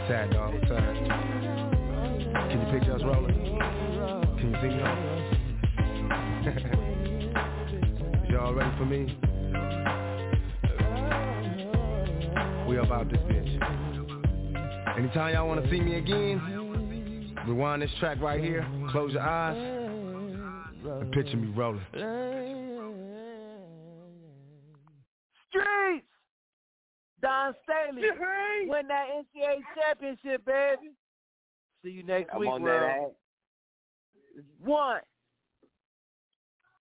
[0.08, 0.52] Sad dog?
[2.32, 4.25] Can you picture us rolling?
[4.68, 4.78] Can
[5.84, 7.32] you see me?
[8.30, 9.18] Y'all ready for me?
[12.68, 14.98] We about this bitch.
[14.98, 16.40] Anytime y'all want to see me again,
[17.46, 21.80] rewind this track right here, close your eyes, and picture me rolling.
[25.48, 26.06] Streets!
[27.22, 28.02] Dawn Staley,
[28.66, 30.90] win that NCAA championship, baby.
[31.84, 33.14] See you next I'm week, on world.
[34.64, 35.00] One.